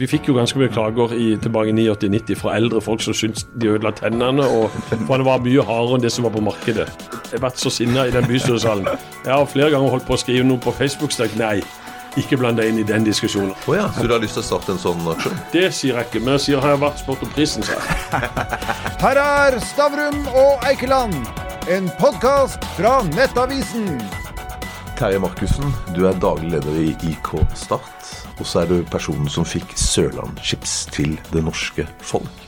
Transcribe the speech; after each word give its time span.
Vi 0.00 0.06
fikk 0.08 0.30
jo 0.30 0.32
ganske 0.32 0.56
mye 0.56 0.70
klager 0.72 1.12
i, 1.12 1.34
tilbake 1.44 1.74
i 1.76 1.82
89-90 1.92 2.38
fra 2.40 2.54
eldre 2.56 2.80
folk 2.80 3.02
som 3.04 3.12
syntes 3.12 3.44
de 3.60 3.68
ødela 3.68 3.90
tennene, 3.92 4.46
og 4.48 4.72
for 5.04 5.20
det 5.20 5.26
var 5.26 5.42
mye 5.44 5.64
hardere 5.68 5.98
enn 5.98 6.06
det 6.06 6.12
som 6.14 6.24
var 6.24 6.32
på 6.32 6.40
markedet. 6.46 6.86
Jeg 7.28 7.34
har 7.34 7.42
vært 7.42 7.60
så 7.60 7.72
sinna 7.74 8.06
i 8.08 8.14
den 8.14 8.24
bystyresalen. 8.30 8.88
Jeg 9.26 9.28
har 9.34 9.50
flere 9.52 9.74
ganger 9.74 9.92
holdt 9.92 10.06
på 10.08 10.16
å 10.16 10.22
skrive 10.22 10.46
noe 10.48 10.62
på 10.64 10.72
Facebook 10.78 11.12
og 11.20 11.36
nei, 11.36 11.58
ikke 12.16 12.40
bland 12.40 12.56
deg 12.56 12.72
inn 12.72 12.80
i 12.80 12.86
den 12.88 13.04
diskusjonen. 13.04 13.52
Oh 13.68 13.76
ja, 13.76 13.90
så 13.92 14.08
du 14.08 14.16
har 14.16 14.24
lyst 14.24 14.40
til 14.40 14.46
å 14.46 14.48
starte 14.48 14.72
en 14.72 14.80
sånn 14.80 15.04
aksjon? 15.12 15.36
Det 15.52 15.68
sier 15.68 16.00
jeg 16.00 16.08
ikke, 16.08 16.24
men 16.24 16.38
jeg 16.38 16.46
sier 16.46 16.64
har 16.64 16.78
jeg 16.78 16.84
vært 16.86 17.04
spurt 17.04 17.28
om 17.28 17.36
prisen, 17.36 17.68
sa 17.68 17.76
jeg. 17.76 18.32
Her 19.04 19.24
er 19.26 19.60
Stavrum 19.68 20.22
og 20.32 20.64
Eikeland, 20.70 21.20
en 21.68 21.92
podkast 22.00 22.64
fra 22.80 23.02
Nettavisen. 23.12 23.98
Terje 24.96 25.20
Markussen, 25.20 25.76
du 25.92 26.06
er 26.08 26.16
daglig 26.24 26.56
leder 26.56 26.84
i 26.88 26.94
IK 27.12 27.34
Start. 27.52 27.99
Og 28.40 28.48
så 28.48 28.62
er 28.62 28.70
du 28.70 28.80
personen 28.88 29.28
som 29.32 29.44
fikk 29.44 29.76
Sørlandschips 29.78 30.86
til 30.94 31.18
det 31.30 31.44
norske 31.44 31.84
folk. 32.00 32.46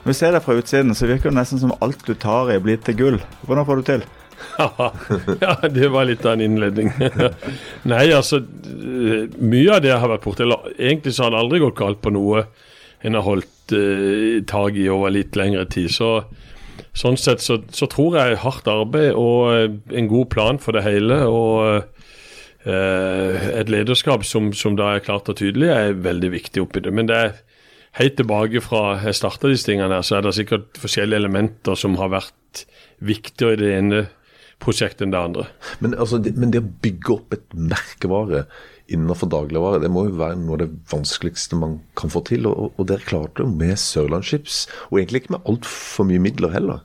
Når 0.00 0.12
vi 0.12 0.16
ser 0.16 0.32
deg 0.32 0.44
fra 0.46 0.56
utsiden, 0.56 0.94
så 0.96 1.10
virker 1.10 1.28
det 1.28 1.36
nesten 1.36 1.60
som 1.60 1.74
alt 1.84 2.00
du 2.06 2.14
tar 2.14 2.54
i, 2.54 2.60
blir 2.62 2.80
til 2.80 2.96
gull. 2.96 3.20
Hvordan 3.44 3.66
får 3.68 3.80
du 3.80 3.88
til? 3.90 4.06
ja, 5.44 5.52
det 5.68 5.90
var 5.92 6.06
litt 6.08 6.24
av 6.24 6.38
en 6.38 6.44
innledning. 6.46 6.88
Nei, 7.92 8.06
altså 8.16 8.40
Mye 8.40 9.74
av 9.74 9.82
det 9.84 9.90
jeg 9.90 10.00
har 10.00 10.08
vært 10.08 10.24
borti 10.24 10.46
Egentlig 10.78 11.12
så 11.12 11.26
har 11.26 11.34
det 11.34 11.42
aldri 11.42 11.60
gått 11.60 11.76
galt 11.76 12.00
på 12.00 12.14
noe 12.14 12.46
en 13.00 13.16
har 13.16 13.24
holdt 13.24 13.72
eh, 13.72 14.42
tak 14.48 14.76
i 14.76 14.88
over 14.92 15.12
litt 15.14 15.36
lengre 15.38 15.64
tid. 15.72 15.88
Så 15.94 16.10
sånn 16.96 17.16
sett 17.20 17.40
så, 17.40 17.60
så, 17.72 17.88
tror 17.88 18.18
jeg 18.18 18.40
hardt 18.42 18.68
arbeid 18.68 19.14
og 19.16 19.40
uh, 19.48 19.94
en 19.96 20.08
god 20.10 20.28
plan 20.32 20.58
for 20.60 20.76
det 20.76 20.84
hele. 20.84 21.22
og 21.24 21.80
uh, 21.80 21.99
et 22.64 23.70
lederskap 23.72 24.24
som, 24.28 24.50
som, 24.52 24.74
da 24.76 24.90
er 24.94 25.04
klart 25.04 25.30
og 25.32 25.38
tydelig, 25.40 25.70
er 25.72 25.94
veldig 26.04 26.32
viktig 26.34 26.60
oppi 26.60 26.82
det. 26.84 26.92
Men 26.92 27.08
det 27.08 27.16
er 27.16 27.30
helt 27.98 28.18
tilbake 28.20 28.62
fra 28.64 28.98
jeg 29.00 29.16
starta 29.16 29.48
disse 29.50 29.68
tingene, 29.68 29.94
her, 29.96 30.04
så 30.06 30.18
er 30.18 30.26
det 30.26 30.36
sikkert 30.36 30.80
forskjellige 30.82 31.22
elementer 31.22 31.78
som 31.78 31.96
har 32.00 32.12
vært 32.12 32.66
viktigere 33.00 33.56
i 33.56 33.62
det 33.62 33.70
ene 33.78 34.02
prosjektet 34.60 35.06
enn 35.06 35.14
det 35.14 35.22
andre. 35.22 35.46
Men, 35.80 35.96
altså, 35.96 36.20
det, 36.20 36.34
men 36.36 36.52
det 36.52 36.60
å 36.62 36.68
bygge 36.84 37.14
opp 37.16 37.34
et 37.36 37.56
merkevare 37.56 38.44
innenfor 38.90 39.30
dagligvare, 39.30 39.80
det 39.82 39.90
må 39.92 40.04
jo 40.08 40.18
være 40.20 40.38
noe 40.40 40.58
av 40.58 40.62
det 40.64 40.70
vanskeligste 40.90 41.58
man 41.58 41.78
kan 41.98 42.12
få 42.12 42.22
til. 42.28 42.48
Og, 42.50 42.74
og 42.76 42.88
dere 42.90 43.06
klarte 43.06 43.44
det 43.44 43.56
med 43.56 43.80
Sørlandschips, 43.80 44.64
og 44.90 45.00
egentlig 45.00 45.24
ikke 45.24 45.36
med 45.38 45.50
altfor 45.52 46.08
mye 46.10 46.24
midler 46.28 46.54
heller. 46.54 46.84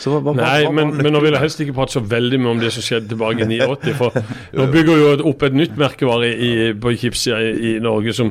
Hva, 0.00 0.16
hva, 0.24 0.32
Nei, 0.38 0.62
hva, 0.64 0.70
men, 0.72 0.94
men, 0.96 1.12
nå 1.12 1.20
vil 1.20 1.34
jeg 1.36 1.42
helst 1.42 1.60
ikke 1.60 1.74
prate 1.76 1.92
så 1.98 2.02
veldig 2.04 2.38
mye 2.40 2.52
om 2.54 2.60
det 2.62 2.70
som 2.74 2.82
skjedde 2.84 3.08
tilbake 3.12 3.40
i 3.44 3.60
89. 3.66 3.96
For 3.98 4.08
nå 4.56 4.62
bygger 4.72 4.94
jo 5.02 5.08
opp 5.32 5.40
et 5.46 5.56
nytt 5.56 5.74
merkevare 5.80 6.28
i, 6.32 6.50
på 6.80 6.88
chips 7.00 7.22
i, 7.28 7.30
i, 7.72 7.74
Norge 7.84 8.12
som 8.16 8.28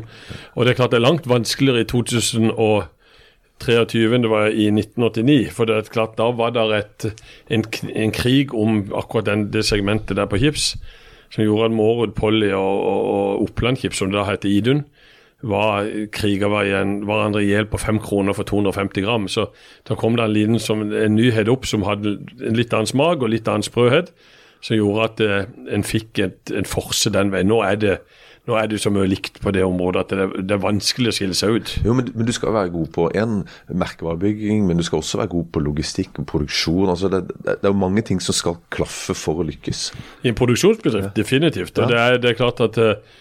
Og 0.55 0.61
det 0.65 0.71
er 0.71 0.79
klart 0.79 0.93
det 0.95 1.01
er 1.01 1.07
langt 1.07 1.25
vanskeligere 1.29 1.81
i 1.85 1.89
2023 1.89 4.15
enn 4.15 4.25
det 4.25 4.31
var 4.31 4.45
i 4.49 4.65
1989. 4.73 5.53
For 5.55 5.63
det 5.69 5.75
er 5.75 5.93
klart 5.93 6.17
da 6.17 6.25
var 6.35 6.49
det 6.55 6.63
et, 6.79 6.99
en, 7.53 7.63
en, 7.93 8.11
krig 8.15 8.47
om 8.55 8.69
akkurat 8.97 9.25
den, 9.29 9.41
det 9.53 9.63
segmentet 9.69 10.17
der 10.17 10.31
på 10.31 10.41
chips 10.41 10.63
som 11.29 11.45
gjorde 11.45 11.65
at 11.69 11.77
Mårud, 11.77 12.11
Polly 12.17 12.49
og, 12.57 12.75
og, 12.81 13.01
og 13.13 13.43
Oppland 13.43 13.77
Chips, 13.77 13.97
som 14.01 14.09
da 14.13 14.21
heter 14.25 14.49
Idun, 14.49 14.81
var 15.41 15.87
kriga 16.11 16.49
hverandre 16.51 17.43
i 17.43 17.51
hjel 17.51 17.69
på 17.71 17.79
fem 17.79 17.99
kroner 18.03 18.35
for 18.35 18.47
250 18.47 19.05
gram. 19.05 19.27
Så 19.31 19.47
da 19.87 19.95
kom 19.99 20.17
det 20.17 20.25
en 20.25 20.35
liten 20.35 20.59
som, 20.59 20.83
en 20.83 21.15
nyhet 21.15 21.51
opp 21.51 21.67
som 21.69 21.85
hadde 21.87 22.17
en 22.43 22.59
litt 22.59 22.75
annen 22.75 22.89
smak 22.89 23.23
og 23.23 23.31
litt 23.31 23.47
annen 23.47 23.63
sprøhet, 23.63 24.11
som 24.65 24.75
gjorde 24.75 25.05
at 25.07 25.21
eh, 25.23 25.51
en 25.75 25.85
fikk 25.87 26.19
et, 26.19 26.41
en 26.51 26.67
forse 26.67 27.11
den 27.15 27.31
veien. 27.31 27.47
Nå 27.47 27.61
er 27.63 27.79
det 27.79 27.99
nå 28.49 28.55
er 28.57 28.69
det 28.71 28.79
så 28.81 28.89
mye 28.93 29.07
likt 29.09 29.39
på 29.43 29.51
det 29.53 29.61
området 29.65 30.01
at 30.01 30.13
det 30.13 30.23
er, 30.23 30.31
det 30.49 30.55
er 30.55 30.61
vanskelig 30.63 31.11
å 31.11 31.15
skille 31.15 31.37
seg 31.37 31.59
ut. 31.59 31.73
Jo, 31.85 31.93
men, 31.97 32.09
men, 32.15 32.25
du 32.25 32.33
skal 32.33 32.55
være 32.55 32.71
god 32.73 32.89
på 32.95 33.05
en 33.19 33.43
merkevarebygging, 33.67 34.65
men 34.65 34.79
du 34.79 34.85
skal 34.87 35.03
også 35.03 35.21
være 35.21 35.33
god 35.35 35.49
på 35.53 35.63
logistikk 35.67 36.21
og 36.21 36.27
produksjon. 36.31 36.89
altså 36.89 37.11
Det, 37.13 37.21
det, 37.29 37.59
det 37.59 37.69
er 37.69 37.73
jo 37.73 37.81
mange 37.83 38.03
ting 38.09 38.21
som 38.23 38.37
skal 38.37 38.57
klaffe 38.73 39.15
for 39.17 39.43
å 39.43 39.47
lykkes. 39.49 39.89
I 40.23 40.31
en 40.31 40.39
produksjonsbedrift, 40.39 41.11
ja. 41.11 41.15
definitivt. 41.19 41.75
og 41.77 41.85
ja. 41.85 41.91
det, 41.91 41.99
er, 41.99 42.21
det, 42.23 42.31
er, 42.31 42.39
klart 42.39 42.63
at 42.65 42.79
uh, 42.81 43.19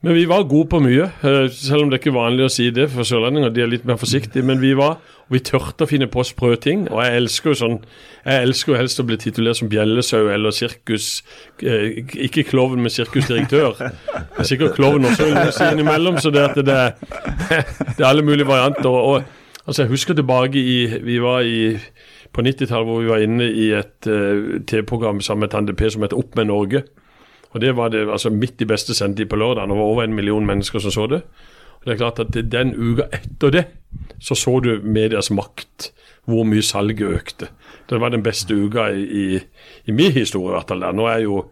men 0.00 0.14
vi 0.16 0.22
var 0.24 0.46
gode 0.48 0.68
på 0.72 0.78
mye, 0.80 1.10
eh, 1.28 1.46
selv 1.52 1.82
om 1.82 1.90
det 1.90 1.98
er 1.98 2.00
ikke 2.00 2.16
vanlig 2.16 2.46
å 2.46 2.52
si 2.52 2.70
det 2.72 2.86
for 2.88 3.04
sørlendinger. 3.04 3.50
De 3.52 3.60
er 3.60 3.68
litt 3.68 3.84
mer 3.84 3.98
forsiktige. 4.00 4.42
Men 4.48 4.60
vi 4.62 4.70
var, 4.72 4.94
og 5.28 5.34
vi 5.34 5.42
tørte 5.44 5.84
å 5.84 5.90
finne 5.90 6.08
på 6.08 6.24
sprø 6.24 6.54
ting. 6.56 6.86
Og 6.88 7.02
jeg 7.04 7.18
elsker 7.18 7.52
jo 7.52 7.58
sånn, 7.60 7.76
jeg 8.24 8.46
elsker 8.46 8.72
jo 8.72 8.78
helst 8.78 9.02
å 9.02 9.04
bli 9.04 9.18
titulert 9.20 9.58
som 9.60 9.68
bjellesau 9.68 10.30
eller 10.32 10.56
sirkus 10.56 11.20
eh, 11.60 12.00
Ikke 12.16 12.46
klovn, 12.48 12.80
men 12.80 12.94
sirkusdirektør. 12.94 13.76
Det 13.76 14.40
er 14.40 14.48
sikkert 14.48 14.78
klovn 14.78 15.04
også 15.04 15.28
si 15.52 15.68
innimellom, 15.68 16.16
så 16.16 16.32
det, 16.32 16.46
det, 16.56 16.64
det, 16.70 16.78
det 17.50 18.00
er 18.00 18.08
alle 18.08 18.24
mulige 18.24 18.48
varianter. 18.48 18.88
Og, 18.88 19.28
altså 19.66 19.82
Jeg 19.82 19.92
husker 19.92 20.16
tilbake 20.16 20.64
i 20.64 20.78
Vi 21.04 21.20
var 21.20 21.44
i 21.44 21.76
på 22.32 22.44
90-tallet 22.46 22.86
hvor 22.86 23.02
vi 23.02 23.10
var 23.10 23.20
inne 23.24 23.48
i 23.50 23.72
et 23.74 24.06
uh, 24.06 24.60
TV-program 24.62 25.20
sammen 25.20 25.44
med 25.44 25.52
Tande 25.52 25.74
P 25.74 25.88
som 25.90 26.04
heter 26.04 26.16
Opp 26.16 26.36
med 26.38 26.46
Norge. 26.46 26.84
Og 27.50 27.60
Det 27.60 27.76
var 27.76 27.88
det 27.88 28.08
altså 28.08 28.30
midt 28.30 28.62
i 28.62 28.68
beste 28.68 28.94
sendetid 28.94 29.26
på 29.30 29.36
lørdag. 29.36 29.68
Det 29.68 29.76
var 29.76 29.92
over 29.92 30.02
en 30.02 30.14
million 30.14 30.46
mennesker 30.46 30.78
som 30.78 30.90
så 30.90 31.06
det. 31.06 31.22
Og 31.80 31.86
det 31.86 31.92
er 31.92 31.96
klart 31.96 32.20
at 32.20 32.52
Den 32.52 32.74
uka 32.74 33.08
etter 33.12 33.50
det 33.50 33.64
så 34.20 34.34
så 34.34 34.60
du 34.60 34.80
medias 34.84 35.30
makt, 35.30 35.92
hvor 36.28 36.44
mye 36.44 36.62
salget 36.62 37.08
økte. 37.08 37.48
Det 37.88 38.00
var 38.00 38.12
den 38.12 38.22
beste 38.22 38.54
uka 38.54 38.90
i, 38.92 39.02
i, 39.02 39.40
i 39.86 39.92
min 39.92 40.12
historie. 40.12 40.52
i 40.52 40.58
hvert 40.58 40.68
fall 40.68 40.80
der. 40.80 40.92
Nå 40.92 41.06
er 41.08 41.18
jo 41.24 41.44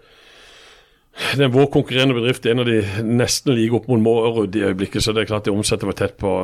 den 1.36 1.50
vår 1.50 1.66
konkurrerende 1.72 2.14
bedrift 2.14 2.46
en 2.46 2.62
av 2.62 2.68
de 2.68 2.78
nesten 3.02 3.54
like 3.56 3.74
opp 3.74 3.88
mot 3.90 4.00
Mårud 4.00 4.54
i 4.54 4.62
øyeblikket. 4.68 5.02
Så 5.02 5.12
det 5.12 5.24
er 5.24 5.30
klart 5.32 5.48
de 5.48 5.54
omsetter 5.54 5.88
var 5.88 5.96
tett 5.98 6.16
på 6.20 6.34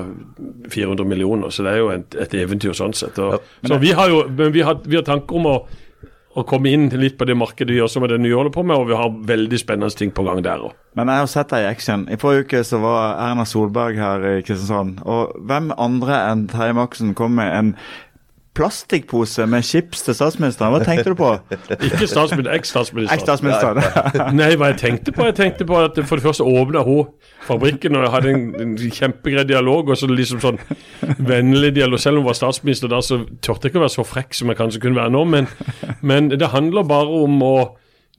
400 0.73 1.07
millioner. 1.07 1.53
Så 1.55 1.63
det 1.63 1.75
er 1.75 1.83
jo 1.83 1.93
et, 1.95 2.17
et 2.25 2.35
eventyr 2.41 2.75
sånn 2.75 2.97
sett. 2.97 3.21
Og, 3.23 3.39
så 3.69 3.79
vi 3.79 3.93
har 3.95 4.11
jo 4.11 4.25
men 4.33 4.55
vi 4.55 4.65
har, 4.67 4.81
vi 4.85 4.99
har 4.99 5.07
tanker 5.07 5.39
om 5.39 5.51
å 5.53 5.57
å 6.35 6.43
komme 6.49 6.73
inn 6.75 6.89
litt 6.99 7.17
på 7.19 7.27
det 7.29 7.37
markedet 7.39 7.77
vi 7.77 7.83
som 7.91 8.05
er 8.05 8.15
det 8.15 8.23
nye 8.25 8.35
holder 8.35 8.55
på 8.55 8.65
med, 8.67 8.77
og 8.77 8.89
vi 8.91 8.99
har 8.99 9.13
veldig 9.31 9.61
spennende 9.61 9.95
ting 9.95 10.11
på 10.15 10.25
gang 10.27 10.43
der 10.43 10.65
òg. 10.67 10.75
Men 10.99 11.11
jeg 11.11 11.23
har 11.23 11.31
sett 11.31 11.51
deg 11.51 11.65
i 11.65 11.69
action. 11.71 12.07
I 12.11 12.19
forrige 12.21 12.47
uke 12.47 12.63
så 12.67 12.79
var 12.83 13.17
Erna 13.23 13.47
Solberg 13.47 13.99
her 13.99 14.27
i 14.31 14.35
Kristiansand. 14.47 15.01
Og 15.11 15.35
hvem 15.47 15.73
andre 15.79 16.21
enn 16.31 16.47
Terje 16.51 16.77
Maksen 16.79 17.15
kom 17.19 17.35
med 17.39 17.51
en 17.55 17.73
plastikkpose 18.55 19.47
med 19.51 19.65
chips 19.67 20.05
til 20.07 20.15
statsministeren. 20.15 20.75
Hva 20.75 20.85
tenkte 20.87 21.11
du 21.11 21.19
på? 21.19 21.31
Ikke 21.75 22.07
statsminister, 22.07 22.53
eks-statsministeren. 22.55 23.19
Eks-statsministeren. 23.19 24.37
Nei, 24.39 24.53
hva 24.61 24.71
jeg 24.71 24.79
tenkte 24.83 25.15
på? 25.15 25.27
Jeg 25.27 25.37
tenkte 25.41 25.67
på 25.67 25.81
at 25.81 25.99
for 26.07 26.21
det 26.21 26.27
første 26.27 26.47
åpna 26.47 26.85
hun 26.87 27.11
fabrikken 27.49 27.99
og 27.99 28.07
hadde 28.15 28.31
en, 28.31 28.47
en 28.63 28.77
kjempegrei 28.79 29.47
dialog. 29.49 29.91
Og 29.91 29.99
så 29.99 30.09
liksom 30.11 30.43
sånn 30.45 30.61
vennlig 31.19 31.75
dialog. 31.81 32.03
Selv 32.03 32.21
om 32.21 32.25
hun 32.25 32.31
var 32.31 32.39
statsminister 32.39 32.93
da, 32.93 33.03
så 33.03 33.25
turte 33.43 33.67
jeg 33.67 33.75
ikke 33.75 33.83
å 33.83 33.87
være 33.89 33.97
så 33.97 34.07
frekk 34.07 34.39
som 34.39 34.53
jeg 34.53 34.61
kanskje 34.63 34.85
kunne 34.87 35.03
være 35.03 35.15
nå. 35.17 35.25
Men, 35.35 35.51
men 36.07 36.31
det 36.31 36.53
handler 36.55 36.87
bare 36.87 37.25
om 37.25 37.43
å 37.43 37.57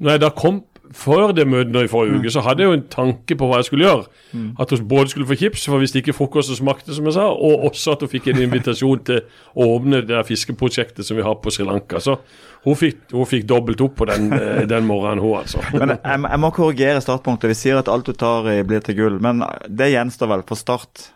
Når 0.03 0.11
jeg 0.11 0.19
da 0.25 0.29
kom 0.35 0.57
før 0.93 1.31
det 1.35 1.47
møtet 1.49 1.73
nå 1.73 1.85
i 1.85 1.89
forrige 1.89 2.19
uke, 2.19 2.31
så 2.33 2.43
hadde 2.45 2.63
jeg 2.63 2.69
jo 2.69 2.77
en 2.77 2.85
tanke 2.91 3.37
på 3.39 3.47
hva 3.49 3.61
jeg 3.61 3.69
skulle 3.69 3.87
gjøre. 3.87 4.05
Mm. 4.31 4.49
At 4.61 4.73
hun 4.73 4.87
både 4.91 5.13
skulle 5.13 5.27
få 5.29 5.37
chips, 5.39 5.65
for 5.71 5.81
hvis 5.81 5.95
ikke 5.95 6.15
frokostet 6.15 6.59
smakte, 6.59 6.93
som 6.95 7.07
jeg 7.09 7.15
sa, 7.17 7.29
og 7.31 7.65
også 7.69 7.95
at 7.95 8.05
hun 8.05 8.11
fikk 8.11 8.29
en 8.31 8.43
invitasjon 8.45 9.01
til 9.07 9.23
å 9.55 9.69
åpne 9.77 10.03
det 10.05 10.21
fiskeprosjektet 10.27 11.07
som 11.07 11.17
vi 11.19 11.25
har 11.25 11.39
på 11.41 11.53
Sri 11.53 11.65
Lanka. 11.67 12.01
Så 12.03 12.17
hun 12.65 12.77
fikk, 12.79 13.01
hun 13.13 13.29
fikk 13.29 13.47
dobbelt 13.49 13.81
opp 13.85 13.97
på 14.01 14.09
den, 14.09 14.31
eh, 14.33 14.63
den 14.69 14.87
morgenen, 14.89 15.23
hun 15.23 15.39
altså. 15.41 15.63
Men 15.73 15.95
jeg, 15.97 16.21
jeg, 16.25 16.41
må 16.41 16.53
korrigere 16.55 17.03
startpunktet. 17.03 17.51
Vi 17.53 17.59
sier 17.59 17.81
at 17.81 17.91
alt 17.91 18.09
du 18.09 18.13
tar 18.17 18.47
i 18.53 18.61
blir 18.65 18.85
til 18.85 18.97
gull, 18.99 19.19
men 19.21 19.43
det 19.69 19.91
gjenstår 19.93 20.33
vel 20.35 20.47
for 20.49 20.59
Start? 20.59 21.09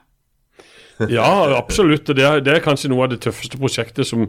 Ja, 1.07 1.57
absolutt. 1.57 2.07
Det 2.07 2.25
er, 2.25 2.41
det 2.43 2.53
er, 2.53 2.63
kanskje 2.63 2.89
noe 2.91 3.05
av 3.05 3.13
det 3.13 3.21
tøffeste 3.23 3.59
prosjektet 3.59 4.07
som, 4.07 4.25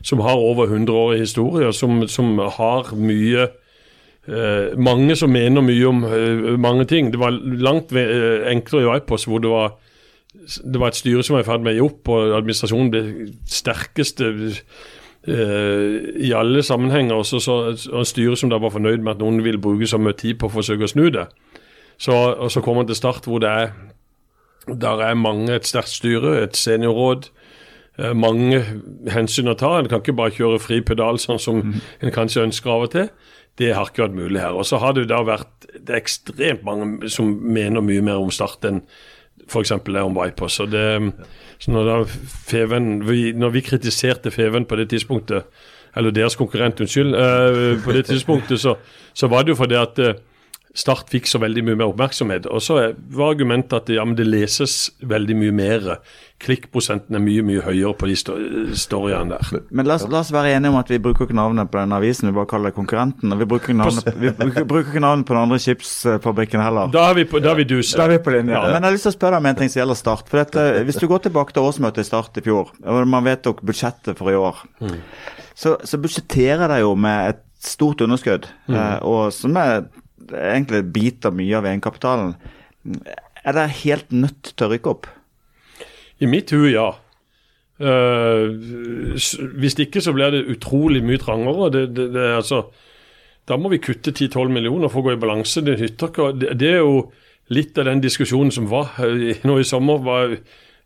som 0.00 0.22
har 0.24 0.40
over 0.40 0.70
100 0.70 0.96
år 0.96 1.16
i 1.16 1.20
historie, 1.20 1.68
som, 1.76 2.00
som 2.08 2.38
har 2.38 2.94
mye 2.96 3.50
mange 4.80 5.16
som 5.20 5.32
mener 5.32 5.60
mye 5.60 5.86
om 5.88 6.04
uh, 6.04 6.54
mange 6.60 6.86
ting. 6.88 7.10
Det 7.12 7.20
var 7.20 7.34
langt 7.36 7.92
uh, 7.92 8.44
enklere 8.48 8.82
i 8.82 8.88
Vipos, 8.88 9.26
hvor 9.28 9.42
det 9.44 9.50
var, 9.52 9.74
det 10.64 10.80
var 10.80 10.92
et 10.92 11.00
styre 11.00 11.22
som 11.22 11.36
var 11.36 11.44
i 11.44 11.48
ferd 11.48 11.64
med 11.64 11.74
å 11.74 11.76
gi 11.76 11.84
opp, 11.84 12.12
og 12.14 12.36
administrasjonen 12.38 12.92
ble 12.92 13.02
sterkeste 13.48 14.32
i 15.24 16.30
alle 16.36 16.60
sammenhenger. 16.60 17.16
Også, 17.16 17.38
så, 17.40 17.54
og 17.92 18.02
et 18.02 18.08
styre 18.10 18.36
som 18.36 18.50
da 18.52 18.58
var 18.60 18.74
fornøyd 18.74 19.00
med 19.00 19.14
at 19.14 19.22
noen 19.22 19.38
ville 19.44 19.60
bruke 19.60 19.88
så 19.88 19.96
mye 19.96 20.12
tid 20.20 20.36
på 20.36 20.50
å 20.50 20.52
forsøke 20.52 20.84
å 20.84 20.90
snu 20.90 21.06
det. 21.14 21.24
Så, 21.96 22.12
og 22.12 22.50
så 22.52 22.60
kommer 22.60 22.82
man 22.82 22.90
til 22.90 22.98
start 22.98 23.24
hvor 23.24 23.40
det 23.40 23.48
er 23.48 23.72
der 24.68 25.00
er 25.00 25.14
mange, 25.14 25.54
et 25.54 25.66
sterkt 25.66 25.88
styre, 25.88 26.42
et 26.42 26.56
seniorråd. 26.56 27.30
Mange 28.14 28.64
hensyn 29.12 29.48
å 29.48 29.54
ta. 29.54 29.78
En 29.78 29.88
kan 29.88 30.00
ikke 30.02 30.16
bare 30.16 30.34
kjøre 30.34 30.58
fri 30.62 30.80
pedal 30.82 31.20
sånn 31.22 31.38
som 31.38 31.60
mm. 31.60 31.74
en 32.02 32.14
kanskje 32.14 32.42
ønsker 32.48 32.72
av 32.72 32.86
og 32.88 32.92
til. 32.94 33.10
Det 33.58 33.74
har 33.74 33.90
ikke 33.90 34.08
vært 34.08 34.18
mulig 34.18 34.40
her. 34.42 34.56
Og 34.56 34.66
så 34.66 34.80
har 34.82 34.96
det 34.96 35.08
da 35.12 35.20
vært 35.26 35.68
det 35.74 35.92
er 35.92 36.00
ekstremt 36.00 36.64
mange 36.66 37.10
som 37.12 37.30
mener 37.30 37.84
mye 37.84 38.02
mer 38.04 38.22
om 38.22 38.32
Start 38.34 38.66
enn 38.68 38.82
f.eks. 39.48 39.72
det 39.84 40.02
om 40.02 40.16
Vipers. 40.16 40.58
Så, 40.58 40.66
det, 40.70 40.84
så 41.58 41.70
når, 41.74 41.88
da 41.88 41.96
Feven, 42.48 43.08
vi, 43.08 43.32
når 43.36 43.56
vi 43.56 43.64
kritiserte 43.66 44.32
Feven 44.34 44.66
på 44.68 44.78
det 44.80 44.88
tidspunktet, 44.92 45.50
eller 45.96 46.14
deres 46.14 46.36
konkurrent, 46.36 46.80
unnskyld, 46.80 47.14
uh, 47.14 47.82
på 47.84 47.92
det 47.94 48.06
tidspunktet, 48.08 48.60
så, 48.60 48.74
så, 49.14 49.28
var 49.30 49.44
det 49.44 49.54
jo 49.54 49.60
fordi 49.60 49.76
at 49.78 50.00
uh, 50.02 50.14
Start 50.74 51.06
fikk 51.12 51.28
så 51.30 51.38
veldig 51.38 51.62
mye 51.68 51.76
mer 51.78 51.92
oppmerksomhet. 51.92 52.48
Og 52.50 52.62
så 52.64 52.80
var 53.14 53.28
argumentet 53.30 53.76
at 53.76 53.90
ja, 53.94 54.02
men 54.02 54.16
det 54.18 54.24
leses 54.26 54.88
veldig 55.06 55.36
mye 55.38 55.54
mer. 55.54 55.84
Klikkprosenten 56.42 57.14
er 57.14 57.22
mye 57.22 57.44
mye 57.46 57.62
høyere 57.62 57.94
på 57.94 58.08
de 58.10 58.16
storyene 58.18 59.36
der. 59.36 59.62
Men 59.70 59.86
la 59.86 59.94
oss, 60.00 60.08
la 60.10 60.24
oss, 60.24 60.32
være 60.34 60.56
enige 60.56 60.72
om 60.74 60.80
at 60.80 60.90
vi 60.90 60.98
bruker 61.04 61.28
ikke 61.28 61.38
navnet 61.38 61.70
på 61.70 61.78
den 61.78 61.94
avisen, 61.94 62.26
vi 62.32 62.34
bare 62.40 62.50
kaller 62.50 62.74
det 62.74 62.78
konkurrenten. 62.80 63.30
Og 63.30 63.44
vi 63.44 63.48
bruker 63.54 63.70
ikke 63.70 63.78
navnet, 63.78 64.10
vi 64.18 64.34
bruker, 64.34 64.68
bruker 64.74 64.90
ikke 64.90 65.04
navnet 65.06 65.30
på 65.30 65.38
den 65.38 65.42
andre 65.44 65.60
chipsfabrikken 65.62 66.66
heller. 66.66 66.90
Da 66.98 67.06
er 67.12 67.20
vi 67.22 67.28
på, 67.30 67.38
da 67.44 67.54
er 67.54 67.62
vi 67.62 67.70
dus. 67.76 67.94
Da 67.94 68.08
er 68.08 68.16
vi 68.16 68.20
på 68.26 68.34
linje. 68.34 68.58
Ja. 68.58 68.66
Men 68.66 68.80
jeg 68.80 68.88
har 68.90 68.98
lyst 68.98 69.06
til 69.06 69.14
å 69.14 69.18
spørre 69.20 69.38
deg 69.38 69.46
om 69.46 69.50
en 69.54 69.62
ting 69.62 69.70
som 69.70 69.84
gjelder 69.84 70.02
Start. 70.02 70.28
For 70.28 70.42
dette, 70.42 70.68
Hvis 70.90 70.98
du 70.98 71.06
går 71.06 71.28
tilbake 71.30 71.54
til 71.54 71.70
årsmøtet 71.70 72.02
i 72.02 72.10
Start 72.10 72.42
i 72.42 72.48
fjor, 72.50 72.74
og 72.82 73.02
man 73.14 73.30
vedtok 73.30 73.62
budsjettet 73.62 74.18
for 74.18 74.34
i 74.34 74.38
år, 74.42 74.58
mm. 74.82 74.98
så, 75.54 75.78
så 75.86 76.02
budsjetterer 76.02 76.66
de 76.74 76.82
jo 76.82 76.96
med 76.98 77.36
et 77.36 77.44
stort 77.64 78.02
underskudd, 78.04 78.50
mm. 78.66 78.74
eh, 78.74 78.96
og 79.06 79.30
som 79.32 79.54
er 79.56 79.86
egentlig 80.32 80.84
biter 80.94 81.34
mye 81.34 81.58
av 81.58 81.68
egenkapitalen. 81.68 82.34
Er 83.44 83.56
det 83.56 83.68
helt 83.84 84.12
nødt 84.12 84.54
til 84.54 84.66
å 84.66 84.72
rykke 84.72 84.92
opp? 84.92 85.08
I 86.22 86.28
mitt 86.30 86.52
hue, 86.54 86.70
ja. 86.72 86.92
Uh, 87.74 88.54
hvis 89.58 89.74
ikke 89.82 90.00
så 90.00 90.14
blir 90.14 90.30
det 90.30 90.44
utrolig 90.52 91.02
mye 91.04 91.20
trangere. 91.20 91.70
Det, 91.74 91.86
det, 91.96 92.08
det, 92.14 92.26
altså, 92.38 92.64
da 93.48 93.58
må 93.60 93.72
vi 93.72 93.82
kutte 93.82 94.14
10-12 94.14 94.52
millioner 94.54 94.92
for 94.92 95.02
å 95.02 95.08
gå 95.08 95.16
i 95.16 95.20
balanse. 95.20 95.64
Det, 95.66 95.76
det, 95.80 96.52
det, 96.60 96.70
er 96.70 96.84
jo 96.84 97.08
litt 97.52 97.76
av 97.78 97.90
den 97.90 98.04
diskusjonen 98.04 98.54
som 98.54 98.70
var 98.70 98.94
nå 99.44 99.58
i 99.60 99.66
sommer. 99.66 100.00
Var, 100.06 100.38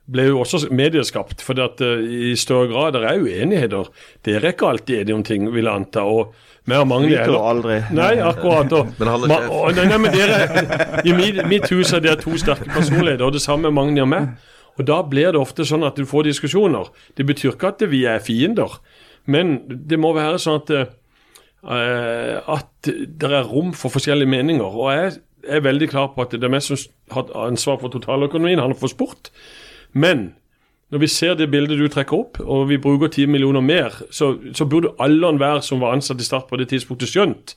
ble 0.09 0.25
jo 0.31 0.41
også 0.41 0.71
medieskapt. 0.73 1.45
For 1.45 1.61
at, 1.63 1.85
uh, 1.85 2.01
i 2.03 2.35
større 2.41 2.73
grad 2.73 2.97
det 2.97 3.05
er 3.05 3.23
uenigheter. 3.23 3.93
Dere 4.27 4.43
er 4.43 4.57
ikke 4.57 4.73
alltid 4.73 5.03
enige 5.03 5.19
om 5.21 5.27
ting, 5.27 5.51
vil 5.53 5.69
jeg 5.69 5.85
anta. 5.85 6.09
og 6.09 6.35
mer 6.69 6.85
mangler 6.89 7.25
heller. 7.25 7.47
aldri. 7.51 7.79
Nei, 7.97 8.13
akkurat. 8.25 8.73
Og, 8.77 8.93
men 8.99 9.11
han 9.11 9.25
er 9.25 9.33
sjef. 9.33 9.49
nei, 9.79 9.87
nei, 9.89 9.99
men 10.05 10.15
dere, 10.15 10.39
I 11.05 11.17
mitt, 11.17 11.41
mitt 11.51 11.69
hus 11.73 11.93
er 11.97 12.05
dere 12.05 12.21
to 12.21 12.37
sterke 12.41 12.69
personligheter, 12.71 13.25
og 13.27 13.37
det 13.37 13.43
samme 13.45 13.71
er 13.71 13.77
Magni 13.77 14.05
og 14.05 14.11
meg. 14.13 14.31
Og 14.79 14.87
Da 14.87 15.01
blir 15.03 15.33
det 15.35 15.41
ofte 15.41 15.67
sånn 15.67 15.87
at 15.87 15.99
du 15.99 16.07
får 16.07 16.29
diskusjoner. 16.29 16.91
Det 17.19 17.27
betyr 17.27 17.57
ikke 17.57 17.73
at 17.73 17.85
vi 17.91 18.05
er 18.07 18.23
fiender, 18.23 18.79
men 19.27 19.59
det 19.69 19.99
må 20.01 20.13
være 20.17 20.39
sånn 20.43 20.61
at, 20.63 20.71
uh, 21.67 22.37
at 22.55 22.91
det 22.93 23.33
er 23.33 23.49
rom 23.49 23.73
for 23.77 23.93
forskjellige 23.93 24.31
meninger. 24.31 24.69
Og 24.69 24.93
jeg 24.95 25.17
er 25.49 25.65
veldig 25.67 25.89
klar 25.91 26.13
på 26.15 26.23
at 26.23 26.37
det 26.37 26.47
er 26.47 26.53
meg 26.53 26.63
som 26.65 26.79
har 27.15 27.33
ansvar 27.49 27.81
for 27.83 27.93
totaløkonomien, 27.93 28.63
han 28.63 28.75
har 28.75 28.79
for 28.79 28.93
sport. 28.93 29.33
Men 29.93 30.35
når 30.89 31.03
vi 31.03 31.09
ser 31.13 31.35
det 31.37 31.51
bildet 31.53 31.81
du 31.81 31.89
trekker 31.93 32.17
opp, 32.17 32.39
og 32.41 32.69
vi 32.71 32.79
bruker 32.81 33.11
10 33.11 33.27
millioner 33.29 33.61
mer, 33.61 33.97
så, 34.11 34.35
så 34.57 34.65
burde 34.65 34.95
alle 35.03 35.29
enhver 35.29 35.61
som 35.65 35.83
var 35.85 35.93
ansatt 35.93 36.23
i 36.23 36.25
Start 36.25 36.49
på 36.49 36.57
det 36.57 36.71
tidspunktet, 36.71 37.11
skjønt 37.13 37.57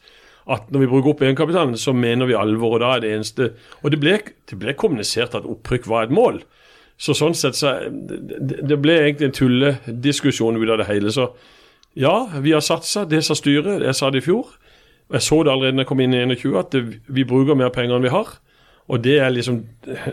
at 0.49 0.71
når 0.73 0.83
vi 0.83 0.89
bruker 0.89 1.13
opp 1.13 1.21
egenkapitalen, 1.21 1.77
så 1.77 1.93
mener 1.93 2.27
vi 2.27 2.37
alvor. 2.37 2.75
Og 2.75 2.81
da 2.83 2.95
er 2.95 3.03
det 3.03 3.13
eneste 3.13 3.51
Og 3.81 3.91
det 3.93 3.99
ble, 4.01 4.17
det 4.49 4.57
ble 4.59 4.73
kommunisert 4.73 5.35
at 5.37 5.47
opprykk 5.47 5.87
var 5.87 6.07
et 6.07 6.15
mål. 6.15 6.41
Så 7.01 7.15
sånn 7.17 7.35
sett 7.37 7.57
så 7.57 7.77
Det, 7.89 8.77
ble 8.81 8.97
egentlig 8.99 9.29
en 9.29 9.37
tullediskusjon 9.37 10.57
ut 10.57 10.69
av 10.69 10.81
det 10.81 10.89
hele. 10.89 11.13
Så 11.13 11.31
ja, 11.93 12.27
vi 12.39 12.53
har 12.55 12.61
satsa. 12.65 13.05
Det 13.05 13.23
sa 13.23 13.37
styret. 13.37 13.83
Jeg 13.85 13.95
sa 13.95 14.09
det 14.09 14.23
i 14.23 14.27
fjor. 14.27 14.49
Jeg 15.11 15.21
så 15.21 15.41
det 15.43 15.51
allerede 15.51 15.77
da 15.77 15.83
jeg 15.83 15.91
kom 15.91 15.99
inn 15.99 16.15
i 16.15 16.23
21, 16.23 16.57
at 16.59 16.75
vi 17.07 17.27
bruker 17.27 17.57
mer 17.57 17.71
penger 17.73 17.97
enn 17.97 18.05
vi 18.05 18.13
har. 18.13 18.37
Og 18.89 19.03
det 19.03 19.19
er 19.21 19.29
liksom 19.29 19.61
eh, 19.87 20.07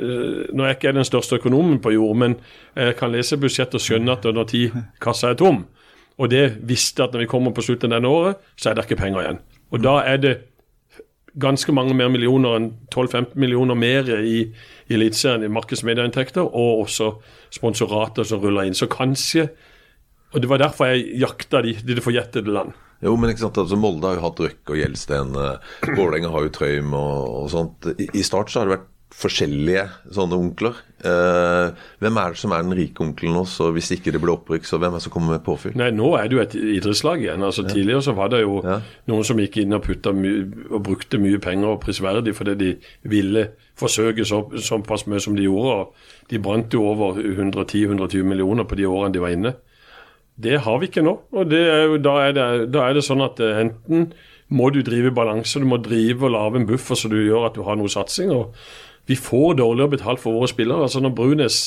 Nå 0.53 0.63
er 0.63 0.73
jeg 0.73 0.79
ikke 0.79 0.93
den 0.97 1.09
største 1.09 1.39
økonomen 1.41 1.81
på 1.83 1.95
jord, 1.95 2.17
men 2.17 2.37
jeg 2.77 2.97
kan 2.99 3.13
lese 3.13 3.39
budsjett 3.41 3.75
og 3.75 3.83
skjønne 3.83 4.15
at 4.15 4.29
når 4.29 4.51
ti 4.51 4.67
kassa 5.03 5.33
er 5.33 5.41
tom, 5.41 5.65
og 6.19 6.31
det 6.31 6.59
visste 6.67 7.05
at 7.05 7.15
når 7.15 7.25
vi 7.25 7.31
kommer 7.31 7.55
på 7.55 7.65
slutten 7.65 7.93
av 7.93 8.01
denne 8.01 8.13
året, 8.13 8.45
så 8.59 8.71
er 8.71 8.77
det 8.77 8.87
ikke 8.87 9.01
penger 9.03 9.23
igjen. 9.23 9.43
Og 9.71 9.83
da 9.85 9.99
er 10.03 10.23
det 10.23 10.37
ganske 11.39 11.73
mange 11.73 11.95
mer 11.95 12.11
millioner 12.11 12.57
enn 12.59 12.69
12-15 12.95 13.37
millioner 13.39 13.79
mer 13.79 14.09
i, 14.19 14.41
i 14.89 14.97
Eliteserien 14.97 15.47
i 15.47 15.53
markedsmedieinntekter, 15.53 16.43
og 16.43 16.85
også 16.85 17.13
sponsorater 17.55 18.27
som 18.27 18.43
ruller 18.43 18.67
inn. 18.67 18.79
Så 18.79 18.91
kanskje 18.91 19.51
Og 20.29 20.43
det 20.43 20.49
var 20.51 20.59
derfor 20.61 20.91
jeg 20.91 21.21
jakta 21.23 21.63
de, 21.65 21.73
de 21.73 22.03
forjettede 22.05 22.53
land. 22.53 22.75
Jo, 23.05 23.15
men 23.15 23.31
ikke 23.31 23.45
sant, 23.47 23.59
altså 23.63 23.79
Molde 23.79 24.09
har 24.09 24.19
jo 24.19 24.27
hatt 24.27 24.41
Røkke 24.43 24.75
og 24.75 24.81
Gjelsten. 24.81 25.35
Uh, 25.39 25.93
Vålerenga 25.95 26.33
har 26.35 26.47
jo 26.47 26.55
Trøym 26.55 26.95
og, 26.99 27.27
og 27.45 27.51
sånt. 27.53 27.91
I, 27.95 28.09
I, 28.11 28.25
start 28.27 28.51
så 28.51 28.63
har 28.63 28.69
det 28.69 28.79
vært 28.79 28.89
forskjellige 29.19 29.85
sånne 30.15 30.37
onkler. 30.37 30.77
Eh, 30.99 31.69
hvem 32.03 32.19
er 32.21 32.35
det 32.35 32.41
som 32.41 32.53
er 32.53 32.65
den 32.65 32.77
rike 32.77 33.03
onkelen 33.03 33.39
også, 33.41 33.71
hvis 33.75 33.91
ikke 33.95 34.13
det 34.15 34.21
blir 34.23 34.35
opprykk? 34.35 34.67
Så 34.69 34.79
hvem 34.79 34.93
er 34.93 35.01
det 35.01 35.07
som 35.07 35.15
kommer 35.15 35.37
med 35.37 35.45
påfyll? 35.47 35.75
Nei, 35.79 35.89
Nå 35.97 36.11
er 36.19 36.29
det 36.29 36.37
jo 36.37 36.43
et 36.43 36.57
idrettslag 36.59 37.25
igjen. 37.25 37.43
altså 37.43 37.65
ja. 37.65 37.71
Tidligere 37.73 38.05
så 38.05 38.15
var 38.19 38.31
det 38.35 38.43
jo 38.43 38.61
ja. 38.65 38.79
noen 39.11 39.27
som 39.27 39.41
gikk 39.41 39.61
inn 39.63 39.75
og 39.75 39.87
putta 39.87 40.13
og 40.13 40.83
brukte 40.87 41.23
mye 41.23 41.41
penger 41.43 41.73
og 41.73 41.81
prisverdig 41.83 42.35
fordi 42.37 42.57
de 42.61 42.71
ville 43.09 43.47
forsøke 43.79 44.27
så, 44.29 44.43
såpass 44.61 45.07
mye 45.09 45.23
som 45.25 45.39
de 45.39 45.49
gjorde. 45.49 45.75
og 45.79 46.31
De 46.31 46.43
brant 46.43 46.75
jo 46.75 46.85
over 46.93 47.19
110-120 47.23 48.23
millioner 48.29 48.69
på 48.69 48.79
de 48.79 48.87
årene 48.87 49.15
de 49.17 49.25
var 49.25 49.35
inne. 49.35 49.57
Det 50.43 50.61
har 50.63 50.79
vi 50.79 50.87
ikke 50.87 51.03
nå. 51.03 51.15
og 51.33 51.53
er 51.53 51.97
da, 51.99 52.13
er 52.23 52.33
det, 52.33 52.49
da, 52.73 52.85
er 52.87 52.95
det, 52.95 53.05
sånn 53.07 53.25
at 53.25 53.41
eh, 53.43 53.59
enten 53.65 54.13
må 54.49 54.71
du 54.71 54.81
drive 54.87 55.11
balanse, 55.13 55.59
du 55.59 55.67
må 55.69 55.81
drive 55.83 56.29
og 56.29 56.33
lage 56.33 56.61
en 56.61 56.69
buffer 56.69 56.97
så 56.97 57.11
du 57.11 57.19
gjør 57.19 57.49
at 57.49 57.59
du 57.59 57.65
har 57.67 57.77
noe 57.77 57.91
satsing. 57.91 58.31
og 58.31 58.55
Vi 59.11 59.19
får 59.19 59.59
dårligere 59.59 59.97
betalt 59.97 60.23
for 60.23 60.39
våre 60.39 60.49
spillere. 60.49 60.87
altså 60.87 61.03
Når 61.03 61.17
Brunes 61.19 61.59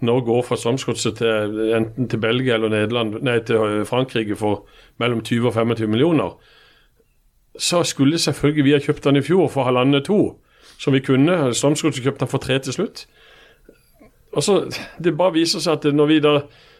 nå 0.00 0.20
går 0.24 0.42
fra 0.42 0.56
Strømsgodset 0.56 1.20
til 1.20 1.74
enten 1.76 2.08
til 2.08 2.20
Belgia 2.20 2.54
eller 2.56 2.72
Nederland, 2.72 3.20
nei, 3.22 3.38
til 3.44 3.56
eh, 3.56 3.86
Frankrike 3.86 4.36
for 4.36 4.66
mellom 4.98 5.22
20 5.22 5.46
og 5.46 5.54
25 5.54 5.90
millioner, 5.90 6.34
så 7.58 7.82
skulle 7.84 8.18
selvfølgelig 8.18 8.64
vi 8.64 8.72
ha 8.72 8.80
kjøpt 8.80 9.04
den 9.04 9.20
i 9.20 9.22
fjor 9.22 9.48
for 9.52 9.68
halvannet 9.68 10.06
to, 10.08 10.40
som 10.78 10.96
vi 10.96 11.02
kunne. 11.04 11.52
Strømsgodset 11.54 12.02
kjøpte 12.02 12.24
den 12.24 12.32
for 12.32 12.42
tre 12.42 12.58
til 12.58 12.72
slutt. 12.72 13.06
Og 14.32 14.42
så, 14.42 14.64
Det 15.04 15.16
bare 15.16 15.32
viser 15.32 15.60
seg 15.60 15.78
at 15.78 15.94
når 15.94 16.06
vi 16.06 16.18
da 16.20 16.34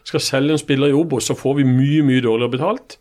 skal 0.07 0.23
selge 0.23 0.55
en 0.55 0.61
spiller 0.61 0.91
i 0.91 0.97
Obos, 0.97 1.27
så 1.29 1.37
får 1.37 1.59
vi 1.61 1.67
mye 1.67 2.03
mye 2.07 2.23
dårligere 2.23 2.55
betalt 2.57 2.97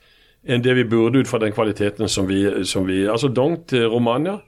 enn 0.49 0.63
det 0.65 0.73
vi 0.79 0.87
burde 0.89 1.21
ut 1.21 1.29
fra 1.29 1.41
den 1.43 1.53
kvaliteten 1.53 2.09
som 2.09 2.29
vi, 2.29 2.45
som 2.65 2.87
vi 2.89 3.03
Altså 3.05 3.29
Dong 3.29 3.59
til 3.69 3.85
Romania 3.93 4.39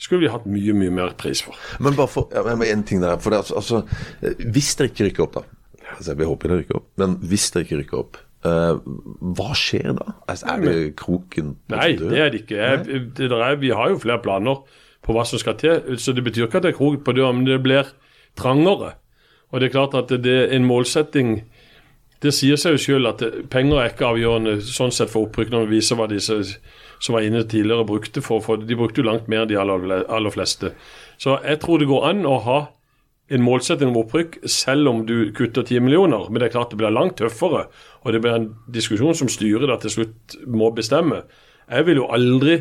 skulle 0.00 0.24
vi 0.24 0.32
hatt 0.32 0.48
mye 0.48 0.74
mye 0.76 0.92
mer 0.96 1.14
pris 1.20 1.42
for. 1.44 1.56
Men 1.80 1.96
bare 1.96 2.08
for, 2.08 2.32
ja, 2.32 2.44
en 2.44 2.84
ting 2.88 3.02
der, 3.02 3.18
for 3.20 3.32
det, 3.32 3.42
altså, 3.42 3.56
altså, 3.60 4.36
Hvis 4.52 4.74
dere 4.76 4.92
ikke 4.92 5.08
rykker 5.08 5.26
opp, 5.26 5.38
da 5.38 5.96
altså, 5.96 6.16
Vi 6.16 6.28
håper 6.28 6.48
dere 6.52 6.62
rykker 6.62 6.80
opp, 6.80 6.90
men 7.00 7.16
hvis 7.30 7.50
dere 7.52 7.66
ikke 7.66 7.80
rykker 7.82 8.00
opp, 8.00 8.20
uh, 8.48 8.80
hva 9.36 9.50
skjer 9.56 9.96
da? 9.98 10.14
Altså, 10.26 10.48
er 10.54 10.64
det 10.64 10.76
kroken 11.00 11.56
Nei, 11.72 11.90
det 12.00 12.20
er 12.20 12.32
det 12.32 12.44
ikke. 12.44 12.60
Jeg, 12.60 13.02
det 13.18 13.30
er, 13.32 13.58
vi 13.60 13.74
har 13.76 13.92
jo 13.92 14.00
flere 14.00 14.22
planer 14.24 14.62
på 15.04 15.16
hva 15.16 15.24
som 15.28 15.40
skal 15.40 15.56
til. 15.60 15.96
Så 16.00 16.12
det 16.16 16.24
betyr 16.24 16.46
ikke 16.46 16.60
at 16.60 16.68
det 16.68 16.74
er 16.74 16.80
krok 16.80 17.04
på 17.04 17.16
døra, 17.16 17.32
men 17.36 17.48
det 17.48 17.60
blir 17.64 17.88
trangere. 18.38 18.94
Og 19.50 19.60
det 19.60 19.68
er 19.68 19.74
klart 19.74 19.96
at 19.98 20.12
det 20.22 20.36
er 20.44 20.54
en 20.54 20.68
målsetting 20.68 21.40
det 22.20 22.34
sier 22.36 22.58
seg 22.60 22.76
jo 22.76 22.80
selv 22.82 23.10
at 23.14 23.22
penger 23.52 23.80
er 23.80 23.92
ikke 23.92 24.10
avgjørende 24.10 24.58
sånn 24.64 24.92
sett 24.92 25.12
for 25.12 25.28
opprykk, 25.28 25.52
når 25.52 25.68
vi 25.68 25.78
viser 25.78 25.96
hva 25.96 26.08
disse 26.10 26.36
som 27.00 27.16
var 27.16 27.24
inne 27.24 27.46
tidligere 27.48 27.86
brukte 27.88 28.20
for, 28.20 28.42
for 28.44 28.60
De 28.60 28.76
brukte 28.76 29.00
jo 29.00 29.06
langt 29.08 29.28
mer 29.28 29.46
enn 29.46 29.48
de 29.48 29.56
aller, 29.56 30.04
aller, 30.04 30.34
fleste. 30.34 30.74
Så 31.16 31.38
jeg 31.40 31.62
tror 31.62 31.80
det 31.80 31.88
går 31.88 32.04
an 32.10 32.26
å 32.28 32.36
ha 32.44 32.58
en 33.30 33.44
målsetting 33.46 33.92
om 33.92 34.02
opprykk 34.02 34.40
selv 34.50 34.90
om 34.90 35.04
du 35.06 35.30
kutter 35.32 35.64
10 35.64 35.80
millioner. 35.86 36.26
Men 36.28 36.42
det 36.42 36.50
er 36.50 36.56
klart 36.58 36.74
det 36.74 36.80
blir 36.82 36.92
langt 36.92 37.16
tøffere, 37.20 37.68
og 38.02 38.12
det 38.12 38.20
blir 38.20 38.36
en 38.36 38.50
diskusjon 38.68 39.16
som 39.16 39.30
styret 39.30 39.70
da 39.70 39.78
til 39.80 39.94
slutt 39.94 40.36
må 40.50 40.68
bestemme. 40.76 41.22
Jeg 41.70 41.86
vil 41.86 42.02
jo 42.02 42.10
aldri 42.12 42.58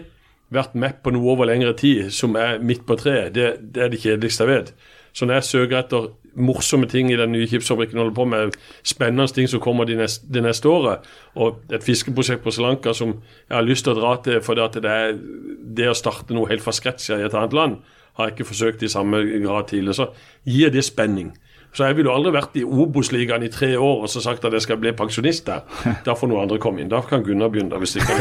vært 0.54 0.78
med 0.80 1.02
på 1.04 1.12
noe 1.14 1.34
over 1.34 1.50
lengre 1.50 1.74
tid 1.78 2.14
som 2.14 2.38
er 2.40 2.62
midt 2.64 2.86
på 2.88 2.98
treet. 3.02 3.34
Det, 3.36 3.52
det 3.74 3.84
er 3.84 3.92
det 3.92 4.02
kjedeligste 4.02 4.46
jeg 4.46 4.54
vet. 4.54 4.72
Så 5.14 5.26
når 5.26 5.40
jeg 5.40 5.50
søker 5.50 5.82
etter 5.82 6.10
morsomme 6.40 6.88
ting 6.90 7.12
i 7.12 7.18
den 7.20 7.34
nye 7.36 7.48
chipsfabrikken, 7.50 8.00
holder 8.00 8.16
på 8.16 8.26
med 8.30 8.58
spennende 8.84 9.28
ting 9.36 9.50
som 9.50 9.62
kommer 9.64 9.88
det 9.90 9.98
neste, 10.00 10.28
de 10.34 10.44
neste 10.46 10.70
året, 10.70 11.06
og 11.36 11.62
et 11.74 11.86
fiskeprosjekt 11.86 12.44
på 12.44 12.54
Sri 12.56 12.66
Lanka 12.66 12.94
som 12.98 13.16
jeg 13.20 13.56
har 13.56 13.68
lyst 13.68 13.88
til 13.88 13.96
å 13.96 14.00
dra 14.00 14.16
til 14.24 14.42
for 14.46 14.60
det, 14.60 14.84
det 14.84 14.96
er 14.96 15.20
det 15.80 15.92
å 15.92 15.98
starte 15.98 16.36
noe 16.36 16.50
helt 16.50 16.64
fra 16.66 16.76
scratch 16.76 17.12
i 17.12 17.20
et 17.20 17.36
annet 17.36 17.56
land, 17.56 17.78
har 18.18 18.28
jeg 18.28 18.38
ikke 18.38 18.50
forsøkt 18.50 18.84
i 18.84 18.92
samme 18.92 19.22
grad 19.46 19.70
tidligere. 19.70 19.96
Så 19.96 20.50
gir 20.50 20.74
det 20.74 20.84
spenning. 20.88 21.32
Så 21.74 21.86
jeg 21.86 22.00
ville 22.00 22.10
jo 22.10 22.16
aldri 22.18 22.32
vært 22.34 22.56
i 22.58 22.64
Obos-ligaen 22.66 23.44
i 23.46 23.50
tre 23.54 23.70
år 23.78 24.04
og 24.04 24.10
så 24.10 24.24
sagt 24.24 24.46
at 24.48 24.56
jeg 24.58 24.66
skal 24.66 24.80
bli 24.82 24.94
pensjonist 24.98 25.46
der. 25.48 25.66
Da 26.06 26.16
får 26.18 26.32
noen 26.32 26.48
andre 26.48 26.58
komme 26.62 26.82
inn. 26.82 26.90
Da 26.90 27.04
kan 27.06 27.24
Gunnar 27.26 27.52
begynne. 27.54 27.78
hvis 27.78 28.00
ikke 28.00 28.16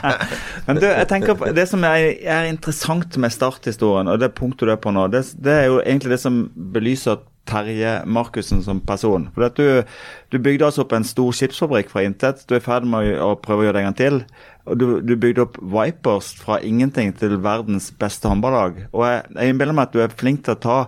Men 0.66 0.80
du, 0.80 0.86
jeg 0.88 1.08
tenker 1.10 1.36
på, 1.36 1.50
Det 1.56 1.66
som 1.68 1.84
er, 1.84 2.14
er 2.24 2.48
interessant 2.48 3.18
med 3.20 3.34
starthistorien, 3.34 4.08
og 4.08 4.20
det 4.20 4.32
punktet 4.36 4.68
du 4.68 4.72
er 4.72 4.80
på 4.80 4.94
nå, 4.96 5.06
det, 5.12 5.26
det, 5.36 5.52
er 5.52 5.68
jo 5.68 5.82
egentlig 5.84 6.16
det 6.16 6.20
som 6.24 6.40
belyser 6.72 7.20
Terje 7.48 8.00
Markussen 8.06 8.60
som 8.62 8.82
person. 8.84 9.28
For 9.34 9.48
at 9.48 9.56
du, 9.58 9.82
du 10.30 10.38
bygde 10.38 10.68
altså 10.68 10.84
opp 10.84 10.94
en 10.96 11.06
stor 11.06 11.32
skipsfabrikk 11.34 11.90
fra 11.92 12.04
intet. 12.06 12.44
Du 12.48 12.56
er 12.56 12.64
ferdig 12.64 12.92
med 12.92 13.12
å 13.22 13.32
prøve 13.40 13.64
å 13.64 13.68
gjøre 13.68 13.78
det 13.78 13.84
en 13.84 13.90
gang 13.90 14.00
til. 14.00 14.22
Og 14.70 14.80
du, 14.80 14.86
du, 15.02 15.14
bygde 15.18 15.46
opp 15.48 15.58
Vipers 15.58 16.34
fra 16.38 16.60
ingenting 16.62 17.14
til 17.18 17.38
verdens 17.42 17.90
beste 17.98 18.30
håndballag. 18.30 18.84
Og 18.92 19.06
jeg, 19.08 19.22
jeg 19.34 19.54
innbiller 19.54 19.76
meg 19.76 19.88
at 19.88 19.96
du 19.96 20.04
er 20.04 20.18
flink 20.20 20.44
til 20.46 20.58
å 20.58 20.62
ta 20.62 20.80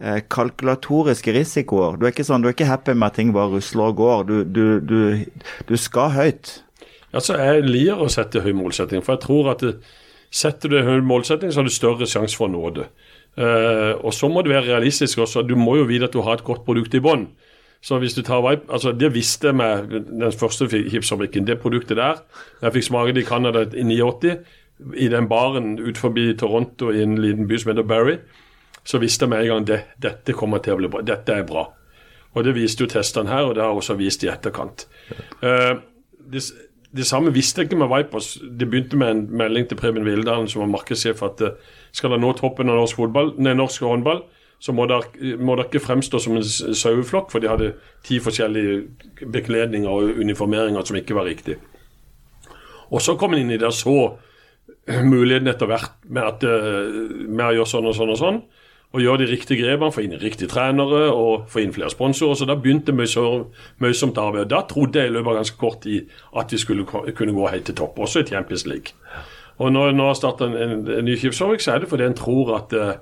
Eh, 0.00 0.20
kalkulatoriske 0.30 1.32
risikoer. 1.34 1.96
Du 1.98 2.04
er 2.06 2.12
ikke 2.12 2.26
sånn, 2.26 2.44
du 2.44 2.46
er 2.46 2.54
ikke 2.54 2.68
happy 2.68 2.92
med 2.94 3.08
at 3.08 3.16
ting 3.18 3.32
bare 3.34 3.50
rusler 3.56 3.90
og 3.90 3.96
går. 3.98 4.28
Du, 4.28 4.36
du, 4.78 4.98
du, 5.66 5.74
skal 5.76 6.12
høyt. 6.14 6.52
Altså, 7.10 7.34
Jeg 7.34 7.64
lir 7.66 7.98
å 7.98 8.06
sette 8.12 8.44
høy 8.44 8.52
målsetting, 8.54 9.02
for 9.02 9.16
jeg 9.16 9.24
tror 9.24 9.50
at 9.56 9.64
det, 9.64 9.72
setter 10.30 10.70
du 10.70 10.78
høy 10.86 11.00
målsetting, 11.02 11.50
så 11.50 11.64
har 11.64 11.66
du 11.66 11.74
større 11.74 12.06
sjanse 12.06 12.38
for 12.38 12.46
å 12.46 12.52
nå 12.52 12.70
det. 12.76 12.86
Uh, 13.38 13.94
og 14.02 14.10
så 14.14 14.26
må 14.28 14.42
du 14.42 14.50
være 14.50 14.66
realistisk 14.66 15.20
også. 15.22 15.44
Du 15.46 15.54
må 15.56 15.76
jo 15.78 15.86
vite 15.86 16.08
at 16.08 16.16
du 16.16 16.24
har 16.26 16.38
et 16.38 16.46
godt 16.46 16.64
produkt 16.66 16.94
i 16.98 17.02
bånn. 17.02 17.28
Så 17.80 18.00
hvis 18.02 18.16
du 18.16 18.24
tar 18.26 18.42
Vipe, 18.42 18.66
altså 18.72 18.90
Det 18.92 19.14
visste 19.14 19.46
jeg 19.46 19.54
med 19.54 19.90
den 19.92 20.32
første 20.32 20.66
chipsfabrikken. 20.66 21.46
Det 21.46 21.60
produktet 21.62 21.96
der 21.96 22.24
Jeg 22.62 22.72
fikk 22.72 22.84
smake 22.84 23.12
det 23.12 23.22
i 23.22 23.28
Canada 23.28 23.62
i 23.62 23.82
89. 23.82 24.36
I 24.96 25.08
den 25.08 25.28
baren 25.28 25.78
ut 25.78 25.98
forbi 25.98 26.34
Toronto 26.38 26.90
i 26.90 27.02
en 27.02 27.18
liten 27.18 27.48
by 27.48 27.58
som 27.58 27.70
heter 27.70 27.82
Barry, 27.82 28.16
så 28.84 28.98
visste 28.98 29.24
jeg 29.24 29.30
med 29.30 29.40
en 29.42 29.46
gang 29.46 29.66
det, 29.66 29.80
dette 29.98 30.32
kommer 30.32 30.58
til 30.58 30.76
å 30.76 30.78
bli 30.78 30.88
bra. 30.88 31.02
Dette 31.02 31.34
er 31.34 31.46
bra. 31.46 31.64
Og 32.34 32.44
det 32.44 32.54
viste 32.54 32.84
jo 32.84 32.90
testene 32.90 33.30
her, 33.30 33.48
og 33.48 33.56
det 33.56 33.64
har 33.64 33.74
også 33.74 33.96
vist 33.98 34.22
i 34.22 34.30
etterkant. 34.30 34.86
Uh, 35.42 35.82
det, 36.30 36.44
det, 36.96 37.06
samme 37.06 37.32
visste 37.34 37.60
jeg 37.60 37.68
ikke 37.68 37.80
med 37.80 37.90
Vipers. 37.92 38.38
Det 38.40 38.68
begynte 38.70 38.96
med 38.96 39.10
en 39.10 39.22
melding 39.40 39.68
til 39.68 39.76
Preben 39.76 40.04
Vildalen, 40.06 40.48
som 40.48 40.62
var 40.64 40.72
markedssjef, 40.72 41.22
at 41.22 41.42
uh, 41.44 41.76
skal 41.92 42.14
det 42.14 42.20
nå 42.22 42.32
toppen 42.38 42.70
av 42.70 42.80
norsk, 42.80 42.96
fotball, 42.96 43.34
nei, 43.38 43.54
norsk 43.58 43.84
håndball, 43.84 44.22
så 44.58 44.74
må 44.74 44.86
det 44.90 45.66
ikke 45.68 45.84
fremstå 45.84 46.18
som 46.18 46.36
en 46.36 46.44
saueflokk, 46.44 47.30
for 47.30 47.42
de 47.42 47.50
hadde 47.50 47.72
ti 48.06 48.18
forskjellige 48.18 49.28
bekledninger 49.30 49.90
og 49.90 50.18
uniformeringer 50.18 50.86
som 50.88 50.98
ikke 50.98 51.14
var 51.14 51.28
riktig. 51.30 51.60
Og 52.90 53.04
så 53.04 53.14
kom 53.20 53.36
en 53.36 53.44
inn 53.44 53.52
i 53.54 53.60
det 53.60 53.68
og 53.68 53.76
så 53.76 53.98
muligheten 55.04 55.50
etter 55.50 55.68
hvert 55.68 55.94
med, 56.08 56.22
at, 56.24 56.44
eh, 56.44 57.28
med 57.28 57.44
å 57.44 57.54
gjøre 57.58 57.70
sånn 57.70 57.88
og 57.88 57.96
sånn 57.96 58.12
og 58.14 58.20
sånn. 58.20 58.40
Og 58.96 59.02
gjøre 59.04 59.20
de 59.20 59.26
riktige 59.28 59.60
grepene, 59.60 59.92
få 59.92 60.00
inn 60.06 60.14
riktige 60.16 60.48
trenere 60.48 61.10
og 61.12 61.48
få 61.52 61.60
inn 61.60 61.74
flere 61.76 61.90
sponsorer. 61.92 62.38
Så 62.40 62.46
da 62.48 62.56
begynte 62.56 62.94
møysomt 62.96 64.20
arbeid. 64.20 64.48
Da 64.48 64.62
trodde 64.68 65.02
jeg 65.02 65.10
i 65.10 65.12
løpet 65.12 65.34
av 65.34 65.40
ganske 65.42 65.60
kort 65.60 65.82
tid 65.84 66.14
at 66.40 66.54
vi 66.54 66.60
skulle 66.62 66.86
kunne 66.88 67.36
gå 67.36 67.50
helt 67.52 67.68
til 67.68 67.76
topp, 67.76 68.00
også 68.00 68.24
i 68.24 68.30
Champions 68.30 68.64
League. 68.66 68.96
Og 69.58 69.74
når 69.74 69.92
nå 69.92 70.06
har 70.08 70.16
starta 70.16 70.46
en, 70.48 70.56
en, 70.56 70.74
en, 70.86 71.04
ny 71.04 71.18
skipsfabrikk, 71.18 71.60
så 71.60 71.74
er 71.74 71.82
det 71.82 71.90
fordi 71.90 72.06
en 72.06 72.16
tror 72.16 72.54
at 72.56 72.74
uh, 72.78 72.96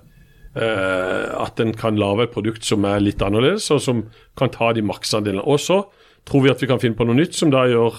at 0.56 1.60
en 1.60 1.74
kan 1.76 1.98
lage 2.00 2.24
et 2.24 2.32
produkt 2.32 2.64
som 2.64 2.84
er 2.88 3.02
litt 3.04 3.22
annerledes, 3.22 3.68
og 3.70 3.82
som 3.84 4.06
kan 4.40 4.50
ta 4.50 4.72
de 4.72 4.82
maksandelene. 4.82 5.44
Og 5.44 5.60
så 5.60 5.82
tror 6.26 6.46
vi 6.46 6.50
at 6.50 6.62
vi 6.62 6.70
kan 6.70 6.80
finne 6.80 6.96
på 6.96 7.04
noe 7.04 7.18
nytt 7.18 7.36
som 7.36 7.52
da 7.52 7.66
gjør 7.68 7.98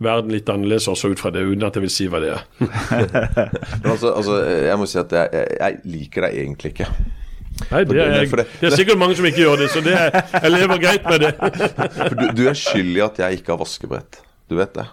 verden 0.00 0.32
litt 0.34 0.48
annerledes 0.50 0.88
også 0.90 1.12
ut 1.12 1.20
fra 1.20 1.32
det, 1.34 1.44
uten 1.46 1.66
at 1.66 1.76
jeg 1.76 1.84
vil 1.84 1.92
si 1.92 2.08
hva 2.10 2.20
det 2.22 2.34
er. 2.34 2.44
altså, 3.90 4.12
altså, 4.14 4.38
jeg 4.48 4.78
må 4.80 4.88
si 4.90 5.00
at 5.00 5.16
jeg, 5.16 5.48
jeg 5.60 5.80
liker 5.94 6.26
deg 6.26 6.38
egentlig 6.44 6.72
ikke. 6.74 6.88
Nei, 7.68 7.82
det 7.84 7.98
er, 8.00 8.24
det, 8.24 8.46
det 8.56 8.70
er, 8.70 8.76
sikkert 8.78 9.00
mange 9.00 9.18
som 9.18 9.26
ikke 9.28 9.42
gjør 9.42 9.60
det, 9.60 9.66
så 9.72 9.82
det 9.84 9.92
er, 9.92 10.14
jeg 10.32 10.52
lever 10.54 10.80
greit 10.80 11.04
med 11.10 11.26
det. 11.26 11.34
du, 12.16 12.24
du, 12.38 12.46
er 12.48 12.56
skyld 12.56 12.94
i 12.94 13.02
at 13.04 13.20
jeg 13.20 13.40
ikke 13.40 13.52
har 13.52 13.60
vaskebrett. 13.60 14.22
Du 14.48 14.56
vet 14.56 14.72
det. 14.78 14.86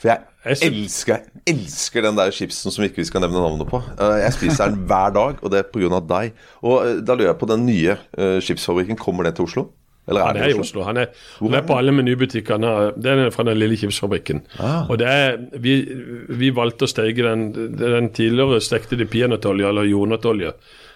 For 0.00 0.10
jeg, 0.10 0.24
jeg 0.46 0.70
elsker, 0.70 1.26
elsker 1.48 2.04
den 2.06 2.18
der 2.18 2.32
chipsen 2.34 2.72
som 2.72 2.84
ikke 2.86 3.02
vi 3.02 3.08
skal 3.08 3.24
nevne 3.24 3.40
navnet 3.42 3.68
på. 3.68 3.80
Eh, 3.96 4.18
jeg 4.22 4.36
spiser 4.36 4.72
den 4.72 4.86
hver 4.88 5.12
dag, 5.16 5.40
og 5.42 5.52
det 5.52 5.60
er 5.60 5.68
pga. 5.72 6.00
deg. 6.08 6.36
Og 6.62 6.76
eh, 6.84 7.00
da 7.04 7.16
lurer 7.16 7.32
jeg 7.32 7.40
på 7.40 7.48
den 7.52 7.66
nye 7.68 7.96
uh, 7.96 8.38
chipsfabrikken. 8.44 8.98
Kommer 9.00 9.28
det 9.28 9.36
til 9.36 9.48
Oslo? 9.48 9.66
Eller 10.06 10.22
er 10.22 10.26
han 10.26 10.36
er 10.38 10.52
i 10.52 10.58
Oslo. 10.60 10.84
Han 10.86 11.00
er, 11.02 11.08
han 11.40 11.54
er 11.58 11.64
på 11.66 11.76
alle 11.76 11.94
menybutikkene. 11.94 12.72
Det 12.94 13.10
er 13.12 13.30
fra 13.34 13.46
den 13.48 13.58
lille 13.58 13.78
chipsfabrikken. 13.80 14.44
Ah. 14.62 14.86
Og 14.90 15.00
det 15.02 15.08
er, 15.10 15.40
vi, 15.62 15.80
vi, 16.28 16.52
valgte 16.54 16.86
å 16.86 16.90
steke 16.90 17.26
den, 17.26 17.48
den 17.80 18.12
tidligere 18.14 18.60
stekte 18.62 18.98
de 19.00 19.08
peanøttolje, 19.10 19.66
eller 19.72 19.88
jordnøttolje, 19.90 20.54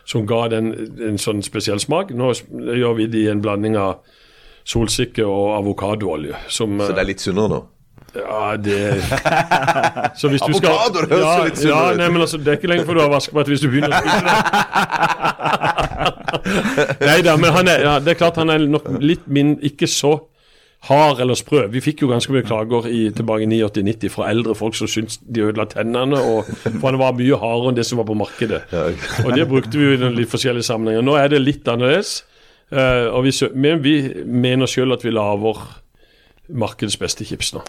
som 0.09 0.29
ga 0.31 0.45
den 0.55 0.73
en 1.09 1.19
sånn 1.19 1.43
spesiell 1.47 1.83
smak. 1.83 2.15
Nå 2.15 2.31
gjør 2.55 2.97
vi 3.01 3.11
det 3.11 3.27
i 3.27 3.33
en 3.33 3.43
blanding 3.43 3.79
av 3.81 3.99
solsikke 4.71 5.27
og 5.27 5.57
avokadoolje. 5.59 6.47
Så 6.53 6.69
det 6.71 6.95
er 6.95 7.11
litt 7.11 7.25
sunnere 7.25 7.55
nå? 7.57 7.61
Ja, 8.15 8.57
det 8.57 9.03
Så 10.19 10.29
hvis 10.29 10.43
du 10.43 10.53
skal 10.57 10.69
Avokado, 10.71 11.01
det 11.05 11.11
høres 11.11 11.25
ja, 11.25 11.45
litt 11.45 11.59
sunnere 11.61 11.91
ja, 11.91 11.97
nei, 12.01 12.09
men 12.11 12.21
altså, 12.25 12.37
Det 12.41 12.49
er 12.49 12.57
ikke 12.59 12.71
lenge 12.73 12.87
før 12.89 12.95
du 12.99 13.03
har 13.05 13.13
vaskebrett 13.13 13.49
hvis 13.53 13.63
du 13.63 13.69
begynner 13.71 13.93
å 13.93 14.01
spise 14.01 14.23
det. 14.27 14.35
nei 17.11 17.21
da, 17.27 17.37
men 17.41 17.55
han 17.55 17.71
er, 17.71 17.79
ja, 17.87 17.95
det 18.03 18.15
er 18.15 18.19
klart 18.19 18.41
han 18.41 18.51
er 18.53 18.59
nok 18.67 18.85
litt 19.03 19.25
min 19.31 19.57
Ikke 19.67 19.89
så 19.91 20.17
hard 20.89 21.21
eller 21.21 21.37
sprø. 21.37 21.67
Vi 21.69 21.83
fikk 21.85 22.05
jo 22.05 22.09
ganske 22.09 22.33
mye 22.33 22.45
klager 22.47 22.87
i, 22.89 23.03
tilbake 23.13 23.45
i 23.45 23.61
89-90 23.61 24.13
fra 24.15 24.31
eldre 24.33 24.55
folk 24.57 24.79
som 24.79 24.89
syntes 24.89 25.19
de 25.21 25.45
ødela 25.45 25.67
tennene. 25.69 26.17
Og, 26.17 26.49
for 26.65 26.89
han 26.89 27.01
var 27.03 27.19
mye 27.19 27.37
hardere 27.41 27.73
enn 27.73 27.77
det 27.77 27.85
som 27.89 28.01
var 28.01 28.09
på 28.09 28.17
markedet. 28.17 28.63
Og 29.27 29.35
det 29.37 29.45
brukte 29.51 29.77
vi 29.77 29.91
jo 29.91 29.99
i 29.99 30.13
litt 30.23 30.33
forskjellige 30.33 30.71
sammenhenger. 30.71 31.05
Nå 31.05 31.19
er 31.21 31.29
det 31.33 31.43
litt 31.45 31.69
annerledes. 31.69 32.23
Uh, 32.71 33.19
vi, 33.27 33.35
men 33.59 33.83
vi 33.83 33.95
mener 34.25 34.71
sjøl 34.71 34.95
at 34.95 35.05
vi 35.05 35.13
lager 35.13 35.61
markedets 36.53 36.99
beste 37.01 37.25
chips 37.27 37.53
nå. 37.55 37.63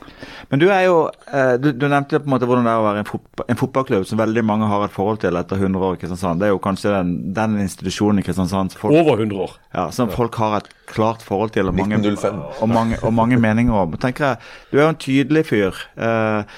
Men 0.51 0.61
du 0.61 0.67
er 0.71 0.85
jo 0.87 0.97
eh, 1.31 1.55
du, 1.61 1.71
du, 1.73 1.87
nevnte 1.87 2.19
på 2.21 2.29
en 2.29 2.33
måte 2.35 2.47
hvordan 2.49 2.67
det 2.67 2.73
er 2.73 2.81
å 2.81 2.85
være 2.85 3.03
en, 3.03 3.09
fotball, 3.09 3.47
en, 3.47 3.59
fotballklubb 3.59 4.05
som 4.09 4.21
veldig 4.21 4.43
mange 4.47 4.69
har 4.71 4.85
et 4.85 4.95
forhold 4.95 5.21
til 5.23 5.39
etter 5.39 5.61
100 5.61 5.87
år 5.87 5.97
i 5.97 6.01
Kristiansand. 6.01 6.41
Det 6.41 6.49
er 6.49 6.53
jo 6.53 6.61
kanskje 6.63 6.93
den, 6.95 7.11
den 7.37 7.57
institusjonen 7.63 8.21
i 8.21 8.25
Kristiansand 8.25 8.77
folk, 8.77 8.95
Over 8.95 9.21
100 9.25 9.43
år. 9.45 9.57
Ja, 9.75 9.89
Som 9.95 10.09
ja. 10.09 10.17
folk 10.17 10.39
har 10.41 10.57
et 10.61 10.71
klart 10.91 11.25
forhold 11.25 11.53
til 11.55 11.71
og 11.71 11.77
mange, 11.77 11.99
og 12.01 12.69
mange, 12.69 12.97
og 13.01 13.13
mange 13.15 13.39
meninger 13.39 13.75
om. 13.83 13.93
tenker 14.01 14.31
jeg, 14.31 14.37
Du 14.71 14.79
er 14.79 14.83
jo 14.83 14.93
en 14.95 15.03
tydelig 15.07 15.45
fyr. 15.51 15.85
Eh, 15.95 16.57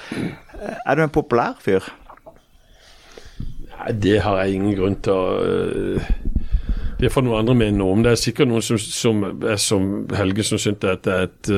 er 0.85 0.95
du 0.95 1.03
en 1.03 1.13
populær 1.13 1.59
fyr? 1.61 1.91
Nei, 3.73 3.91
det 3.99 4.21
har 4.23 4.39
jeg 4.43 4.55
ingen 4.55 4.77
grunn 4.77 5.01
til 5.03 5.13
å 5.13 5.23
uh, 5.43 6.11
det 7.03 7.09
får 7.11 7.25
noen 7.25 7.41
andre 7.41 7.55
mene 7.57 7.77
noe 7.81 7.97
om. 7.97 8.03
Det 8.03 8.13
er 8.13 8.19
sikkert 8.21 8.47
noen 8.47 8.63
som, 8.63 8.79
som 8.79 9.23
er 9.43 9.59
som 9.59 9.87
Helge 10.15 10.45
som 10.47 10.61
syns 10.61 10.79
det 10.79 11.11
er 11.11 11.25
et 11.27 11.49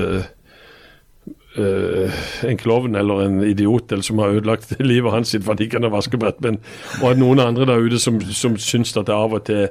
uh, 1.57 2.21
en 2.47 2.57
klovn 2.59 2.95
eller 2.99 3.25
en 3.25 3.41
idiot 3.43 3.91
eller 3.91 4.05
som 4.05 4.21
har 4.23 4.37
ødelagt 4.37 4.75
livet 4.93 5.13
hans 5.13 5.35
for 5.35 5.53
at 5.53 5.59
han 5.59 5.65
ikke 5.65 5.77
kan 5.77 5.87
ha 5.87 5.93
vaskebrett. 5.93 6.41
Men, 6.45 6.61
og 7.01 7.11
at 7.11 7.21
noen 7.21 7.43
andre 7.43 7.67
der 7.69 7.85
ute 7.85 7.99
som, 8.01 8.21
som 8.21 8.57
syns 8.61 8.95
at 8.97 9.07
det 9.09 9.15
av 9.15 9.37
og 9.37 9.45
til 9.49 9.69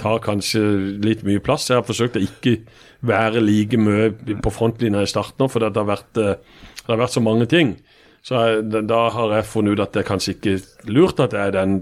tar 0.00 0.22
kanskje 0.24 0.62
litt 1.04 1.24
mye 1.26 1.42
plass. 1.44 1.68
Jeg 1.70 1.80
har 1.80 1.86
forsøkt 1.86 2.16
å 2.18 2.24
ikke 2.24 2.62
være 3.06 3.42
like 3.42 3.78
mye 3.80 4.10
på 4.42 4.52
frontlinja 4.54 5.02
i 5.04 5.10
starten, 5.10 5.50
for 5.50 5.62
det 5.62 5.76
har 5.76 5.88
vært, 5.88 6.10
eh, 6.16 6.38
det 6.80 6.88
har 6.88 7.02
vært 7.02 7.16
så 7.16 7.22
mange 7.24 7.46
ting. 7.50 7.76
Så 8.22 8.38
jeg, 8.38 8.82
da 8.86 8.98
har 9.10 9.32
jeg 9.34 9.46
funnet 9.50 9.74
ut 9.74 9.80
at 9.82 9.96
det 9.96 10.04
er 10.04 10.06
kanskje 10.06 10.36
ikke 10.36 10.52
lurt 10.94 11.18
at 11.24 11.32
jeg 11.34 11.50
er 11.50 11.56
den 11.56 11.72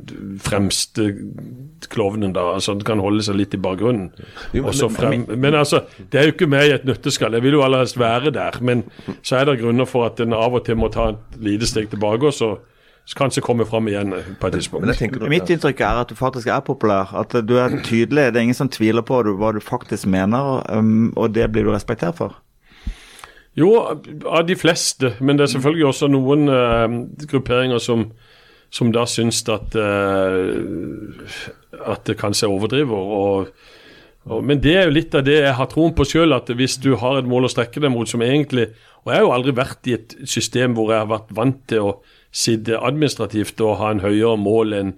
fremste 0.41 1.11
klovnen 1.93 2.33
da. 2.33 2.47
altså 2.55 2.73
den 2.79 2.87
kan 2.89 3.03
holde 3.05 3.27
seg 3.27 3.37
litt 3.37 3.57
i 3.57 3.61
bakgrunnen. 3.61 4.09
Jo, 4.57 4.65
men, 4.65 4.81
frem, 4.95 5.27
men, 5.29 5.43
men, 5.45 5.59
altså, 5.59 5.83
det 6.01 6.21
er 6.21 6.31
jo 6.31 6.35
ikke 6.39 6.49
meg 6.49 6.71
i 6.71 6.75
et 6.79 6.89
nøtteskall. 6.89 7.37
Jeg 7.37 7.45
vil 7.45 7.59
jo 7.59 7.67
aller 7.67 7.85
helst 7.85 8.01
være 8.01 8.33
der. 8.33 8.57
Men 8.65 8.87
så 9.21 9.37
er 9.37 9.51
det 9.51 9.59
grunner 9.61 9.89
for 9.89 10.09
at 10.09 10.25
en 10.25 10.33
av 10.37 10.57
og 10.57 10.65
til 10.65 10.81
må 10.81 10.89
ta 10.93 11.11
et 11.13 11.41
lite 11.45 11.69
steg 11.69 11.93
tilbake. 11.93 12.33
og 12.33 12.33
så 12.33 12.55
kanskje 13.17 13.43
komme 13.45 13.67
fram 13.67 13.89
igjen 13.89 14.15
på 14.41 14.49
et 14.49 14.57
tidspunkt. 14.57 14.87
Mitt 15.29 15.51
inntrykk 15.51 15.81
er 15.85 16.05
at 16.05 16.09
du 16.09 16.17
faktisk 16.17 16.49
er 16.49 16.61
populær. 16.65 17.13
At 17.21 17.35
du 17.45 17.57
er 17.59 17.81
tydelig. 17.85 18.31
Det 18.33 18.41
er 18.41 18.49
ingen 18.49 18.57
som 18.57 18.69
tviler 18.69 19.05
på 19.05 19.21
hva 19.29 19.53
du 19.53 19.61
faktisk 19.61 20.07
mener, 20.07 20.63
um, 20.71 21.13
og 21.17 21.35
det 21.35 21.51
blir 21.53 21.69
du 21.69 21.75
respektert 21.75 22.17
for. 22.17 22.37
Jo, 23.61 23.71
av 24.25 24.45
de 24.49 24.57
fleste. 24.59 25.15
Men 25.21 25.39
det 25.39 25.47
er 25.47 25.55
selvfølgelig 25.55 25.89
også 25.91 26.09
noen 26.11 26.49
uh, 26.49 26.87
grupperinger 27.31 27.83
som, 27.83 28.07
som 28.73 28.93
da 28.95 29.05
syns 29.11 29.43
at, 29.53 29.77
uh, 29.77 31.43
at 31.81 32.07
det 32.09 32.19
kanskje 32.21 32.49
overdriver. 32.51 33.13
Og, 33.21 33.51
og, 34.31 34.41
men 34.47 34.63
det 34.65 34.77
er 34.77 34.89
jo 34.89 34.97
litt 34.97 35.17
av 35.19 35.27
det 35.27 35.41
jeg 35.43 35.59
har 35.59 35.69
troen 35.73 35.95
på 35.97 36.07
sjøl, 36.09 36.37
at 36.37 36.53
hvis 36.57 36.79
du 36.83 36.95
har 37.01 37.21
et 37.21 37.29
mål 37.29 37.49
å 37.49 37.53
strekke 37.53 37.83
deg 37.83 37.93
mot 37.93 38.09
som 38.09 38.23
egentlig 38.25 38.71
Og 39.01 39.09
jeg 39.09 39.17
har 39.17 39.25
jo 39.25 39.33
aldri 39.33 39.55
vært 39.57 39.89
i 39.89 39.95
et 39.97 40.17
system 40.29 40.75
hvor 40.77 40.93
jeg 40.93 41.01
har 41.01 41.09
vært 41.09 41.31
vant 41.33 41.63
til 41.73 41.87
å 41.89 41.95
sitte 42.31 42.79
administrativt 42.79 43.61
og 43.65 43.79
ha 43.81 43.89
en 43.91 44.03
høyere 44.05 44.37
mål 44.39 44.77
enn 44.77 44.91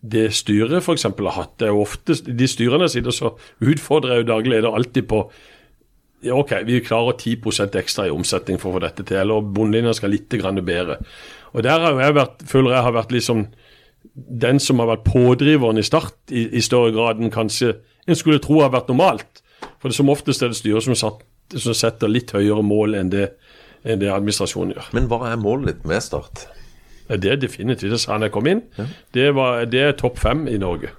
det 0.00 0.30
styret 0.32 0.80
f.eks. 0.80 1.04
har 1.04 1.34
hatt. 1.36 1.58
Det 1.60 1.66
er 1.68 1.74
jo 1.74 1.82
ofte, 1.82 2.14
De 2.24 2.46
styrene 2.48 2.88
sitter 2.88 3.12
så 3.12 3.34
utfordrer 3.60 4.14
jeg 4.14 4.22
jo 4.22 4.30
daglig 4.30 4.54
leder 4.54 4.76
alltid 4.76 5.08
på 5.10 5.24
ja, 6.20 6.36
OK, 6.36 6.52
vi 6.66 6.80
klarer 6.84 7.16
10% 7.16 7.76
ekstra 7.80 8.06
i 8.08 8.14
omsetning 8.14 8.60
for 8.60 8.70
å 8.70 8.76
få 8.76 8.84
dette 8.84 9.06
til, 9.08 9.20
eller 9.22 9.44
bunnlinja 9.56 9.94
skal 9.96 10.12
litt 10.12 10.28
bedre. 10.30 10.98
Og 11.52 11.62
Der 11.62 11.80
har 11.80 12.00
jeg 12.00 12.14
vært, 12.14 12.42
føler 12.46 12.76
jeg 12.76 12.82
har 12.82 12.92
vært 12.92 13.12
liksom 13.12 13.46
den 14.14 14.60
som 14.60 14.78
har 14.78 14.90
vært 14.90 15.04
pådriveren 15.04 15.78
i 15.78 15.82
start, 15.86 16.16
i, 16.30 16.46
i 16.56 16.60
større 16.60 16.92
grad 16.92 17.20
enn 17.20 17.32
kanskje 17.32 17.76
en 18.06 18.16
skulle 18.18 18.40
tro 18.42 18.60
har 18.60 18.72
vært 18.72 18.88
normalt. 18.88 19.42
For 19.80 19.88
det 19.88 19.96
som 19.96 20.10
oftest 20.12 20.42
er 20.42 20.52
det 20.52 20.58
styret 20.58 20.84
som, 20.84 20.96
satt, 20.96 21.22
som 21.56 21.76
setter 21.76 22.10
litt 22.10 22.32
høyere 22.34 22.62
mål 22.64 22.96
enn 23.00 23.12
det, 23.12 23.30
enn 23.84 24.00
det 24.00 24.10
administrasjonen 24.12 24.74
gjør. 24.74 24.88
Men 24.96 25.08
hva 25.10 25.22
er 25.30 25.40
målet 25.40 25.74
ditt 25.74 25.86
med 25.88 26.02
Start? 26.04 26.46
Det 27.10 27.26
er 27.26 27.40
definitivt. 27.42 27.90
Det 27.90 27.98
sa 28.00 28.14
han 28.14 28.24
jeg 28.26 28.34
kom 28.34 28.46
inn. 28.46 28.62
Ja. 28.76 28.86
Det, 29.16 29.30
var, 29.34 29.64
det, 29.66 29.80
er 29.82 29.96
topp 29.98 30.20
fem 30.22 30.44
i 30.50 30.58
Norge. 30.62 30.92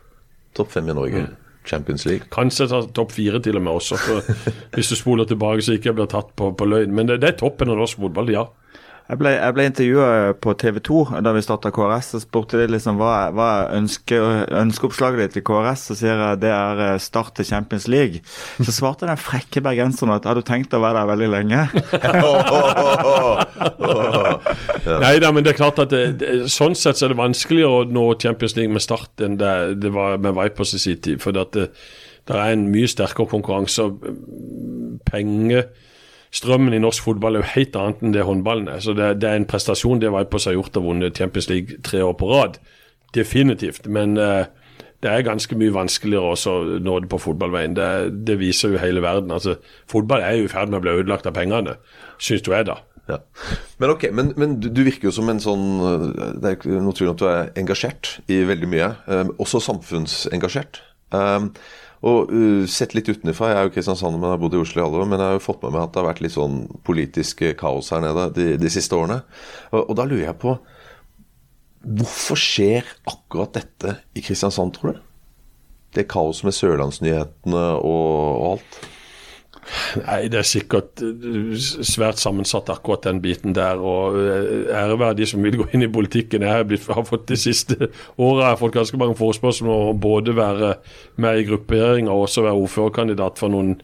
Topp 0.57 0.73
fem 0.73 0.89
i 0.91 0.95
Norge. 0.95 1.23
Mm. 1.23 1.40
Champions 1.67 2.05
League. 2.05 2.29
Kanskje 2.33 2.69
ta 2.71 2.81
topp 2.95 3.13
fire 3.15 3.41
til 3.43 3.59
og 3.59 3.65
med 3.65 3.77
også, 3.79 3.99
hvis 4.75 4.91
du 4.91 4.97
spoler 4.97 5.29
tilbake 5.29 5.65
så 5.65 5.77
ikke 5.77 5.91
jeg 5.91 5.99
blir 5.99 6.09
tatt 6.11 6.33
på, 6.37 6.53
på 6.57 6.67
løgn. 6.67 6.95
Men 6.95 7.11
det, 7.11 7.21
det, 7.21 7.35
er 7.35 7.39
toppen 7.43 7.71
av 7.71 7.79
norsk 7.81 8.01
fotball, 8.01 8.33
ja. 8.33 8.47
Jeg 9.11 9.19
ble, 9.19 9.31
jeg 9.33 9.53
ble 9.57 9.63
intervjua 9.67 10.09
på 10.39 10.53
TV 10.55 10.77
2 10.87 10.99
da 11.25 11.33
vi 11.35 11.41
starta 11.43 11.71
KRS. 11.75 12.13
og 12.15 12.21
spurte 12.23 12.61
de 12.61 12.67
liksom 12.71 12.95
hva, 13.01 13.27
hva 13.35 13.47
er 13.57 13.73
ønske, 13.81 14.15
ønskeoppslaget 14.61 15.25
ditt 15.25 15.33
til 15.35 15.43
KRS. 15.49 15.83
Så 15.89 15.97
sier 15.99 16.15
jeg 16.15 16.39
det 16.45 16.53
er 16.55 16.83
eh, 16.85 17.01
start 17.03 17.35
til 17.35 17.49
Champions 17.49 17.89
League. 17.91 18.23
Så 18.61 18.71
svarte 18.71 19.09
den 19.09 19.19
frekke 19.19 19.63
bergenseren 19.65 20.15
at 20.15 20.29
har 20.29 20.39
du 20.39 20.45
tenkt 20.47 20.71
å 20.77 20.79
være 20.85 21.01
der 21.01 21.11
veldig 21.11 21.29
lenge? 21.33 21.59
Nei 25.03 25.15
da, 25.23 25.31
men 25.31 25.45
det 25.45 25.53
er 25.53 25.59
klart 25.59 25.79
at 25.83 25.93
det, 25.93 26.03
det, 26.21 26.31
sånn 26.51 26.75
sett 26.77 26.99
så 26.99 27.07
er 27.07 27.13
det 27.13 27.21
vanskeligere 27.21 27.81
å 27.81 27.85
nå 27.89 28.07
Champions 28.21 28.55
League 28.57 28.73
med 28.73 28.83
Start 28.83 29.23
enn 29.23 29.37
det, 29.41 29.53
det 29.83 29.93
var 29.95 30.17
med 30.21 30.35
Vipers 30.37 30.75
i 30.77 30.81
sin 30.81 30.99
tid. 31.03 31.21
For 31.23 31.35
det, 31.35 31.67
det 32.27 32.35
er 32.37 32.55
en 32.55 32.67
mye 32.73 32.89
sterkere 32.89 33.29
konkurranse. 33.31 33.87
Penger 35.09 35.69
strømmen 36.31 36.73
i 36.73 36.79
norsk 36.79 37.03
fotball 37.03 37.37
er 37.37 37.43
jo 37.43 37.51
helt 37.57 37.77
annet 37.79 38.03
enn 38.05 38.13
det 38.15 38.25
håndballen 38.27 38.69
er. 38.71 38.79
Så 38.83 38.95
det, 38.97 39.13
det 39.21 39.29
er 39.29 39.39
en 39.39 39.47
prestasjon 39.49 39.99
det 40.01 40.11
Vipers 40.13 40.47
har 40.47 40.55
gjort 40.55 40.79
og 40.79 40.87
vunnet 40.87 41.17
Champions 41.17 41.49
League 41.51 41.81
tre 41.85 42.03
år 42.05 42.15
på 42.19 42.29
rad. 42.31 42.57
Definitivt. 43.15 43.89
Men 43.91 44.15
uh, 44.15 44.47
det 45.01 45.09
er 45.09 45.25
ganske 45.25 45.57
mye 45.57 45.73
vanskeligere 45.73 46.35
også 46.35 46.53
nå 46.85 46.99
det 47.01 47.09
på 47.09 47.19
fotballveien. 47.21 47.73
Det, 47.77 47.89
det, 48.27 48.37
viser 48.41 48.75
jo 48.75 48.81
hele 48.81 49.01
verden. 49.01 49.33
Altså, 49.33 49.57
fotball 49.89 50.21
er 50.21 50.37
jo 50.37 50.45
i 50.45 50.51
ferd 50.51 50.69
med 50.69 50.81
å 50.81 50.85
bli 50.85 50.93
ødelagt 50.99 51.29
av 51.29 51.35
pengene, 51.37 51.77
syns 52.21 52.45
du 52.45 52.53
er 52.53 52.67
da. 52.69 52.77
Ja. 53.09 53.17
Men 53.81 53.95
ok, 53.95 54.07
men, 54.13 54.33
men 54.37 54.57
du, 54.61 54.69
du, 54.69 54.83
virker 54.85 55.09
jo 55.09 55.13
som 55.15 55.27
en 55.31 55.41
sånn 55.41 55.63
Det 56.37 56.47
er 56.47 56.53
ikke 56.55 56.81
noe 56.85 56.93
tvil 56.95 57.09
om 57.09 57.15
at 57.15 57.21
du 57.21 57.27
er 57.27 57.49
engasjert 57.59 58.11
i 58.31 58.43
veldig 58.47 58.69
mye. 58.69 58.91
Um, 59.09 59.31
også 59.41 59.61
samfunnsengasjert. 59.65 60.83
Um, 61.11 61.49
og 62.07 62.29
uh, 62.33 62.63
Sett 62.69 62.93
litt 62.97 63.09
utenfra, 63.09 63.51
jeg 63.51 63.57
er 63.59 63.67
jo 63.67 63.73
Kristiansand, 63.73 64.17
men 64.17 64.29
jeg 64.29 64.37
har 64.37 64.43
bodd 64.43 64.57
i 64.57 64.61
Oslo 64.61 64.81
i 64.81 64.85
alle 64.85 65.01
år, 65.01 65.09
men 65.09 65.19
jeg 65.19 65.33
har 65.33 65.39
jo 65.39 65.43
fått 65.43 65.65
med 65.65 65.75
meg 65.75 65.83
at 65.83 65.95
det 65.95 66.01
har 66.01 66.09
vært 66.11 66.21
litt 66.23 66.37
sånn 66.37 66.61
politisk 66.87 67.43
kaos 67.59 67.91
her 67.93 68.05
nede 68.05 68.29
de, 68.37 68.47
de 68.61 68.71
siste 68.73 68.97
årene. 68.97 69.21
Og, 69.73 69.81
og, 69.81 69.95
da 69.97 70.05
lurer 70.05 70.27
jeg 70.29 70.39
på 70.45 70.55
Hvorfor 71.81 72.37
skjer 72.37 72.87
akkurat 73.09 73.55
dette 73.57 73.95
i 74.13 74.21
Kristiansand, 74.21 74.75
tror 74.75 74.95
du? 74.95 74.99
Det 75.97 76.07
kaoset 76.11 76.47
med 76.47 76.55
Sørlandsnyhetene 76.55 77.63
og, 77.81 78.11
og 78.37 78.45
alt? 78.53 78.77
Nei, 80.01 80.19
det 80.31 80.39
er 80.41 80.47
sikkert 80.47 81.01
eh, 81.05 81.55
svært 81.87 82.21
sammensatt, 82.21 82.69
akkurat 82.73 83.05
den 83.07 83.21
biten 83.23 83.55
der. 83.55 83.79
Og 83.79 84.17
æreverdige 84.17 84.77
ære 84.81 84.99
være 84.99 85.17
de 85.19 85.27
som 85.29 85.43
vil 85.43 85.57
gå 85.61 85.67
inn 85.73 85.85
i 85.85 85.91
politikken. 85.91 86.45
Jeg 86.45 86.51
har, 86.51 86.67
blitt, 86.67 86.87
har 86.91 87.05
fått 87.07 87.27
de 87.31 87.37
siste 87.39 87.77
åra 88.17 88.51
har 88.51 88.59
fått 88.59 88.75
ganske 88.75 88.99
mange 88.99 89.17
forespørsler 89.19 89.69
om 89.69 89.91
å 89.91 89.97
både 89.97 90.35
være 90.37 90.73
med 91.21 91.41
i 91.41 91.47
gruppering 91.47 92.09
og 92.09 92.27
også 92.27 92.45
være 92.47 92.65
ordførerkandidat 92.65 93.41
for 93.41 93.53
noen 93.53 93.77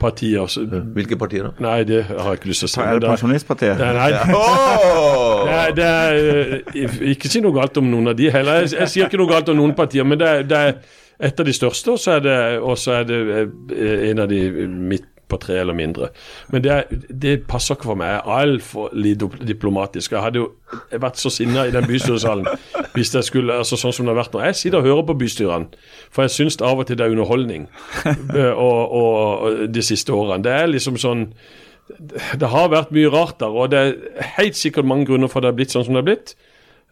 partier. 0.00 0.48
Hvilke 0.96 1.18
partier 1.20 1.48
da? 1.48 1.54
Nei, 1.64 1.78
det 1.88 2.04
har 2.08 2.32
jeg 2.32 2.42
ikke 2.42 2.52
lyst 2.52 2.66
til 2.66 2.70
å 2.70 2.74
si. 2.74 2.82
Er 2.84 3.00
det 3.02 3.12
Pensjonistpartiet? 3.12 3.80
Nei, 3.80 3.94
nei. 4.00 4.34
Oh! 4.34 5.46
er, 5.48 5.72
det 5.76 5.86
er, 5.86 6.60
eh, 6.74 7.00
ikke 7.14 7.30
si 7.30 7.42
noe 7.44 7.56
galt 7.56 7.80
om 7.80 7.88
noen 7.90 8.12
av 8.12 8.18
de 8.18 8.30
heller. 8.32 8.64
Jeg, 8.64 8.76
jeg 8.80 8.92
sier 8.92 9.08
ikke 9.08 9.20
noe 9.22 9.30
galt 9.30 9.50
om 9.52 9.58
noen 9.60 9.74
partier, 9.76 10.06
men 10.08 10.20
det 10.20 10.30
er, 10.30 10.46
det 10.48 10.60
er 10.60 10.76
et 11.24 11.40
av 11.40 11.46
de 11.46 11.54
største, 11.54 11.94
og 11.94 12.00
så 12.02 12.18
er 12.18 12.22
det, 12.24 12.38
er 12.98 13.04
det 13.08 13.90
en 14.10 14.24
av 14.24 14.30
de 14.30 14.40
midt 14.66 15.13
på 15.28 15.38
tre 15.40 15.56
eller 15.60 15.76
mindre. 15.76 16.10
Men 16.52 16.64
det, 16.64 16.76
det 17.22 17.34
passer 17.48 17.76
ikke 17.76 17.90
for 17.90 18.00
meg. 18.00 18.12
Jeg 18.12 18.22
er 18.24 18.44
altfor 18.44 19.44
diplomatisk. 19.48 20.12
Jeg 20.12 20.24
hadde 20.24 20.42
jo 20.42 20.50
vært 20.90 21.20
så 21.20 21.32
sinna 21.32 21.66
i 21.68 21.74
den 21.74 21.86
bystyresalen 21.88 22.46
hvis 22.94 23.14
jeg 23.14 23.26
skulle, 23.26 23.56
altså 23.58 23.78
sånn 23.78 23.94
som 23.94 24.06
det 24.06 24.14
har 24.14 24.20
vært 24.22 24.36
nå. 24.36 24.42
Jeg 24.46 24.58
sitter 24.60 24.80
og 24.80 24.88
hører 24.88 25.06
på 25.08 25.18
bystyrene, 25.24 25.84
for 26.14 26.26
jeg 26.26 26.34
syns 26.36 26.60
av 26.62 26.78
og 26.78 26.88
til 26.88 26.98
det 26.98 27.06
er 27.06 27.14
underholdning 27.16 27.66
eh, 28.06 28.52
og, 28.52 28.80
og, 28.94 29.14
og 29.48 29.62
de 29.74 29.84
siste 29.84 30.14
årene. 30.14 30.42
Det 30.44 30.54
er 30.54 30.70
liksom 30.70 30.98
sånn 31.00 31.28
Det 32.40 32.48
har 32.48 32.70
vært 32.72 32.94
mye 32.96 33.10
rart 33.12 33.40
der, 33.42 33.52
og 33.52 33.72
det 33.74 33.80
er 33.80 34.28
helt 34.38 34.56
sikkert 34.56 34.88
mange 34.88 35.08
grunner 35.10 35.28
for 35.28 35.40
at 35.40 35.48
det 35.48 35.52
har 35.52 35.58
blitt 35.58 35.74
sånn 35.74 35.84
som 35.88 35.96
det 35.96 36.04
har 36.04 36.10
blitt. 36.12 36.36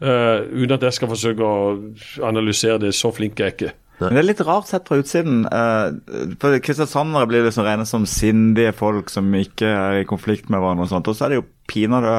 Uh, 0.03 0.43
uten 0.51 0.75
at 0.75 0.83
jeg 0.83 0.97
skal 0.99 1.09
forsøke 1.13 1.47
å 1.47 2.27
analysere 2.27 2.81
det. 2.83 2.91
Så 2.99 3.13
flink 3.15 3.41
er 3.41 3.53
jeg 3.53 3.57
ikke. 3.57 3.73
Men 4.01 4.17
det 4.17 4.23
er 4.23 4.27
litt 4.27 4.43
rart 4.47 4.67
sett 4.67 4.89
fra 4.89 4.99
utsiden. 4.99 5.45
Uh, 5.47 6.35
for 6.43 6.57
Kristiansandere 6.65 7.29
blir 7.31 7.45
liksom 7.47 7.67
regnet 7.67 7.91
som 7.91 8.07
sindige 8.09 8.73
folk 8.75 9.13
som 9.13 9.29
ikke 9.37 9.69
er 9.69 10.01
i 10.01 10.09
konflikt 10.09 10.49
med 10.51 10.63
hverandre. 10.63 10.89
Og 10.89 10.93
sånt, 10.95 11.11
og 11.11 11.19
så 11.19 11.27
er 11.27 11.35
det 11.35 11.41
jo 11.43 11.47
pinadø 11.71 12.17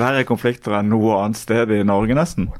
verre 0.00 0.24
konflikter 0.28 0.78
enn 0.78 0.90
noe 0.92 1.20
annet 1.20 1.38
sted 1.38 1.70
i 1.74 1.82
Norge, 1.86 2.16
nesten. 2.18 2.50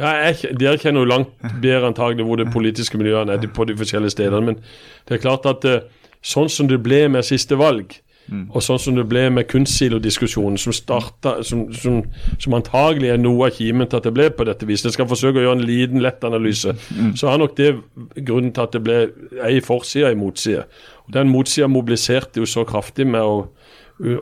Ja, 0.00 0.14
jeg, 0.26 0.54
Dere 0.60 0.80
kjenner 0.80 1.04
jo 1.04 1.10
langt 1.12 1.36
bedre 1.62 1.90
antagelig 1.90 2.26
hvor 2.28 2.40
det 2.40 2.50
politiske 2.52 3.00
miljøene 3.00 3.36
er 3.36 3.52
på 3.52 3.68
de 3.68 3.76
forskjellige 3.78 4.16
stedene. 4.16 4.52
Men 4.52 4.60
det 5.08 5.18
er 5.18 5.24
klart 5.24 5.48
at 5.50 5.68
uh, 5.68 5.84
sånn 6.24 6.50
som 6.52 6.70
det 6.72 6.80
ble 6.84 7.06
med 7.12 7.26
siste 7.26 7.58
valg, 7.60 7.98
Mm. 8.26 8.48
Og 8.50 8.64
sånn 8.64 8.80
som 8.82 8.96
det 8.98 9.04
ble 9.06 9.28
med 9.30 9.46
kunstsilodiskusjonen 9.50 10.58
som, 10.58 10.74
som, 10.74 11.60
som, 11.70 12.00
som, 12.42 12.56
antagelig 12.58 13.12
er 13.12 13.20
noe 13.22 13.46
av 13.46 13.54
kimen 13.58 13.86
til 13.86 14.00
at 14.00 14.08
det 14.08 14.14
ble 14.16 14.26
på 14.34 14.48
dette 14.48 14.66
viset. 14.66 14.88
Jeg 14.90 14.96
skal 14.96 15.10
forsøke 15.10 15.40
å 15.40 15.46
gjøre 15.46 15.60
en 15.60 15.68
liten, 15.68 16.02
lett 16.02 16.26
analyse. 16.26 16.74
Mm. 16.90 17.14
Så 17.18 17.30
er 17.30 17.38
nok 17.42 17.54
det 17.60 17.70
grunnen 18.16 18.50
til 18.56 18.66
at 18.66 18.74
det 18.74 18.82
ble 18.86 18.98
ei 19.46 19.62
forside 19.64 20.10
ei 20.10 20.18
motside. 20.18 20.66
Og 21.06 21.14
Den 21.14 21.30
motsida 21.30 21.70
mobiliserte 21.70 22.42
jo 22.42 22.50
så 22.50 22.66
kraftig 22.66 23.06
med 23.06 23.22
å, 23.22 23.46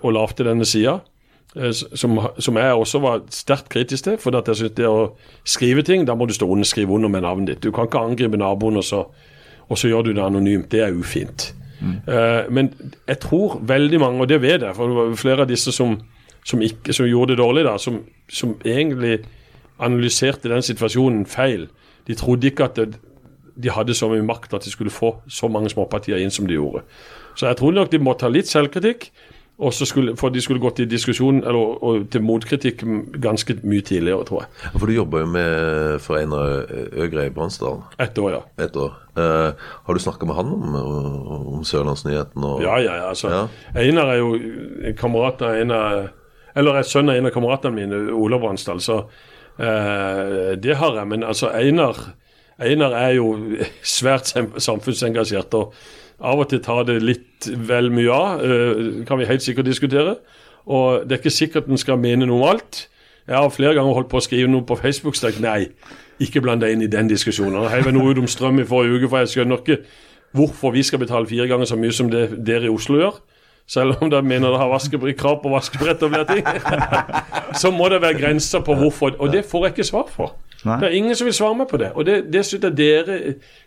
å 0.00 0.14
lage 0.14 0.44
denne 0.44 0.68
sida. 0.68 0.98
Eh, 1.57 1.72
som, 1.72 2.18
som, 2.38 2.57
jeg 2.57 2.74
også 2.74 3.00
var 3.00 3.24
sterkt 3.33 3.68
kritisk 3.72 4.05
til. 4.09 4.20
For 4.20 4.37
at 4.37 4.48
jeg 4.50 4.61
synes 4.61 4.79
det 4.79 4.88
å 4.90 5.14
skrive 5.48 5.85
ting, 5.87 6.07
da 6.07 6.16
må 6.18 6.29
du 6.29 6.35
stå 6.37 6.48
under, 6.50 6.68
skrive 6.68 6.92
under 6.92 7.12
med 7.12 7.24
navnet 7.24 7.55
ditt. 7.55 7.64
Du 7.64 7.72
kan 7.72 7.88
ikke 7.88 8.05
angripe 8.05 8.40
naboen, 8.40 8.81
og 8.83 8.85
så, 8.85 9.05
og 9.68 9.79
så 9.81 9.90
gjør 9.90 10.09
du 10.09 10.16
det 10.16 10.24
anonymt. 10.24 10.70
Det 10.72 10.85
er 10.85 10.96
ufint. 10.96 11.52
Uh, 12.09 12.53
men 12.55 12.73
jeg 13.09 13.18
tror 13.23 13.59
veldig 13.62 14.01
mange, 14.01 14.20
og 14.20 14.29
det 14.29 14.40
vet 14.42 14.62
jeg, 14.62 14.77
for 14.77 14.90
det 14.90 14.99
var 14.99 15.16
flere 15.20 15.47
av 15.47 15.51
disse 15.51 15.73
som, 15.73 15.97
som, 16.44 16.62
ikke, 16.62 16.92
som 16.92 17.09
gjorde 17.09 17.35
det 17.35 17.42
dårlig, 17.42 17.64
da, 17.66 17.77
som, 17.79 18.03
som, 18.29 18.57
egentlig 18.64 19.18
analyserte 19.83 20.49
den 20.49 20.62
situasjonen 20.62 21.27
feil. 21.27 21.68
De 22.07 22.14
trodde 22.14 22.47
ikke 22.47 22.68
at 22.68 22.79
det, 22.79 23.01
de 23.55 23.70
hadde 23.70 23.94
så 23.94 24.09
mye 24.11 24.25
makt 24.27 24.55
at 24.55 24.66
de 24.66 24.70
skulle 24.70 24.92
få 24.92 25.16
så 25.31 25.49
mange 25.51 25.70
småpartier 25.70 26.23
inn 26.23 26.33
som 26.35 26.47
de 26.47 26.59
gjorde. 26.59 26.85
Så 27.35 27.47
jeg 27.47 27.59
tror 27.59 27.75
nok 27.75 27.90
de 27.90 27.99
må 28.03 28.14
ta 28.18 28.31
litt 28.31 28.51
selvkritikk. 28.51 29.09
Skulle, 29.55 30.17
For 30.19 30.35
de 30.35 30.40
skulle 30.43 30.59
gått 30.59 30.81
i 30.83 30.85
diskusjon 30.90 31.37
eller 31.47 31.85
og, 31.87 32.09
til 32.11 32.25
motkritikk 32.27 32.81
ganske 33.23 33.55
mye 33.62 33.85
tidligere, 33.87 34.27
tror 34.27 34.43
jeg. 34.43 34.73
For 34.75 34.90
du 34.90 34.95
jobber 34.97 35.23
jo 35.23 35.29
med 35.31 36.01
for 36.03 36.19
Einar 36.19 36.67
Øgre 36.90 37.29
i 37.29 37.31
Bransdal. 37.31 37.79
Ett 38.03 38.19
år, 38.19 38.33
ja. 38.35 38.40
Et 38.64 38.77
år. 38.77 38.99
Eh, 39.14 39.71
har 39.87 39.95
du 39.95 40.03
snakka 40.03 40.27
med 40.27 40.35
han 40.35 40.51
om, 40.57 40.75
om 41.55 41.62
Sørlandsnyheten? 41.64 42.43
Og... 42.43 42.67
Ja, 42.67 42.81
ja, 42.83 42.99
ja. 42.99 43.07
Altså, 43.12 43.31
ja. 43.31 43.47
Einar 43.79 44.11
er 44.11 44.21
jo 44.25 44.35
kamerat 44.99 45.47
av 45.47 45.55
en 45.62 45.71
av 45.71 46.03
Eller 46.55 46.77
er 46.79 46.87
sønn 46.87 47.11
av 47.11 47.17
en 47.19 47.27
av 47.27 47.35
kameratene 47.35 47.75
mine, 47.75 48.05
Ola 48.14 48.38
Bransdal. 48.43 48.83
Så 48.83 49.01
eh, 49.59 50.55
det 50.59 50.81
har 50.83 50.99
jeg. 50.99 51.11
Men 51.14 51.23
altså, 51.31 51.55
Einar, 51.55 51.99
Einar 52.59 52.95
er 52.99 53.21
jo 53.21 53.37
svært 53.97 54.35
samfunnsengasjert. 54.35 55.55
og 55.55 55.75
av 56.20 56.40
og 56.42 56.48
til 56.50 56.62
tar 56.64 56.85
det 56.88 57.00
litt 57.03 57.48
vel 57.68 57.90
mye 57.94 58.14
av, 58.14 58.42
uh, 58.44 59.05
kan 59.09 59.20
vi 59.20 59.29
helt 59.29 59.44
sikkert 59.44 59.68
diskutere. 59.68 60.18
Og 60.64 61.05
det 61.05 61.16
er 61.16 61.22
ikke 61.22 61.35
sikkert 61.35 61.68
en 61.68 61.81
skal 61.81 62.00
mene 62.00 62.29
noe 62.29 62.40
om 62.40 62.48
alt. 62.55 62.87
Jeg 63.29 63.37
har 63.37 63.53
flere 63.53 63.74
ganger 63.77 63.96
holdt 63.96 64.11
på 64.12 64.20
å 64.20 64.24
skrive 64.24 64.48
noe 64.53 64.64
på 64.68 64.77
Facebook 64.77 65.16
sagt 65.16 65.40
nei, 65.40 65.70
ikke 66.20 66.42
bland 66.44 66.61
deg 66.64 66.74
inn 66.74 66.85
i 66.85 66.90
den 66.92 67.09
diskusjonen. 67.09 67.62
Jeg 67.64 67.72
heiv 67.79 67.92
noe 67.96 68.12
ut 68.12 68.20
om 68.20 68.29
strøm 68.29 68.61
i 68.61 68.66
forrige 68.68 69.00
uke, 69.00 69.11
for 69.12 69.24
jeg 69.24 69.33
skjønner 69.33 69.62
ikke 69.62 69.79
hvorfor 70.35 70.74
vi 70.74 70.83
skal 70.85 71.00
betale 71.00 71.29
fire 71.31 71.46
ganger 71.48 71.68
så 71.70 71.79
mye 71.79 71.94
som 71.94 72.11
det 72.12 72.27
dere 72.44 72.68
i 72.68 72.72
Oslo 72.72 73.00
gjør. 73.00 73.20
Selv 73.70 74.03
om 74.05 74.11
dere 74.12 74.27
mener 74.27 74.53
dere 74.53 74.61
har 74.61 75.14
krav 75.16 75.38
på 75.40 75.53
vaskebrett 75.53 76.03
og 76.05 76.12
flere 76.12 76.27
ting. 76.29 76.44
så 77.61 77.70
må 77.72 77.88
det 77.88 78.03
være 78.03 78.18
grenser 78.18 78.61
på 78.61 78.74
hvorfor. 78.77 79.16
Og 79.18 79.33
det 79.33 79.44
får 79.48 79.64
jeg 79.64 79.72
ikke 79.72 79.88
svar 79.88 80.11
for. 80.12 80.35
Nei. 80.64 80.79
Det 80.81 80.88
er 80.88 80.96
ingen 80.96 81.16
som 81.18 81.29
vil 81.29 81.37
svare 81.37 81.59
meg 81.59 81.68
på 81.68 81.81
det. 81.81 81.90
Og 81.94 82.07
det, 82.09 82.16
det 82.33 82.44
synes 82.46 82.64
jeg 82.64 82.77
dere 82.79 83.18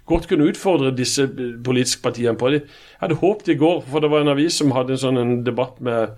godt 0.10 0.27
kunne 0.29 0.47
utfordre 0.49 0.95
disse 0.95 1.27
politiske 1.63 2.01
partiene 2.01 2.38
på. 2.38 2.49
Jeg 2.55 2.65
hadde 3.01 3.19
håpet 3.21 3.53
i 3.53 3.60
går, 3.60 3.83
for 3.91 4.01
det 4.01 4.12
var 4.12 4.25
en 4.25 4.33
avis 4.33 4.57
som 4.57 4.73
hadde 4.73 4.95
en 4.95 5.03
sånn 5.03 5.21
en 5.21 5.36
debatt 5.45 5.77
med 5.83 6.17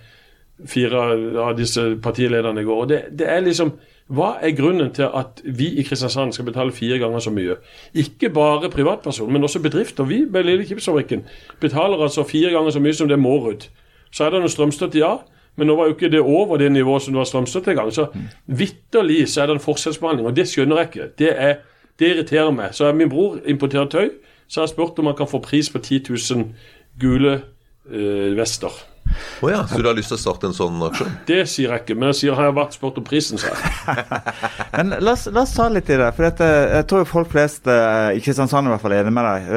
fire 0.68 1.06
av 1.40 1.54
disse 1.56 1.84
partilederne 2.04 2.62
i 2.62 2.68
går. 2.68 2.82
og 2.84 2.90
det, 2.90 3.04
det 3.20 3.28
er 3.32 3.44
liksom 3.46 3.78
hva 4.10 4.32
er 4.42 4.56
grunnen 4.58 4.90
til 4.90 5.06
at 5.06 5.42
vi 5.46 5.68
i 5.78 5.84
Kristiansand 5.86 6.34
skal 6.34 6.48
betale 6.48 6.74
fire 6.74 6.98
ganger 6.98 7.22
så 7.22 7.30
mye? 7.30 7.60
Ikke 7.94 8.32
bare 8.34 8.72
privatpersoner, 8.74 9.36
men 9.36 9.46
også 9.46 9.62
bedrifter. 9.62 10.04
Vi 10.10 10.24
ved 10.30 10.48
Lille 10.48 10.66
Kipsfabrikken 10.66 11.28
betaler 11.62 12.02
altså 12.02 12.24
fire 12.26 12.50
ganger 12.50 12.74
så 12.74 12.82
mye 12.82 12.98
som 12.98 13.08
det 13.08 13.20
Mårud. 13.22 13.68
Så 14.12 14.26
er 14.26 14.34
det 14.34 14.42
noe 14.42 14.50
strømstøtte, 14.50 14.98
ja. 14.98 15.20
Men 15.60 15.70
nå 15.70 15.76
var 15.78 15.90
jo 15.90 15.96
ikke 15.98 16.12
det 16.14 16.22
over 16.24 16.58
det 16.62 16.72
nivået 16.72 17.04
som 17.04 17.14
det 17.14 17.22
var 17.22 17.30
strømstøtte 17.30 17.74
engang. 17.74 17.92
Så 17.94 18.08
vitterlig 18.48 19.26
så 19.30 19.44
er 19.44 19.52
det 19.52 19.58
en 19.60 19.64
forskjellsbehandling, 19.64 20.30
og 20.30 20.36
det 20.38 20.48
skjønner 20.50 20.82
jeg 20.82 20.92
ikke. 20.92 21.10
Det, 21.20 21.32
er, 21.36 21.56
det 22.00 22.14
irriterer 22.14 22.54
meg. 22.56 22.74
Så 22.78 22.92
min 22.96 23.12
bror 23.12 23.40
importerer 23.46 23.92
tøy, 23.92 24.10
så 24.48 24.62
har 24.62 24.70
jeg 24.70 24.74
spurt 24.74 25.00
om 25.00 25.12
han 25.12 25.18
kan 25.20 25.30
få 25.30 25.42
pris 25.44 25.70
på 25.70 25.82
10 25.84 26.04
000 26.10 26.46
gule 27.02 27.42
øh, 27.90 28.38
vester. 28.38 28.74
Å 29.42 29.50
ja, 29.52 29.60
så 29.68 29.80
du 29.82 29.88
har 29.88 29.98
lyst 29.98 30.12
til 30.12 30.18
å 30.18 30.22
starte 30.22 30.50
en 30.50 30.56
sånn 30.56 30.80
aksjon? 30.88 31.12
Det 31.28 31.42
sier 31.50 31.74
jeg 31.74 31.84
ikke, 31.84 31.98
men 31.98 32.12
jeg 32.12 32.20
sier 32.20 32.38
har 32.38 32.50
jeg 32.50 32.56
vært 32.58 32.76
spurt 32.78 33.00
om 33.02 33.06
prisen, 33.08 33.42
sa 33.42 33.52
jeg. 33.52 34.06
Men 34.76 34.94
la 35.04 35.14
oss, 35.16 35.26
la 35.34 35.44
oss 35.44 35.56
ta 35.56 35.66
litt 35.72 35.90
i 35.92 35.98
det. 36.00 36.10
For 36.16 36.28
dette, 36.28 36.48
jeg 36.76 36.88
tror 36.92 37.08
folk 37.10 37.32
flest 37.34 37.68
eh, 37.72 38.14
i 38.16 38.22
Kristiansand 38.24 38.70
i 38.70 38.74
hvert 38.74 38.84
fall 38.84 38.96
er 38.96 39.04
enig 39.04 39.16
med 39.16 39.28
deg. 39.28 39.50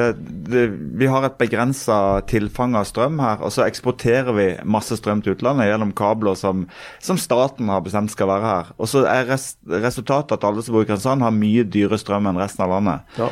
Eh, 0.57 0.75
vi 1.03 1.09
har 1.11 1.27
et 1.27 1.37
begrensa 1.39 1.97
tilfang 2.29 2.75
av 2.79 2.87
strøm 2.89 3.21
her, 3.23 3.39
og 3.45 3.53
så 3.55 3.65
eksporterer 3.67 4.35
vi 4.37 4.49
masse 4.65 4.97
strøm 4.99 5.23
til 5.23 5.37
utlandet 5.37 5.69
gjennom 5.69 5.93
kabler 5.97 6.37
som, 6.39 6.67
som 7.03 7.19
staten 7.21 7.71
har 7.71 7.85
bestemt 7.85 8.13
skal 8.13 8.31
være 8.31 8.49
her. 8.49 8.75
Og 8.79 8.91
så 8.91 9.05
er 9.09 9.29
res, 9.31 9.53
resultatet 9.69 10.37
at 10.37 10.47
alle 10.49 10.65
som 10.65 10.75
bor 10.75 10.85
i 10.85 10.89
Kristiansand 10.89 11.27
har 11.27 11.35
mye 11.35 11.65
dyrere 11.67 12.01
strøm 12.01 12.31
enn 12.31 12.41
resten 12.41 12.65
av 12.65 12.77
landet. 12.77 13.17
Ja. 13.19 13.31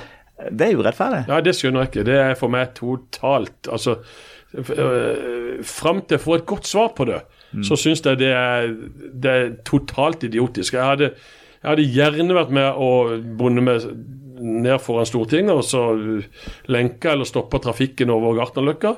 Det 0.49 0.67
er 0.67 0.79
urettferdig. 0.79 1.25
Ja, 1.29 1.39
det 1.43 1.53
skjønner 1.57 1.83
jeg 1.83 1.91
ikke. 1.91 2.05
Det 2.07 2.17
er 2.17 2.37
for 2.39 2.49
meg 2.53 2.71
totalt 2.77 3.69
Altså, 3.69 3.99
fram 4.51 6.01
til 6.03 6.17
jeg 6.17 6.23
får 6.23 6.41
et 6.41 6.49
godt 6.49 6.67
svar 6.67 6.91
på 6.95 7.05
det, 7.07 7.21
så 7.67 7.75
syns 7.79 8.03
jeg 8.05 8.19
det 8.19 8.31
er, 8.31 8.71
det 9.23 9.31
er 9.31 9.53
totalt 9.67 10.23
idiotisk. 10.27 10.73
Jeg 10.73 10.83
hadde, 10.83 11.11
jeg 11.61 11.69
hadde 11.69 11.87
gjerne 11.95 12.37
vært 12.37 12.53
med 12.55 12.79
og 12.79 13.15
bundet 13.39 13.65
meg 13.67 13.87
ned 14.41 14.79
foran 14.81 15.05
Stortinget 15.05 15.53
og 15.53 15.65
så 15.67 15.83
lenka 16.71 17.13
eller 17.13 17.29
stoppa 17.29 17.61
trafikken 17.61 18.09
over 18.13 18.39
Gartnerløkka. 18.39 18.95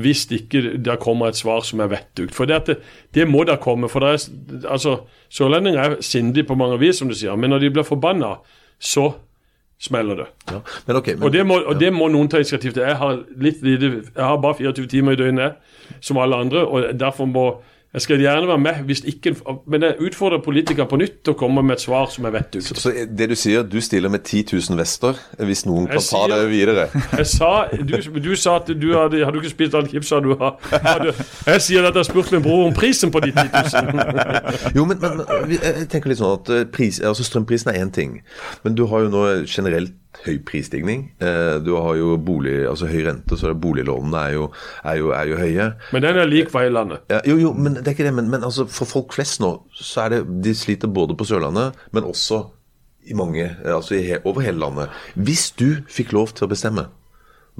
Hvis 0.00 0.24
ikke 0.30 0.78
det 0.78 1.00
kommer 1.02 1.30
et 1.30 1.38
svar 1.38 1.64
som 1.66 1.80
er 1.82 1.90
vettugt. 1.90 2.34
For 2.34 2.46
det, 2.46 2.60
det, 2.68 2.76
det 3.14 3.26
må 3.28 3.42
da 3.44 3.56
komme. 3.60 3.88
for 3.90 4.00
det 4.00 4.12
er, 4.14 4.68
altså, 4.70 5.00
Sørlendinger 5.28 5.80
er 5.80 5.96
sindige 6.00 6.46
på 6.46 6.54
mange 6.54 6.78
vis, 6.78 7.00
som 7.00 7.10
du 7.10 7.14
sier, 7.14 7.34
men 7.36 7.50
når 7.50 7.58
de 7.58 7.70
blir 7.74 7.86
forbanna, 7.86 8.36
så 8.78 9.10
smeller 9.80 10.14
det. 10.14 10.26
Ja. 10.50 10.60
Men 10.86 10.96
okay, 10.96 11.14
men, 11.14 11.22
Og 11.22 11.32
det, 11.32 11.46
må, 11.46 11.60
og 11.60 11.80
det 11.80 11.92
må 11.92 12.08
noen 12.12 12.28
ta 12.28 12.40
initiativ 12.42 12.74
til. 12.76 12.84
Jeg 12.84 12.96
har, 13.00 13.22
litt 13.40 13.62
lite, 13.64 13.92
jeg 14.14 14.24
har 14.24 14.36
bare 14.42 14.58
24 14.60 14.86
timer 14.92 15.16
i 15.16 15.20
døgnet, 15.20 15.60
som 16.00 16.20
alle 16.20 16.36
andre. 16.36 16.66
og 16.66 17.00
derfor 17.00 17.24
må 17.24 17.46
Jeg 17.90 18.02
skal 18.04 18.20
gjerne 18.22 18.46
være 18.46 18.58
med, 18.62 18.74
hvis 18.86 19.00
ikke, 19.04 19.32
men 19.66 19.82
jeg 19.82 19.96
utfordrer 20.06 20.38
politikere 20.44 20.86
på 20.86 20.98
nytt 21.00 21.24
til 21.26 21.34
å 21.34 21.38
komme 21.40 21.62
med 21.66 21.74
et 21.74 21.82
svar 21.82 22.06
som 22.14 22.28
er 22.28 22.36
vettugt. 22.36 22.68
så 22.78 22.92
det 23.18 23.26
du 23.32 23.34
sier, 23.34 23.64
du 23.66 23.80
stiller 23.82 24.12
med 24.12 24.22
10 24.22 24.44
000 24.52 24.78
vester, 24.78 25.18
hvis 25.42 25.64
noen 25.66 25.88
kan 25.90 25.98
sier, 25.98 26.20
ta 26.20 26.28
deg 26.30 26.44
det 26.44 26.52
videre. 26.52 26.84
Jeg 27.18 27.26
sa, 27.32 27.48
du, 27.74 27.96
du 28.22 28.30
sa 28.38 28.60
at 28.60 28.70
du 28.70 28.86
hadde, 28.94 29.24
hadde 29.24 29.34
du 29.34 29.40
ikke 29.42 29.50
spist 29.56 29.74
all 29.74 29.90
chipsa 29.90 30.20
du 30.22 30.36
har. 30.38 30.60
Jeg 30.70 31.64
sier 31.66 31.88
at 31.88 31.96
jeg 31.96 32.04
har 32.04 32.06
spurt 32.06 32.30
min 32.30 32.44
bror 32.46 32.68
om 32.68 32.76
prisen 32.78 33.10
på 33.10 33.24
de 33.26 33.32
10 33.34 33.50
000. 33.58 34.70
Jo, 34.78 34.84
men, 34.86 35.02
men 35.02 35.56
jeg 35.56 35.88
tenker 35.90 36.12
litt 36.12 36.20
sånn 36.20 36.36
at 36.38 36.50
eh, 36.54 36.62
pris, 36.70 37.00
altså 37.02 37.26
strømprisen 37.26 37.72
er 37.72 37.82
én 37.82 37.90
ting, 37.94 38.20
men 38.62 38.78
du 38.78 38.84
har 38.86 39.02
jo 39.02 39.10
nå 39.10 39.24
generelt 39.50 39.96
høy 40.26 40.38
prisstigning. 40.44 41.12
Eh, 41.22 41.58
Du 41.64 41.74
har 41.76 41.94
jo 41.96 42.16
bolig, 42.18 42.66
altså 42.68 42.86
høy 42.90 43.04
rente, 43.06 43.36
så 43.38 43.54
boliglånene 43.54 44.22
er 44.28 44.32
jo, 44.34 44.50
er 44.84 44.96
jo, 45.00 45.10
er 45.16 45.26
jo 45.30 45.36
høye. 45.40 45.66
Men 45.92 46.02
den 46.02 46.18
er 46.18 46.28
lik 46.30 46.50
for 46.50 46.60
hele 46.64 46.74
landet. 46.80 47.04
Ja, 47.10 47.20
jo, 47.26 47.38
jo, 47.38 47.52
men 47.54 47.74
det 47.78 47.86
er 47.86 47.94
ikke 47.96 48.08
det. 48.08 48.14
Men, 48.14 48.30
men 48.30 48.44
altså, 48.44 48.66
for 48.66 48.84
folk 48.90 49.12
flest 49.16 49.40
nå, 49.40 49.54
så 49.72 50.06
er 50.06 50.08
det 50.16 50.22
De 50.44 50.54
sliter 50.54 50.88
både 50.88 51.16
på 51.16 51.24
Sørlandet, 51.28 51.78
men 51.92 52.04
også 52.04 52.44
i 53.08 53.14
mange, 53.16 53.46
eh, 53.64 53.74
altså 53.74 53.94
i 53.96 54.18
over 54.24 54.40
hele 54.44 54.58
landet. 54.60 54.90
Hvis 55.16 55.50
du 55.56 55.80
fikk 55.88 56.12
lov 56.12 56.34
til 56.34 56.46
å 56.46 56.50
bestemme, 56.52 56.88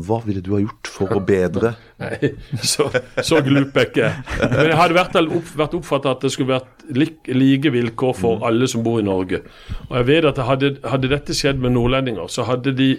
hva 0.06 0.20
ville 0.24 0.42
du 0.44 0.52
ha 0.54 0.60
gjort 0.62 0.90
for 0.90 1.12
å 1.16 1.20
bedre 1.24 1.74
Nei, 2.02 2.32
så, 2.64 2.86
så 3.20 3.40
glup 3.44 3.76
jeg 3.76 3.90
ikke. 3.90 4.10
Men 4.40 4.70
jeg 4.70 4.78
hadde 4.78 4.96
vært, 4.96 5.18
opp, 5.20 5.50
vært 5.60 5.74
oppfattet 5.76 6.10
at 6.14 6.22
det 6.24 6.30
skulle 6.32 6.54
vært 6.54 6.84
like, 6.96 7.36
like 7.36 7.72
vilkår 7.74 8.14
for 8.16 8.46
alle 8.48 8.68
som 8.70 8.84
bor 8.86 9.02
i 9.02 9.04
Norge. 9.04 9.42
Og 9.90 9.98
jeg 9.98 10.08
vet 10.08 10.28
at 10.30 10.40
hadde, 10.48 10.74
hadde 10.88 11.10
dette 11.12 11.36
skjedd 11.36 11.60
med 11.60 11.74
nordlendinger, 11.76 12.30
så 12.32 12.46
hadde 12.48 12.72
de, 12.78 12.94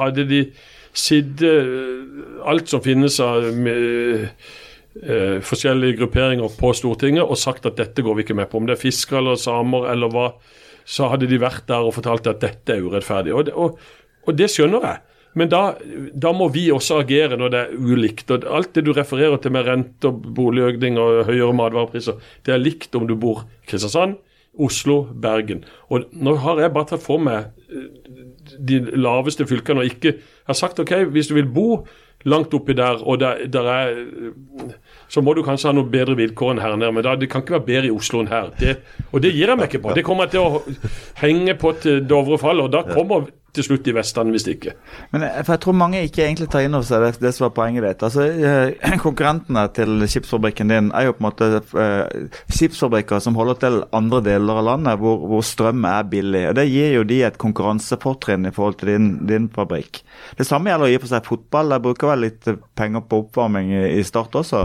hadde 0.00 0.26
de 0.26 0.42
sittet 0.92 1.46
øh, 1.46 2.02
alt 2.50 2.68
som 2.68 2.82
finnes 2.84 3.14
av 3.24 3.46
med, 3.56 4.26
eh, 5.00 5.38
forskjellige 5.44 6.00
grupperinger 6.02 6.58
på 6.58 6.72
Stortinget 6.76 7.24
og 7.24 7.40
sagt 7.40 7.66
at 7.68 7.78
dette 7.78 8.04
går 8.04 8.18
vi 8.18 8.26
ikke 8.26 8.36
med 8.38 8.50
på. 8.50 8.60
Om 8.60 8.68
det 8.68 8.76
er 8.76 8.82
fiskere 8.82 9.22
eller 9.22 9.40
samer 9.40 9.88
eller 9.92 10.12
hva, 10.12 10.28
så 10.84 11.08
hadde 11.12 11.30
de 11.30 11.40
vært 11.40 11.68
der 11.70 11.86
og 11.86 11.94
fortalt 11.96 12.28
at 12.30 12.42
dette 12.42 12.74
er 12.74 12.84
urettferdig. 12.84 13.34
Og 13.34 13.46
det, 13.46 13.54
og, 13.54 13.78
og 14.26 14.38
det 14.38 14.50
skjønner 14.52 14.88
jeg. 14.88 15.02
Men 15.38 15.48
da, 15.52 15.62
da 16.12 16.32
må 16.36 16.48
vi 16.52 16.66
også 16.72 17.00
agere 17.02 17.38
når 17.40 17.52
det 17.52 17.62
er 17.62 17.72
ulikt. 17.78 18.30
og 18.34 18.44
Alt 18.52 18.74
det 18.76 18.84
du 18.86 18.92
refererer 18.96 19.40
til 19.40 19.54
med 19.54 19.68
rente 19.68 20.10
og 20.10 20.26
boligøkning 20.36 21.00
og 21.00 21.24
høyere 21.30 21.56
matvarepriser, 21.56 22.20
det 22.44 22.54
er 22.54 22.62
likt 22.62 22.94
om 22.98 23.08
du 23.08 23.16
bor 23.16 23.46
i 23.46 23.70
Kristiansand, 23.70 24.18
Oslo, 24.60 25.06
Bergen. 25.16 25.64
Og 25.88 26.04
Nå 26.12 26.36
har 26.44 26.60
jeg 26.60 26.74
bare 26.74 26.92
tatt 26.92 27.04
for 27.04 27.22
meg 27.22 27.48
eh, 27.72 27.88
de 28.58 28.82
laveste 28.98 29.46
fylkene 29.48 29.80
og 29.80 29.92
ikke 29.94 30.18
har 30.48 30.58
sagt 30.58 30.82
OK, 30.82 30.92
hvis 31.14 31.30
du 31.30 31.38
vil 31.38 31.48
bo 31.48 31.84
langt 32.28 32.52
oppi 32.54 32.74
der, 32.76 33.00
og 33.02 33.18
der, 33.22 33.46
der 33.50 33.68
er 33.72 33.96
eh, 33.96 34.74
så 35.08 35.24
må 35.24 35.32
du 35.34 35.42
kanskje 35.44 35.70
ha 35.70 35.76
noe 35.76 35.88
bedre 35.92 36.16
vilkår 36.18 36.54
enn 36.54 36.62
her 36.62 36.76
nede. 36.76 36.92
Men 36.92 37.06
da, 37.06 37.16
det 37.16 37.30
kan 37.32 37.44
ikke 37.44 37.56
være 37.58 37.68
bedre 37.70 37.88
i 37.88 37.94
Oslo 37.96 38.20
enn 38.22 38.32
her. 38.32 38.52
Det, 38.60 38.76
og 39.10 39.24
det 39.24 39.32
gir 39.32 39.48
jeg 39.48 39.58
meg 39.60 39.72
ikke 39.72 39.86
på. 39.86 39.96
Det 39.96 40.04
kommer 40.06 40.28
jeg 40.28 40.36
til 40.36 40.44
å 40.44 40.62
henge 41.24 41.56
på 41.60 41.72
til 41.82 42.04
Dovre 42.08 42.38
faller, 42.40 42.68
og 42.68 42.76
da 42.76 42.84
kommer 42.92 43.30
til 43.52 43.64
slutt 43.66 43.88
i 43.88 43.92
Vestland 43.92 44.32
hvis 44.32 44.46
ikke. 44.48 44.72
Men 45.12 45.26
jeg, 45.26 45.44
for 45.44 45.52
jeg 45.52 45.60
tror 45.64 45.76
mange 45.76 46.00
ikke 46.06 46.22
egentlig 46.24 46.46
tar 46.52 46.64
inn 46.64 46.74
over 46.78 46.86
seg 46.88 47.02
det, 47.04 47.10
det 47.20 47.32
som 47.36 47.44
var 47.46 47.52
poenget 47.58 47.84
ditt. 47.84 48.04
Altså, 48.06 48.24
eh, 48.32 48.96
Konkurrentene 49.04 49.66
til 49.76 50.06
skipsfabrikken 50.08 50.72
din 50.72 50.88
er 50.96 51.08
jo 51.10 51.14
på 51.18 51.20
en 51.22 51.28
måte 51.28 51.48
eh, 51.60 52.28
skipsfabrikker 52.52 53.20
som 53.20 53.36
holder 53.36 53.60
til 53.62 53.78
andre 53.96 54.22
deler 54.24 54.60
av 54.62 54.66
landet 54.70 55.00
hvor, 55.02 55.20
hvor 55.28 55.44
strøm 55.44 55.84
er 55.88 56.08
billig. 56.08 56.46
og 56.50 56.56
Det 56.60 56.66
gir 56.70 56.94
jo 56.96 57.04
de 57.12 57.20
et 57.28 57.36
konkurransefortrinn 57.42 58.48
i 58.48 58.54
forhold 58.56 58.80
til 58.80 58.94
din, 58.94 59.10
din 59.28 59.50
fabrikk. 59.52 60.00
Det 60.38 60.48
samme 60.48 60.72
gjelder 60.72 60.88
å 60.88 60.92
gi 60.94 61.00
for 61.04 61.12
seg 61.12 61.28
fotball. 61.28 61.76
Jeg 61.76 61.84
bruker 61.90 62.12
vel 62.14 62.24
litt 62.30 62.52
penger 62.78 63.04
på 63.08 63.24
oppvarming 63.26 63.72
i, 63.76 63.82
i 63.98 64.06
Start 64.06 64.34
også. 64.40 64.64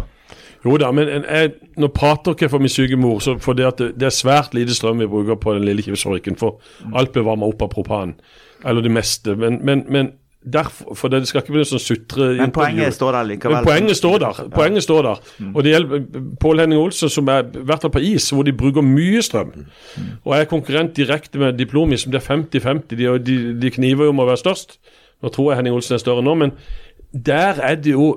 Jo 0.66 0.74
da, 0.82 0.90
men 0.92 1.08
en- 1.12 1.28
jeg, 1.28 1.52
nå 1.80 1.88
prater 1.94 2.34
ikke 2.34 2.50
for 2.52 2.64
min 2.64 2.72
syke 2.74 2.98
mor, 3.00 3.20
så 3.24 3.36
for 3.40 3.56
det, 3.56 3.68
at 3.68 3.78
det, 3.84 3.92
det 4.02 4.08
er 4.10 4.16
svært 4.16 4.56
lite 4.58 4.76
strøm 4.76 5.00
vi 5.04 5.08
bruker 5.12 5.38
på 5.40 5.54
den 5.56 5.68
lille 5.68 5.84
skipsfabrikken. 5.86 6.36
For 6.40 6.58
alt 6.98 7.14
blir 7.16 7.28
varma 7.28 7.48
opp 7.48 7.62
av 7.68 7.72
propan. 7.76 8.16
Eller 8.66 8.82
det 8.82 8.92
meste. 8.92 9.36
Men, 9.36 9.60
men, 9.66 9.84
men 9.90 10.12
derfor, 10.54 10.96
for 10.96 11.12
det 11.12 11.28
skal 11.28 11.44
ikke 11.44 11.56
bli 11.56 11.66
sånn 11.68 11.82
sutre 11.82 12.30
Men 12.40 12.54
poenget 12.56 12.96
står 12.96 13.18
der 13.18 13.30
likevel. 13.32 13.58
Men 13.58 13.68
poenget 13.68 14.00
står 14.00 14.18
der. 14.24 14.42
Poenget 14.54 14.86
står 14.86 15.10
der. 15.10 15.22
Og 15.52 15.60
det 15.66 15.74
gjelder 15.74 16.08
Pål 16.42 16.64
Henning 16.64 16.82
Olsen, 16.82 17.12
som 17.14 17.30
er 17.34 17.50
fall 17.74 17.94
på 17.94 18.04
is, 18.14 18.30
hvor 18.34 18.48
de 18.48 18.56
bruker 18.56 18.86
mye 18.86 19.22
strøm. 19.26 19.54
Og 20.24 20.36
er 20.38 20.50
konkurrent 20.50 20.96
direkte 20.98 21.42
med 21.42 21.60
Diplomi, 21.60 22.00
som 22.00 22.14
det 22.14 22.22
er 22.22 22.30
50-50. 22.30 22.96
De, 22.96 23.12
de, 23.20 23.38
de 23.62 23.74
kniver 23.74 24.08
jo 24.08 24.16
om 24.16 24.24
å 24.24 24.30
være 24.30 24.44
størst. 24.46 24.80
Nå 25.24 25.34
tror 25.34 25.52
jeg 25.52 25.62
Henning 25.62 25.78
Olsen 25.78 25.98
er 25.98 26.04
større 26.04 26.26
nå, 26.26 26.36
men 26.38 26.54
der 27.12 27.62
er 27.64 27.80
det 27.80 27.96
jo 27.96 28.12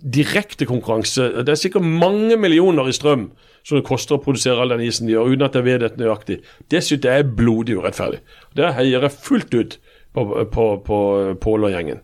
direkte 0.00 0.66
konkurranse. 0.68 1.28
Det 1.44 1.52
er 1.52 1.60
sikkert 1.60 1.84
mange 1.84 2.38
millioner 2.40 2.88
i 2.88 2.94
strøm 2.96 3.30
som 3.66 3.80
det 3.80 3.86
koster 3.88 4.14
å 4.14 4.22
produsere 4.22 4.62
all 4.62 4.70
den 4.70 4.84
isen 4.86 5.08
de 5.08 5.16
gjør, 5.16 5.32
uten 5.34 5.48
at 5.48 5.56
jeg 5.58 5.66
vet 5.66 5.82
dette 5.82 5.98
nøyaktig. 5.98 6.36
Det 6.70 6.82
synes 6.86 7.02
jeg 7.08 7.22
er 7.22 7.32
blodig 7.38 7.74
urettferdig. 7.80 8.20
Der 8.54 8.76
heier 8.76 9.02
jeg 9.02 9.16
fullt 9.26 9.56
ut 9.56 9.78
på, 10.16 10.24
på, 10.52 10.64
på 10.86 10.98
Polo-gjengen. 11.42 12.00
gjengen. 12.00 12.02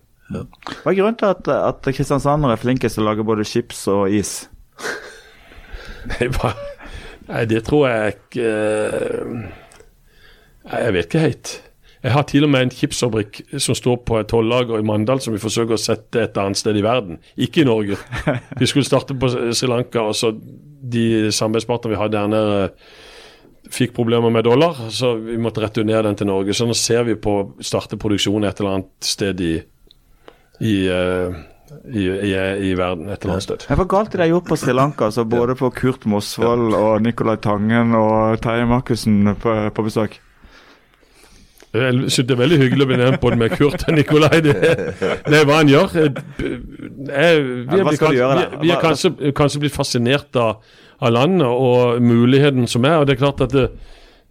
Hva 0.82 0.92
er 0.92 0.98
grunnen 0.98 1.18
til 1.20 1.32
at, 1.32 1.48
at 1.48 1.88
kristiansandere 1.88 2.56
er 2.56 2.60
flinkest 2.60 2.98
til 2.98 3.04
å 3.04 3.10
lage 3.10 3.26
både 3.26 3.46
chips 3.48 3.84
og 3.92 4.12
is? 4.12 4.32
Nei, 7.28 7.44
det 7.48 7.62
tror 7.68 7.86
jeg 7.86 8.16
ikke 8.16 8.46
eh, 8.48 9.44
Jeg 10.72 10.94
vet 10.96 11.06
ikke 11.06 11.22
helt. 11.22 11.52
Jeg 12.02 12.14
har 12.16 12.24
til 12.26 12.42
og 12.42 12.50
med 12.50 12.66
en 12.66 12.72
chipsfabrikk 12.74 13.38
som 13.62 13.76
står 13.78 14.00
på 14.08 14.18
et 14.18 14.30
tollager 14.32 14.80
i 14.80 14.86
Mandal 14.86 15.20
som 15.22 15.34
vi 15.36 15.42
forsøker 15.42 15.76
å 15.76 15.80
sette 15.80 16.24
et 16.24 16.38
annet 16.40 16.58
sted 16.58 16.74
i 16.78 16.82
verden. 16.82 17.20
Ikke 17.38 17.62
i 17.62 17.68
Norge. 17.68 17.98
Vi 18.58 18.66
skulle 18.66 18.88
starte 18.88 19.14
på 19.14 19.30
Sri 19.30 19.68
Lanka, 19.70 20.02
og 20.10 20.16
så 20.18 20.32
de 20.34 21.30
samarbeidspartnerne 21.30 21.94
vi 21.94 22.00
hadde 22.00 22.18
der 22.18 22.32
nede 22.32 22.64
fikk 23.70 23.94
problemer 23.94 24.30
med 24.30 24.44
dollar, 24.44 24.76
så 24.90 25.14
vi 25.20 25.38
måtte 25.40 25.62
returnere 25.62 26.06
den 26.08 26.18
til 26.18 26.28
Norge. 26.30 26.54
Så 26.54 26.66
nå 26.66 26.74
ser 26.78 27.06
vi 27.06 27.14
på 27.14 27.36
å 27.38 27.46
starte 27.62 28.00
produksjon 28.00 28.44
et 28.48 28.60
eller 28.60 28.78
annet 28.78 29.06
sted 29.06 29.40
i, 29.44 29.54
i, 30.60 30.74
eh, 30.90 31.38
i, 31.92 32.08
i, 32.08 32.34
i 32.70 32.74
verden. 32.78 33.08
Et 33.08 33.22
eller 33.22 33.36
annet 33.36 33.46
sted. 33.46 33.68
Hva 33.70 33.86
galt 33.88 34.16
er 34.16 34.24
det 34.24 34.32
gjort 34.32 34.50
på 34.50 34.58
Sri 34.60 34.74
Lanka, 34.76 35.08
altså 35.10 35.24
både 35.28 35.56
på 35.58 35.70
Kurt 35.78 36.04
Mosvold 36.10 36.76
og 36.78 37.06
Nicolai 37.06 37.38
Tangen 37.42 37.96
og 37.98 38.42
Terje 38.42 38.68
Markussen 38.70 39.34
på, 39.40 39.56
på 39.72 39.88
besøk? 39.88 40.20
Jeg 41.72 41.92
synes 42.12 42.26
det 42.28 42.34
er 42.34 42.40
veldig 42.42 42.56
hyggelig 42.60 42.84
å 42.84 42.88
bli 42.90 42.96
nevnt 43.00 43.20
både 43.22 43.36
med 43.40 43.54
Kurt 43.56 43.86
og 43.88 43.94
Nikolai. 43.96 44.42
Det, 44.44 44.56
det 45.24 45.38
er 45.38 45.46
hva 45.48 45.62
han 45.62 45.70
gjør. 45.72 45.94
Jeg, 45.96 46.10
jeg, 47.08 47.44
vi, 47.70 47.78
er 47.80 48.16
gjøre 48.18 48.34
da? 48.36 48.42
vi, 48.42 48.66
vi 48.66 48.72
er 48.74 48.82
kanskje, 48.82 49.32
kanskje 49.38 49.62
blitt 49.62 49.76
fascinert 49.76 50.36
av, 50.36 50.74
av 51.02 51.12
landet 51.16 51.48
og 51.48 52.02
muligheten 52.02 52.68
som 52.70 52.86
er. 52.86 53.00
og 53.00 53.08
det 53.08 53.16
er 53.16 53.24
klart 53.24 53.42
at 53.44 53.56
det, 53.56 53.70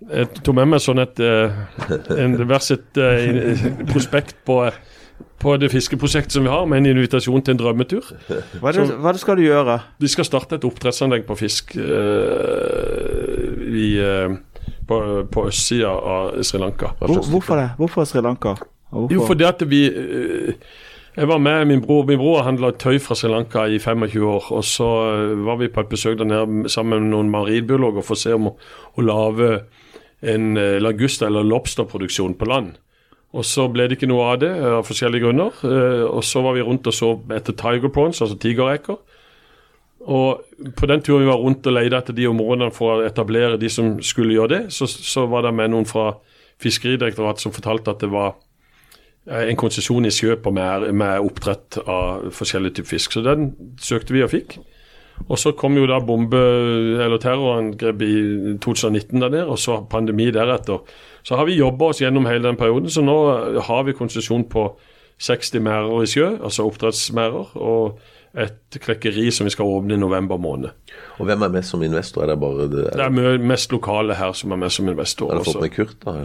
Jeg 0.02 0.32
tok 0.42 0.56
med 0.58 0.66
meg 0.66 0.80
sånn 0.82 0.98
et, 0.98 1.20
eh, 1.22 1.52
en 2.18 2.34
vers 2.50 2.72
et 2.74 2.98
eh, 2.98 3.60
prospekt 3.92 4.34
på, 4.50 4.56
på 5.38 5.54
det 5.62 5.70
fiskeprosjektet 5.70 6.34
som 6.34 6.48
vi 6.48 6.50
har, 6.50 6.66
med 6.66 6.82
en 6.82 6.96
invitasjon 6.96 7.44
til 7.46 7.54
en 7.54 7.60
drømmetur. 7.60 8.08
Hva, 8.64 8.74
det, 8.74 8.88
hva 8.98 9.12
er 9.12 9.14
det 9.14 9.22
skal 9.22 9.38
du 9.38 9.44
gjøre? 9.46 9.78
De 10.02 10.10
skal 10.10 10.26
starte 10.26 10.58
et 10.58 10.66
oppdrettsanlegg 10.66 11.28
på 11.28 11.38
fisk 11.38 11.76
øh, 11.78 13.62
i, 13.62 13.88
eh, 14.02 14.34
på, 14.90 15.02
på 15.30 15.48
østsida 15.52 15.94
av 15.94 16.42
Sri 16.50 16.64
Lanka. 16.66 16.96
Hvor, 17.04 17.22
hvorfor 17.36 17.62
det? 17.62 17.70
Hvorfor 17.78 18.10
Sri 18.10 18.26
Lanka? 18.26 18.56
Hvorfor? 18.90 19.14
Jo, 19.14 19.28
fordi 19.30 19.46
at 19.48 19.62
vi 19.70 19.84
eh, 19.86 20.56
Jeg 21.16 21.28
var 21.28 21.42
med 21.44 21.66
min 21.68 21.82
bror. 21.84 22.06
Min 22.08 22.20
bror 22.22 22.46
handla 22.48 22.72
tøy 22.80 23.00
fra 23.04 23.16
Sri 23.20 23.28
Lanka 23.32 23.66
i 23.68 23.80
25 23.80 24.24
år. 24.24 24.48
Og 24.56 24.64
så 24.64 24.88
eh, 25.12 25.34
var 25.46 25.60
vi 25.60 25.68
på 25.68 25.84
et 25.84 25.92
besøk 25.92 26.18
der 26.22 26.30
nede 26.30 26.70
sammen 26.72 27.04
med 27.04 27.12
noen 27.12 27.32
marinbiologer 27.34 28.06
for 28.06 28.16
å 28.16 28.22
se 28.22 28.36
om 28.38 28.48
å, 28.52 28.56
å 28.96 29.06
lage 29.06 29.50
en 30.22 30.54
lagusta- 30.56 30.86
langusta- 30.86 31.28
eller 31.28 31.48
lobsterproduksjon 31.50 32.38
på 32.40 32.48
land. 32.48 32.76
Og 33.34 33.46
så 33.48 33.68
ble 33.72 33.88
det 33.88 33.98
ikke 33.98 34.12
noe 34.12 34.28
av 34.34 34.40
det 34.44 34.52
av 34.52 34.84
forskjellige 34.88 35.24
grunner. 35.24 35.56
Og 36.12 36.24
så 36.28 36.44
var 36.44 36.54
vi 36.54 36.64
rundt 36.68 36.88
og 36.88 36.94
så 36.94 37.14
etter 37.32 37.56
tiger 37.56 37.90
prawns, 37.90 38.20
altså 38.22 38.36
tigereker. 38.36 39.00
Og 40.02 40.42
på 40.78 40.90
den 40.90 41.02
turen 41.06 41.24
vi 41.24 41.30
var 41.30 41.40
rundt 41.42 41.68
og 41.68 41.76
leide 41.76 41.98
etter 41.98 42.16
de 42.18 42.28
områdene 42.30 42.72
for 42.74 42.98
å 43.00 43.06
etablere 43.06 43.60
de 43.62 43.70
som 43.70 43.94
skulle 44.04 44.36
gjøre 44.36 44.54
det, 44.56 44.62
så, 44.74 44.88
så 44.90 45.28
var 45.30 45.46
det 45.46 45.54
med 45.58 45.74
noen 45.74 45.88
fra 45.90 46.12
Fiskeridirektoratet 46.62 47.42
som 47.42 47.54
fortalte 47.54 47.94
at 47.94 48.04
det 48.04 48.10
var 48.12 48.36
eh, 48.36 48.51
en 49.32 49.60
konsesjon 49.60 50.06
i 50.06 50.12
sjø 50.12 50.36
med, 50.52 50.92
med 50.94 51.24
oppdrett 51.24 51.78
av 51.86 52.30
forskjellige 52.36 52.80
typer 52.80 52.90
fisk. 52.90 53.16
Så 53.16 53.24
den 53.26 53.52
søkte 53.80 54.16
vi 54.16 54.24
og 54.26 54.32
fikk. 54.34 54.58
Og 55.30 55.38
så 55.38 55.52
kom 55.58 55.78
jo 55.78 55.86
da 55.86 56.00
bombe- 56.02 57.02
eller 57.04 57.20
terrorangrep 57.22 58.02
i 58.02 58.14
2019 58.62 59.22
der 59.22 59.30
nede, 59.30 59.46
og 59.46 59.60
så 59.60 59.84
pandemi 59.90 60.32
deretter. 60.32 60.82
Så 61.24 61.38
har 61.38 61.46
vi 61.46 61.60
jobba 61.60 61.92
oss 61.92 62.02
gjennom 62.02 62.26
hele 62.26 62.48
den 62.48 62.58
perioden, 62.58 62.90
så 62.90 63.04
nå 63.06 63.18
har 63.62 63.84
vi 63.86 63.94
konsesjon 63.94 64.48
på 64.50 64.66
60 65.22 65.62
merder 65.62 66.02
i 66.02 66.10
sjø, 66.10 66.28
altså 66.44 66.66
oppdrettsmerder. 66.66 67.54
og 67.56 68.00
et 68.32 68.78
klekkeri 68.80 69.26
som 69.36 69.48
vi 69.48 69.52
skal 69.52 69.68
åpne 69.68 69.98
i 69.98 70.00
november 70.00 70.40
måned. 70.40 70.72
Og 71.20 71.26
Hvem 71.28 71.44
er 71.44 71.52
med 71.52 71.66
som 71.68 71.84
investor? 71.84 72.24
Er 72.24 72.32
det 72.32 72.38
bare 72.40 72.68
det, 72.72 72.86
er 72.94 73.10
det 73.12 73.24
er 73.28 73.44
mest 73.44 73.74
lokale 73.76 74.16
her 74.16 74.32
som 74.38 74.56
er 74.56 74.62
med 74.62 74.72
som 74.72 74.88
investor. 74.88 75.34
Har 75.34 75.44
du 75.44 75.50
fått 75.50 75.62
med 75.62 75.74
Kurt? 75.76 75.98
da? 76.06 76.16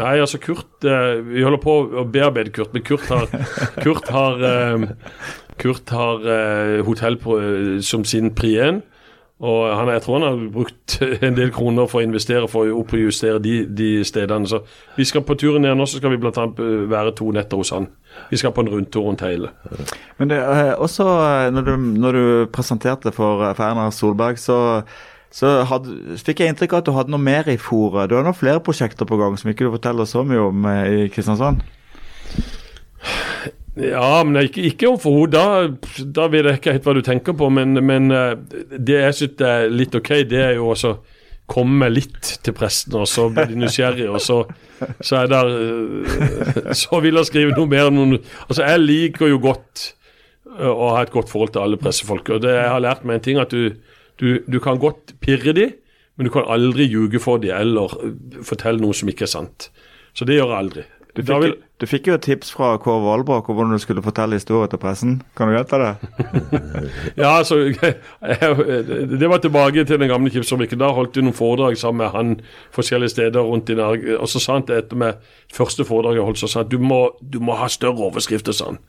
Nei, 0.00 0.14
altså 0.24 0.40
Kurt 0.40 0.88
eh, 0.88 1.20
Vi 1.26 1.44
holder 1.44 1.60
på 1.60 1.76
å 2.00 2.06
bearbeide 2.08 2.54
Kurt, 2.54 2.72
men 2.72 2.86
Kurt 2.86 3.04
har, 3.12 3.28
Kurt 3.84 4.08
har, 4.14 4.40
eh, 4.48 4.88
Kurt 5.60 5.92
har 5.92 6.24
eh, 6.24 6.80
hotell 6.88 7.20
på, 7.20 7.38
som 7.84 8.08
sin 8.08 8.32
pri 8.34 8.56
1. 8.70 8.82
Og 9.42 9.76
han, 9.76 9.88
jeg 9.90 10.02
tror 10.04 10.20
han 10.20 10.26
har 10.28 10.42
brukt 10.54 10.96
en 11.26 11.36
del 11.36 11.50
kroner 11.54 11.88
for 11.90 12.00
å 12.00 12.06
investere 12.06 12.48
for 12.50 12.70
å 12.70 12.78
oppjustere 12.84 13.40
de, 13.42 13.56
de 13.66 13.88
stedene. 14.06 14.46
Så 14.46 14.62
vi 14.96 15.06
skal 15.08 15.24
på 15.26 15.34
turen 15.40 15.66
ned 15.66 15.74
nå, 15.78 15.88
så 15.90 15.98
skal 15.98 16.14
vi 16.14 16.20
bl.a. 16.22 16.46
være 16.90 17.16
to 17.18 17.32
netter 17.34 17.58
hos 17.58 17.74
han. 17.74 17.88
Vi 18.30 18.38
skal 18.38 18.54
på 18.54 18.62
en 18.62 18.70
rundtur 18.70 19.08
rundt 19.08 19.24
hele. 19.26 19.50
Men 20.20 20.30
det, 20.30 20.38
eh, 20.38 20.70
også 20.78 21.08
eh, 21.16 21.48
når 21.54 21.66
du, 21.66 21.74
når 22.06 22.18
du 22.18 22.24
presenterte 22.54 23.12
for, 23.12 23.42
for 23.58 23.90
Solberg, 23.96 24.38
så, 24.38 24.58
så 25.34 25.56
hadde, 25.66 25.98
fikk 26.22 26.44
jeg 26.44 26.54
inntrykk 26.54 26.76
av 26.76 26.84
at 26.84 26.88
du 26.88 26.94
hadde 26.94 27.14
noe 27.16 27.26
mer 27.26 27.50
i 27.50 27.58
fòret. 27.58 28.12
Du 28.12 28.14
har 28.14 28.26
noen 28.26 28.38
flere 28.38 28.62
prosjekter 28.62 29.08
på 29.08 29.18
gang 29.18 29.34
som 29.40 29.50
ikke 29.50 29.66
du 29.66 29.74
forteller 29.74 30.06
så 30.08 30.22
mye 30.22 30.46
om 30.46 30.70
eh, 30.70 30.84
i 30.94 31.08
Kristiansand? 31.10 31.64
Ja, 33.80 34.22
men 34.22 34.38
ikke, 34.44 34.62
ikke 34.68 34.88
overfor 34.92 35.16
henne. 35.18 35.32
Da, 35.34 36.04
da 36.20 36.28
vet 36.30 36.46
jeg 36.46 36.60
ikke 36.60 36.76
helt 36.76 36.86
hva 36.86 36.94
du 36.94 37.02
tenker 37.06 37.36
på. 37.38 37.50
Men, 37.50 37.74
men 37.82 38.14
eh, 38.14 38.36
det 38.78 39.00
jeg 39.00 39.18
syns 39.18 39.44
er 39.44 39.72
litt 39.72 39.96
OK, 39.98 40.12
det 40.30 40.42
er 40.44 40.56
jo 40.60 40.70
også 40.74 40.94
komme 41.50 41.90
litt 41.92 42.38
til 42.44 42.54
presten, 42.56 42.96
og 42.96 43.08
så 43.10 43.26
blir 43.32 43.50
de 43.50 43.58
nysgjerrige, 43.64 44.08
og 44.08 44.22
så, 44.22 44.38
så 45.04 45.18
er 45.20 45.32
der 45.32 45.50
eh, 45.52 46.70
Så 46.84 47.02
vil 47.04 47.20
jeg 47.20 47.28
skrive 47.28 47.56
noe 47.56 47.68
mer. 47.70 47.90
Noen, 47.92 48.16
altså, 48.46 48.62
jeg 48.62 48.84
liker 48.84 49.32
jo 49.32 49.42
godt 49.44 49.88
eh, 50.54 50.70
å 50.70 50.94
ha 50.94 51.02
et 51.04 51.12
godt 51.14 51.32
forhold 51.32 51.54
til 51.54 51.64
alle 51.64 51.80
pressefolk. 51.80 52.30
og 52.36 52.44
det 52.46 52.54
Jeg 52.54 52.70
har 52.72 52.84
lært 52.84 53.04
meg 53.04 53.20
en 53.20 53.26
ting, 53.26 53.42
at 53.42 53.52
du, 53.52 53.74
du, 54.22 54.28
du 54.46 54.60
kan 54.62 54.80
godt 54.80 55.16
pirre 55.24 55.56
de, 55.56 55.72
men 56.14 56.28
du 56.28 56.32
kan 56.32 56.46
aldri 56.46 56.86
ljuge 56.86 57.18
for 57.18 57.42
de 57.42 57.50
eller 57.50 57.90
fortelle 58.46 58.78
noe 58.78 58.94
som 58.94 59.10
ikke 59.10 59.26
er 59.26 59.34
sant. 59.34 59.72
Så 60.14 60.26
det 60.28 60.38
gjør 60.38 60.52
jeg 60.52 60.62
aldri. 60.62 60.84
Du 61.14 61.22
fikk, 61.22 61.42
vil... 61.42 61.56
du 61.84 61.90
fikk, 61.90 62.06
jo 62.08 62.14
et 62.16 62.24
tips 62.24 62.50
fra 62.54 62.74
Kåre 62.80 63.02
Valbrok 63.04 63.48
om 63.52 63.58
hvordan 63.58 63.76
du 63.76 63.82
skulle 63.82 64.02
fortelle 64.04 64.38
historier 64.38 64.70
til 64.72 64.80
pressen. 64.80 65.18
Kan 65.36 65.50
du 65.50 65.56
gjette 65.56 65.80
det? 65.82 65.90
ja, 67.22 67.34
altså 67.36 67.58
Det 69.20 69.28
var 69.30 69.42
tilbake 69.44 69.84
til 69.84 70.00
den 70.00 70.08
gamle 70.08 70.32
Kipsfabrikken. 70.32 70.80
Da 70.80 70.88
holdt 70.96 71.14
du 71.14 71.20
noen 71.20 71.36
foredrag 71.36 71.76
sammen 71.76 72.00
med 72.00 72.14
han 72.16 72.36
forskjellige 72.72 73.12
steder 73.12 73.44
rundt 73.44 73.68
i 73.68 73.76
Norge. 73.76 74.16
Og 74.16 74.30
så 74.32 74.40
sa 74.40 74.56
han 74.56 74.64
til 74.64 74.80
etter 74.80 74.96
med 74.96 75.20
første 75.52 75.84
foredrag 75.84 76.16
jeg 76.16 76.28
holdt, 76.30 76.40
så 76.40 76.48
sa 76.48 76.64
han 76.64 76.72
du 76.72 76.78
må, 76.80 77.02
du 77.20 77.42
må 77.44 77.58
ha 77.60 77.68
større 77.68 78.08
overskrifter, 78.08 78.56
sa 78.56 78.72
han. 78.72 78.80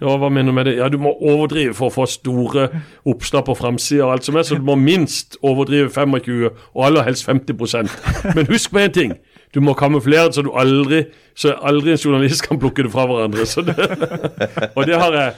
Ja, 0.00 0.12
hva 0.20 0.28
mener 0.28 0.52
du 0.52 0.56
med 0.58 0.68
det? 0.68 0.76
Ja, 0.76 0.90
du 0.92 0.98
må 1.00 1.14
overdrive 1.24 1.74
for 1.74 1.88
å 1.88 1.94
få 1.94 2.04
store 2.10 2.68
oppslag 3.08 3.46
på 3.48 3.54
framsida 3.56 4.04
og 4.04 4.16
alt 4.16 4.28
som 4.28 4.36
er, 4.36 4.44
så 4.44 4.58
du 4.60 4.66
må 4.66 4.76
minst 4.76 5.38
overdrive 5.40 5.88
25, 5.88 6.50
og 6.74 6.84
aller 6.84 7.06
helst 7.06 7.24
50% 7.28 8.36
Men 8.36 8.50
husk 8.50 8.74
på 8.74 8.84
én 8.84 8.92
ting. 8.92 9.16
Du 9.56 9.62
må 9.64 9.72
kamuflere 9.72 10.28
det 10.28 10.36
så 10.36 10.44
du 10.44 10.52
aldri 10.52 11.06
så 11.36 11.54
aldri 11.64 11.94
en 11.94 12.00
journalist 12.00 12.44
kan 12.44 12.58
plukke 12.60 12.84
det 12.84 12.92
fra 12.92 13.06
hverandre. 13.08 13.44
Det, 13.44 14.70
og 14.76 14.82
det 14.88 14.98
har 15.00 15.16
jeg 15.16 15.34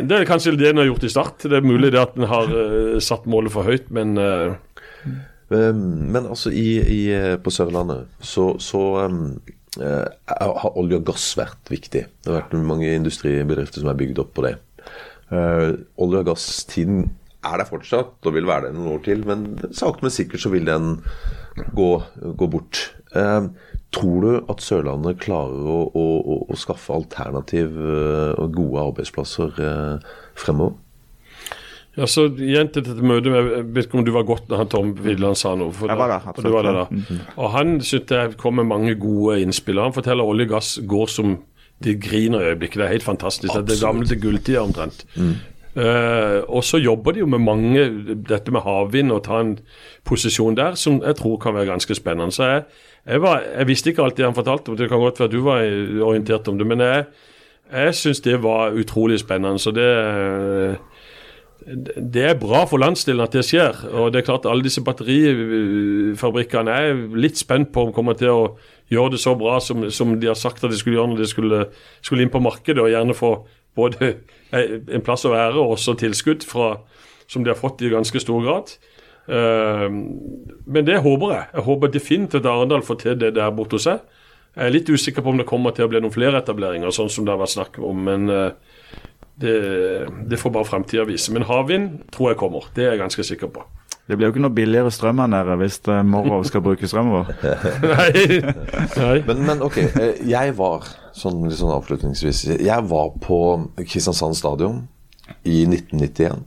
Det 0.00 0.14
er 0.16 0.26
kanskje 0.26 0.54
det 0.58 0.70
en 0.70 0.80
har 0.80 0.88
gjort 0.88 1.04
i 1.04 1.10
start. 1.12 1.44
Det 1.44 1.58
er 1.58 1.66
mulig 1.66 1.90
det 1.94 2.00
at 2.00 2.16
en 2.16 2.28
har 2.30 2.48
uh, 2.50 2.96
satt 3.02 3.26
målet 3.30 3.52
for 3.52 3.66
høyt, 3.68 3.90
men 3.94 4.16
uh, 4.18 4.54
Men 5.48 6.24
altså, 6.24 6.50
i, 6.50 6.78
i, 6.78 7.02
på 7.42 7.52
Sørlandet 7.52 8.08
så, 8.20 8.50
så 8.60 8.82
um, 9.08 9.38
uh, 9.80 10.06
har 10.28 10.78
olje 10.78 10.98
og 11.00 11.06
gass 11.10 11.30
vært 11.38 11.72
viktig. 11.72 12.04
Det 12.08 12.32
har 12.32 12.42
vært 12.42 12.58
mange 12.60 12.90
industribedrifter 12.94 13.82
som 13.82 13.92
er 13.92 13.98
bygd 13.98 14.22
opp 14.24 14.34
på 14.36 14.46
det. 14.46 14.58
olje- 15.30 16.20
og 16.22 16.26
gasstiden 16.30 17.10
er 17.44 17.60
der 17.60 17.68
fortsatt 17.68 18.26
og 18.26 18.34
vil 18.34 18.48
være 18.48 18.68
det 18.68 18.76
noen 18.76 18.94
år 18.96 19.02
til, 19.04 19.24
men 19.28 19.44
sakte, 19.70 20.04
men 20.06 20.14
sikkert 20.14 20.42
så 20.42 20.52
vil 20.52 20.66
den 20.68 20.96
gå, 21.76 21.90
gå 22.40 22.48
bort. 22.50 22.88
Eh, 23.16 23.48
tror 23.94 24.24
du 24.24 24.52
at 24.52 24.60
Sørlandet 24.64 25.20
klarer 25.22 25.70
å, 25.72 25.78
å, 25.96 26.36
å 26.48 26.58
skaffe 26.60 26.92
alternative 26.92 27.94
eh, 27.94 28.34
og 28.36 28.52
gode 28.56 28.84
arbeidsplasser 28.90 29.62
eh, 29.64 30.12
fremover? 30.38 30.76
Ja, 31.98 32.06
så 32.06 32.28
igjen 32.30 32.68
til 32.70 32.84
dette 32.86 33.02
møtet 33.02 33.34
Jeg 33.34 33.62
vet 33.74 33.88
ikke 33.88 33.98
om 33.98 34.04
du 34.06 34.12
var 34.14 34.26
godt 34.28 34.44
da 34.46 34.60
han 34.60 34.68
Tom 34.70 34.92
Vidland 35.02 35.38
sa 35.38 35.56
noe. 35.58 35.74
For 35.74 35.90
jeg 35.90 35.98
var 35.98 36.12
der, 36.12 36.28
absolutt. 36.30 36.54
Var 36.54 36.68
der, 36.68 36.76
da. 36.76 36.86
Mm 36.90 37.02
-hmm. 37.08 37.20
Og 37.36 37.50
Han 37.50 37.80
syntes 37.80 38.16
jeg 38.16 38.36
kom 38.36 38.54
med 38.54 38.66
mange 38.66 38.94
gode 38.94 39.40
innspill. 39.42 39.80
Han 39.82 39.92
forteller 39.92 40.24
olje 40.24 40.46
og 40.46 40.50
gass 40.50 40.78
går 40.86 41.06
som 41.06 41.38
de 41.84 41.94
griner 41.94 42.40
i 42.40 42.44
øyeblikket. 42.50 42.78
Det 42.78 42.84
er 42.84 42.92
helt 42.92 43.02
fantastisk. 43.02 43.50
Absolutt. 43.50 43.68
Det 43.68 43.82
er 43.82 43.86
gamle 43.86 44.06
til 44.06 44.20
gulltida 44.20 44.60
omtrent. 44.60 45.06
Mm. 45.16 45.34
Uh, 45.78 46.42
og 46.50 46.64
så 46.66 46.80
jobber 46.82 47.14
de 47.14 47.20
jo 47.22 47.28
med 47.30 47.38
mange 47.38 47.82
dette 48.26 48.50
med 48.50 48.64
havvind 48.64 49.12
og 49.14 49.20
ta 49.28 49.38
en 49.44 49.52
posisjon 50.08 50.56
der 50.58 50.74
som 50.74 50.96
jeg 51.04 51.14
tror 51.20 51.36
kan 51.38 51.54
være 51.54 51.68
ganske 51.70 51.94
spennende. 51.94 52.34
Så 52.34 52.48
jeg, 52.48 52.62
jeg, 53.06 53.22
var, 53.22 53.44
jeg 53.46 53.68
visste 53.68 53.92
ikke 53.92 54.02
alltid 54.02 54.26
han 54.26 54.34
fortalte 54.34 54.72
om 54.72 54.78
det, 54.80 54.88
kan 54.90 54.98
godt 54.98 55.20
være 55.20 55.30
du 55.36 55.40
var 55.46 55.62
orientert 56.08 56.48
om 56.50 56.58
det. 56.58 56.66
Men 56.66 56.82
jeg, 56.82 57.04
jeg 57.70 57.94
syns 57.94 58.24
det 58.26 58.42
var 58.42 58.74
utrolig 58.74 59.20
spennende. 59.22 59.62
Så 59.62 59.70
det, 59.70 59.86
det 62.14 62.24
er 62.24 62.40
bra 62.40 62.64
for 62.66 62.80
landsdelen 62.80 63.22
at 63.24 63.34
det 63.36 63.44
skjer. 63.46 63.78
Og 63.92 64.12
det 64.12 64.22
er 64.22 64.26
klart 64.28 64.48
alle 64.48 64.64
disse 64.64 64.82
batterifabrikkene 64.84 66.74
er 66.74 67.02
litt 67.18 67.38
spent 67.38 67.72
på 67.74 67.86
om 67.86 67.92
de 67.92 67.96
kommer 67.96 68.18
til 68.18 68.32
å 68.32 68.42
gjøre 68.92 69.14
det 69.14 69.20
så 69.20 69.34
bra 69.38 69.58
som, 69.60 69.84
som, 69.92 70.14
de 70.20 70.30
har 70.30 70.38
sagt 70.38 70.64
at 70.64 70.72
de 70.72 70.78
skulle 70.80 70.96
gjøre 70.96 71.12
når 71.12 71.22
de 71.22 71.28
skulle, 71.28 71.62
skulle 72.00 72.24
inn 72.24 72.32
på 72.32 72.42
markedet, 72.42 72.80
og 72.80 72.90
gjerne 72.92 73.16
få 73.16 73.32
både 73.78 74.12
en 74.58 75.04
plass 75.04 75.26
å 75.28 75.32
være 75.32 75.58
og 75.60 75.76
også 75.76 75.96
tilskudd 76.00 76.46
fra, 76.48 76.74
som 77.30 77.44
de 77.44 77.52
har 77.52 77.58
fått 77.58 77.84
i 77.84 77.92
ganske 77.92 78.22
stor 78.22 78.44
grad. 78.44 78.72
Uh, 79.28 79.88
men 80.64 80.86
det 80.88 81.02
håper 81.04 81.34
jeg. 81.34 81.48
Jeg 81.52 81.66
håper 81.66 81.92
definitivt 81.92 82.40
at 82.40 82.48
Arendal 82.52 82.84
får 82.86 83.02
til 83.02 83.18
det 83.20 83.34
der 83.36 83.52
borte 83.54 83.76
hos 83.76 83.88
seg. 83.88 84.00
Jeg 84.56 84.64
er 84.64 84.74
litt 84.74 84.88
usikker 84.90 85.22
på 85.22 85.34
om 85.34 85.38
det 85.38 85.46
kommer 85.46 85.74
til 85.76 85.84
å 85.84 85.90
bli 85.92 86.00
noen 86.02 86.14
flere 86.14 86.40
etableringer, 86.40 86.90
sånn 86.94 87.12
som 87.12 87.26
det 87.26 87.34
har 87.34 87.42
vært 87.42 87.54
snakk 87.54 87.76
om. 87.84 88.00
Men 88.08 88.32
uh, 88.32 88.96
det, 89.38 89.58
det, 90.30 90.40
får 90.40 90.54
bare 90.54 90.68
fremtida 90.68 91.04
vise. 91.08 91.32
Men 91.34 91.46
havvind 91.48 92.08
tror 92.14 92.32
jeg 92.32 92.40
kommer. 92.40 92.70
Det 92.74 92.86
er 92.86 92.96
jeg 92.96 93.04
ganske 93.04 93.26
sikker 93.28 93.52
på. 93.54 93.66
Det 94.08 94.16
blir 94.16 94.28
jo 94.28 94.32
ikke 94.32 94.40
noe 94.40 94.56
billigere 94.56 94.90
strøm 94.94 95.20
her 95.20 95.28
nede 95.28 95.56
hvis 95.60 95.80
uh, 95.90 96.00
Morrow 96.06 96.40
skal 96.48 96.62
bruke 96.64 96.88
strømmen 96.88 97.12
vår. 97.12 97.32
Nei. 97.92 98.38
Nei. 98.96 99.16
Men, 99.28 99.42
men, 99.44 99.64
ok, 99.66 99.82
jeg 100.24 100.54
var 100.56 100.86
sånn, 101.12 101.42
sånn 101.52 101.74
avslutningsvis 101.74 102.44
Jeg 102.56 102.86
var 102.88 103.10
på 103.20 103.40
Kristiansand 103.82 104.38
stadion 104.38 104.86
i 105.44 105.66
1991 105.66 106.46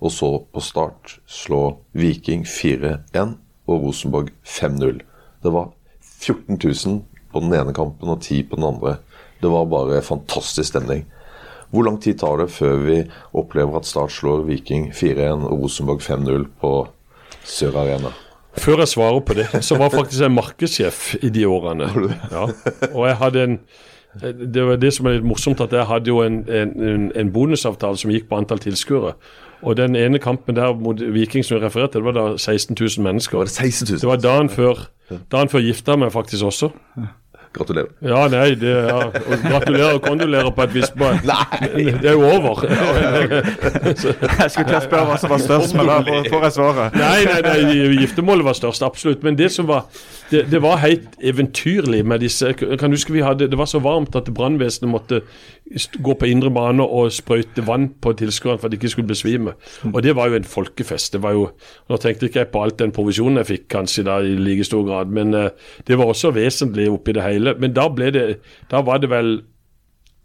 og 0.00 0.12
så 0.12 0.30
på 0.52 0.60
start 0.60 1.16
slå 1.30 1.60
Viking 1.96 2.44
4-1 2.44 3.36
og 3.66 3.86
Rosenborg 3.86 4.32
5-0. 4.44 5.00
Det 5.42 5.52
var 5.52 5.70
14 6.20 6.58
000 6.58 6.98
på 7.32 7.42
den 7.42 7.54
ene 7.56 7.74
kampen 7.76 8.12
og 8.12 8.20
10 8.20 8.42
på 8.50 8.58
den 8.58 8.68
andre. 8.68 8.98
Det 9.40 9.50
var 9.52 9.70
bare 9.70 10.02
fantastisk 10.04 10.68
stemning. 10.68 11.06
Hvor 11.70 11.82
lang 11.86 11.96
tid 12.02 12.18
tar 12.20 12.38
det 12.38 12.52
før 12.54 12.76
vi 12.84 12.98
opplever 13.34 13.80
at 13.80 13.88
Start 13.88 14.12
slår 14.14 14.44
Viking 14.46 14.92
4-1 14.94 15.48
og 15.48 15.64
Rosenborg 15.64 16.04
5-0 16.04 16.46
på 16.60 16.72
Sør 17.46 17.76
Arena? 17.82 18.12
Før 18.56 18.80
jeg 18.82 18.88
svarer 18.88 19.20
på 19.20 19.34
det, 19.36 19.46
så 19.64 19.76
var 19.76 19.92
faktisk 19.92 20.22
jeg 20.22 20.32
markedssjef 20.32 21.02
i 21.22 21.28
de 21.28 21.44
årene. 21.48 21.90
Ja. 22.32 22.46
Og 22.92 23.04
jeg 23.08 23.20
hadde 23.20 23.44
en 23.44 23.60
det 24.16 24.62
var 24.64 24.78
det 24.80 24.94
som 24.96 25.06
er 25.06 25.18
litt 25.18 25.26
morsomt, 25.28 25.60
at 25.60 25.74
jeg 25.76 25.84
hadde 25.90 26.08
jo 26.08 26.22
en, 26.24 26.38
en, 26.48 27.10
en 27.12 27.32
bonusavtale 27.32 27.98
som 28.00 28.12
gikk 28.14 28.30
på 28.30 28.38
antall 28.40 28.62
tilskuere. 28.64 29.10
Og 29.60 29.76
den 29.76 29.96
ene 29.96 30.18
kampen 30.22 30.56
der 30.56 30.72
mot 30.72 31.00
Viking 31.00 31.44
som 31.44 31.56
jeg 31.56 31.66
refererte 31.66 31.96
til, 31.96 32.04
det 32.04 32.08
var 32.08 32.16
da 32.16 32.38
16 32.38 32.76
000 32.80 33.04
mennesker. 33.04 33.38
Var 33.38 33.44
det 33.48 33.52
16 33.52 33.88
000? 33.90 34.00
Det 34.00 34.08
var 34.08 34.22
dagen 34.24 34.48
før, 34.48 34.86
dagen 35.32 35.52
før 35.52 35.64
gifta 35.64 35.96
meg 36.00 36.12
faktisk 36.12 36.44
også. 36.48 36.70
Gratulerer. 37.56 37.88
Ja, 38.04 38.26
nei, 38.28 38.50
det, 38.60 38.72
ja. 38.88 38.98
Og 39.08 39.44
gratulerer 39.46 39.94
og 39.96 40.02
kondolerer 40.04 40.50
på 40.52 40.66
et 40.66 40.74
visst 40.74 40.96
point. 40.98 41.22
Det 42.02 42.10
er 42.10 42.12
jo 42.12 42.26
over. 42.28 42.62
jeg 42.66 44.50
skulle 44.50 44.68
til 44.68 44.78
å 44.78 44.82
spørre 44.84 45.06
hva 45.08 45.16
som 45.20 45.32
var 45.32 45.42
størst, 45.42 45.76
men 45.78 45.88
da 45.88 45.98
får 46.04 46.46
jeg 46.46 46.56
svaret. 46.58 46.98
Nei, 47.00 47.24
nei, 47.28 47.40
nei, 47.46 47.78
giftermålet 48.02 48.46
var 48.46 48.58
størst, 48.58 48.84
absolutt. 48.86 49.24
Men 49.26 49.38
det 49.38 49.50
som 49.54 49.68
var 49.70 49.86
det, 50.30 50.46
det 50.50 50.58
var 50.62 50.80
helt 50.82 51.08
eventyrlig 51.22 52.00
med 52.06 52.18
disse 52.24 52.48
Jeg 52.50 52.78
kan 52.80 52.90
huske 52.90 53.12
vi 53.14 53.22
hadde, 53.22 53.46
Det 53.50 53.58
var 53.58 53.68
så 53.70 53.78
varmt 53.78 54.16
at 54.18 54.26
brannvesenet 54.34 54.90
måtte 54.90 55.20
gå 56.02 56.14
på 56.14 56.26
indre 56.30 56.50
bane 56.54 56.82
og 56.82 57.12
sprøyte 57.14 57.64
vann 57.66 57.88
på 58.02 58.12
tilskuerne 58.18 58.58
for 58.58 58.68
at 58.68 58.74
de 58.74 58.78
ikke 58.78 58.92
skulle 58.92 59.10
besvime. 59.10 59.54
Og 59.92 60.02
det 60.02 60.14
var 60.16 60.28
jo 60.30 60.38
en 60.38 60.44
folkefest. 60.46 61.12
det 61.12 61.22
var 61.22 61.32
jo, 61.34 61.48
Nå 61.88 61.96
tenkte 61.96 62.26
ikke 62.26 62.38
jeg 62.38 62.50
på 62.52 62.62
alt 62.62 62.78
den 62.78 62.92
provisjonen 62.94 63.40
jeg 63.42 63.46
fikk, 63.46 63.64
kanskje 63.74 64.04
da 64.06 64.18
i 64.22 64.36
like 64.38 64.64
stor 64.64 64.84
grad, 64.86 65.10
men 65.10 65.34
uh, 65.34 65.48
det 65.86 65.98
var 65.98 66.10
også 66.12 66.30
vesentlig 66.30 66.88
oppi 66.90 67.12
det 67.16 67.22
hele. 67.22 67.45
Men 67.60 67.76
da 67.76 67.86
ble 67.92 68.10
det, 68.14 68.24
da 68.70 68.82
var 68.86 69.02
det 69.02 69.12
vel 69.12 69.38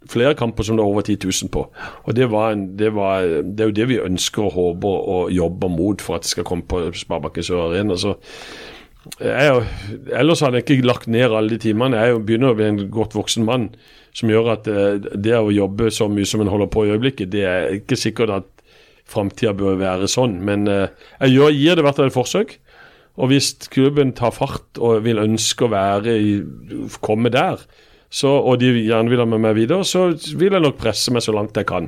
flere 0.09 0.33
kamper 0.33 0.65
som 0.65 0.77
det 0.77 0.83
var 0.83 0.89
over 0.89 1.05
10 1.05 1.17
000 1.23 1.51
på. 1.53 1.67
Og 2.03 2.15
det, 2.17 2.25
en, 2.25 2.65
det, 2.77 2.89
var, 2.95 3.21
det 3.21 3.61
er 3.61 3.69
jo 3.69 3.77
det 3.77 3.87
vi 3.91 4.01
ønsker 4.01 4.47
og 4.47 4.55
håper 4.57 5.07
og 5.15 5.31
jobber 5.31 5.69
mot 5.69 6.01
for 6.01 6.17
at 6.17 6.25
det 6.25 6.33
skal 6.33 6.47
komme 6.47 6.65
på 6.65 6.87
Sparebakken 6.97 7.45
Sør 7.45 7.67
Arena. 7.69 7.97
Så 7.97 8.15
jeg, 9.21 9.65
ellers 10.13 10.41
hadde 10.41 10.61
jeg 10.61 10.69
ikke 10.69 10.87
lagt 10.87 11.07
ned 11.07 11.29
alle 11.29 11.53
de 11.53 11.61
timene. 11.61 12.01
Jeg 12.01 12.23
begynner 12.25 12.53
å 12.53 12.57
bli 12.57 12.69
en 12.69 12.81
godt 12.93 13.15
voksen 13.17 13.45
mann 13.45 13.71
som 14.17 14.31
gjør 14.31 14.55
at 14.55 14.67
eh, 14.67 14.97
det 15.15 15.37
å 15.37 15.53
jobbe 15.53 15.91
så 15.93 16.09
mye 16.11 16.27
som 16.27 16.43
en 16.43 16.51
holder 16.51 16.69
på 16.71 16.85
i 16.85 16.91
øyeblikket, 16.95 17.31
det 17.31 17.45
er 17.47 17.77
ikke 17.77 17.95
sikkert 17.99 18.33
at 18.41 18.49
framtida 19.11 19.53
bør 19.57 19.79
være 19.79 20.09
sånn. 20.11 20.39
Men 20.45 20.67
eh, 20.69 20.89
jeg 21.23 21.55
gir 21.57 21.77
det 21.77 21.85
hvert 21.85 21.99
fall 21.99 22.11
et 22.11 22.17
forsøk. 22.17 22.57
Og 23.19 23.31
hvis 23.31 23.53
klubben 23.71 24.13
tar 24.15 24.31
fart 24.35 24.79
og 24.79 25.03
vil 25.05 25.19
ønske 25.19 25.67
å 25.67 25.71
være 25.73 26.15
i, 26.15 26.35
komme 27.03 27.31
der, 27.33 27.63
så, 28.11 28.27
og 28.27 28.59
de 28.59 28.73
gjerne 28.75 29.11
vil 29.11 29.21
ha 29.23 29.25
med 29.29 29.39
meg 29.39 29.55
videre, 29.55 29.85
så 29.87 30.09
vil 30.11 30.51
jeg 30.51 30.63
nok 30.63 30.79
presse 30.79 31.13
meg 31.15 31.23
så 31.23 31.35
langt 31.35 31.55
jeg 31.55 31.67
kan. 31.69 31.87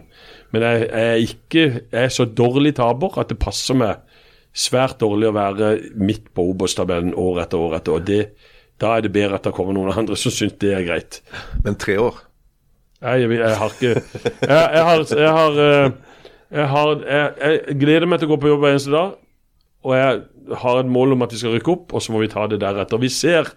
Men 0.55 0.63
jeg, 0.63 0.85
jeg 0.87 1.07
er 1.09 1.23
ikke 1.23 1.63
jeg 1.65 2.03
er 2.05 2.13
så 2.15 2.27
dårlig 2.27 2.75
taper 2.79 3.19
at 3.19 3.31
det 3.31 3.39
passer 3.43 3.75
meg 3.79 4.19
svært 4.53 5.01
dårlig 5.01 5.31
å 5.31 5.35
være 5.35 5.71
midt 5.99 6.29
på 6.35 6.45
Obos-tabellen 6.51 7.15
år 7.19 7.41
etter 7.43 7.59
år 7.59 7.79
etter. 7.79 7.97
år. 7.97 8.05
det, 8.07 8.21
Da 8.79 8.95
er 8.95 9.01
det 9.01 9.11
bedre 9.11 9.35
at 9.35 9.43
det 9.43 9.53
kommer 9.53 9.73
noen 9.73 9.91
andre 9.91 10.15
som 10.19 10.31
syns 10.31 10.55
det 10.61 10.73
er 10.77 10.85
greit. 10.87 11.21
Men 11.65 11.75
tre 11.75 11.97
år? 11.99 12.21
Jeg, 13.03 13.27
jeg, 13.35 13.57
har 13.59 13.73
ikke 13.73 13.93
Jeg, 14.47 14.83
har, 14.87 15.03
jeg, 15.11 15.31
har, 15.37 15.57
eh, 15.59 16.67
har 16.71 17.03
jeg, 17.03 17.79
gleder 17.81 18.07
meg 18.07 18.21
til 18.21 18.29
å 18.29 18.35
gå 18.35 18.39
på 18.39 18.53
jobb 18.53 18.63
hver 18.63 18.77
eneste 18.77 18.93
dag. 18.93 19.17
Og 19.83 19.95
jeg 19.97 20.21
har 20.63 20.79
et 20.79 20.91
mål 20.91 21.15
om 21.15 21.25
at 21.25 21.33
vi 21.33 21.39
skal 21.41 21.55
rykke 21.55 21.71
opp, 21.71 21.93
og 21.93 22.01
så 22.01 22.13
må 22.13 22.23
vi 22.23 22.31
ta 22.31 22.47
det 22.47 22.61
deretter. 22.61 23.01
Vi 23.01 23.09
ser, 23.11 23.51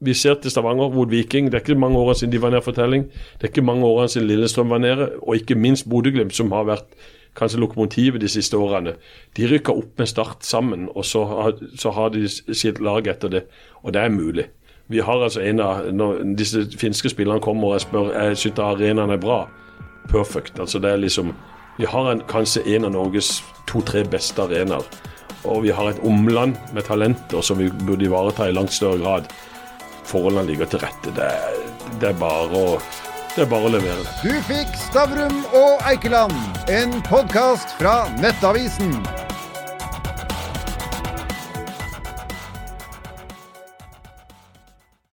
vi 0.00 0.14
ser 0.14 0.34
til 0.40 0.50
Stavanger 0.50 0.92
mot 0.92 1.10
Viking. 1.10 1.48
Det 1.50 1.58
er 1.58 1.64
ikke 1.64 1.80
mange 1.80 1.98
årene 1.98 2.18
siden 2.18 2.32
de 2.32 2.42
var 2.42 2.54
nede 2.54 2.64
for 2.64 2.76
telling. 2.76 3.08
Det 3.40 3.48
er 3.48 3.52
ikke 3.52 3.66
mange 3.66 3.88
årene 3.88 4.08
siden 4.12 4.28
Lillestrøm 4.28 4.70
var 4.70 4.78
nede. 4.84 5.10
Og 5.22 5.36
ikke 5.36 5.54
minst 5.54 5.88
Bodø-Glimt, 5.88 6.34
som 6.36 6.52
har 6.52 6.68
vært 6.68 6.96
kanskje 7.36 7.60
lokomotivet 7.60 8.20
de 8.20 8.28
siste 8.28 8.56
årene. 8.56 8.96
De 9.36 9.48
rykker 9.48 9.72
opp 9.72 9.98
med 9.98 10.06
Start 10.06 10.44
sammen, 10.44 10.88
og 10.94 11.04
så 11.04 11.24
har, 11.24 11.54
så 11.78 11.90
har 11.90 12.12
de 12.12 12.28
sitt 12.28 12.80
lag 12.80 13.06
etter 13.08 13.28
det. 13.28 13.46
Og 13.82 13.94
det 13.94 14.02
er 14.02 14.08
mulig. 14.08 14.48
Vi 14.88 14.98
har 14.98 15.22
altså 15.22 15.40
en 15.40 15.60
av, 15.60 15.86
Når 15.92 16.36
disse 16.36 16.66
finske 16.78 17.08
spillerne 17.08 17.40
kommer 17.40 17.68
og 17.68 17.72
jeg 17.72 17.80
spør 17.86 18.10
jeg 18.12 18.36
syns 18.36 18.58
arenaen 18.58 19.10
er 19.10 19.16
bra, 19.16 19.46
perfect. 20.10 20.58
Altså 20.60 20.78
det 20.78 20.90
er 20.90 20.96
liksom 20.96 21.32
Vi 21.78 21.86
har 21.88 22.10
en, 22.10 22.20
kanskje 22.28 22.66
en 22.76 22.84
av 22.84 22.92
Norges 22.92 23.42
to-tre 23.66 24.04
beste 24.04 24.42
arenaer. 24.42 24.84
Og 25.44 25.62
vi 25.64 25.72
har 25.74 25.90
et 25.90 26.02
omland 26.06 26.58
med 26.72 26.86
talenter 26.86 27.42
som 27.42 27.58
vi 27.58 27.70
burde 27.70 28.06
ivareta 28.06 28.48
i 28.48 28.54
langt 28.54 28.74
større 28.74 29.00
grad. 29.02 29.32
Forholdene 30.06 30.46
ligger 30.50 30.70
til 30.70 30.82
rette. 30.84 31.14
Det, 31.16 31.30
det 32.00 32.12
er 32.12 32.20
bare 32.20 32.50
å 32.52 32.76
det 33.32 33.46
er 33.46 33.48
bare 33.48 33.64
å 33.64 33.72
levere. 33.72 34.02
Du 34.20 34.34
fikk 34.44 34.74
Stavrum 34.76 35.38
og 35.56 35.80
Eikeland, 35.88 36.36
en 36.68 36.98
podkast 37.08 37.72
fra 37.78 38.02
Nettavisen. 38.20 38.98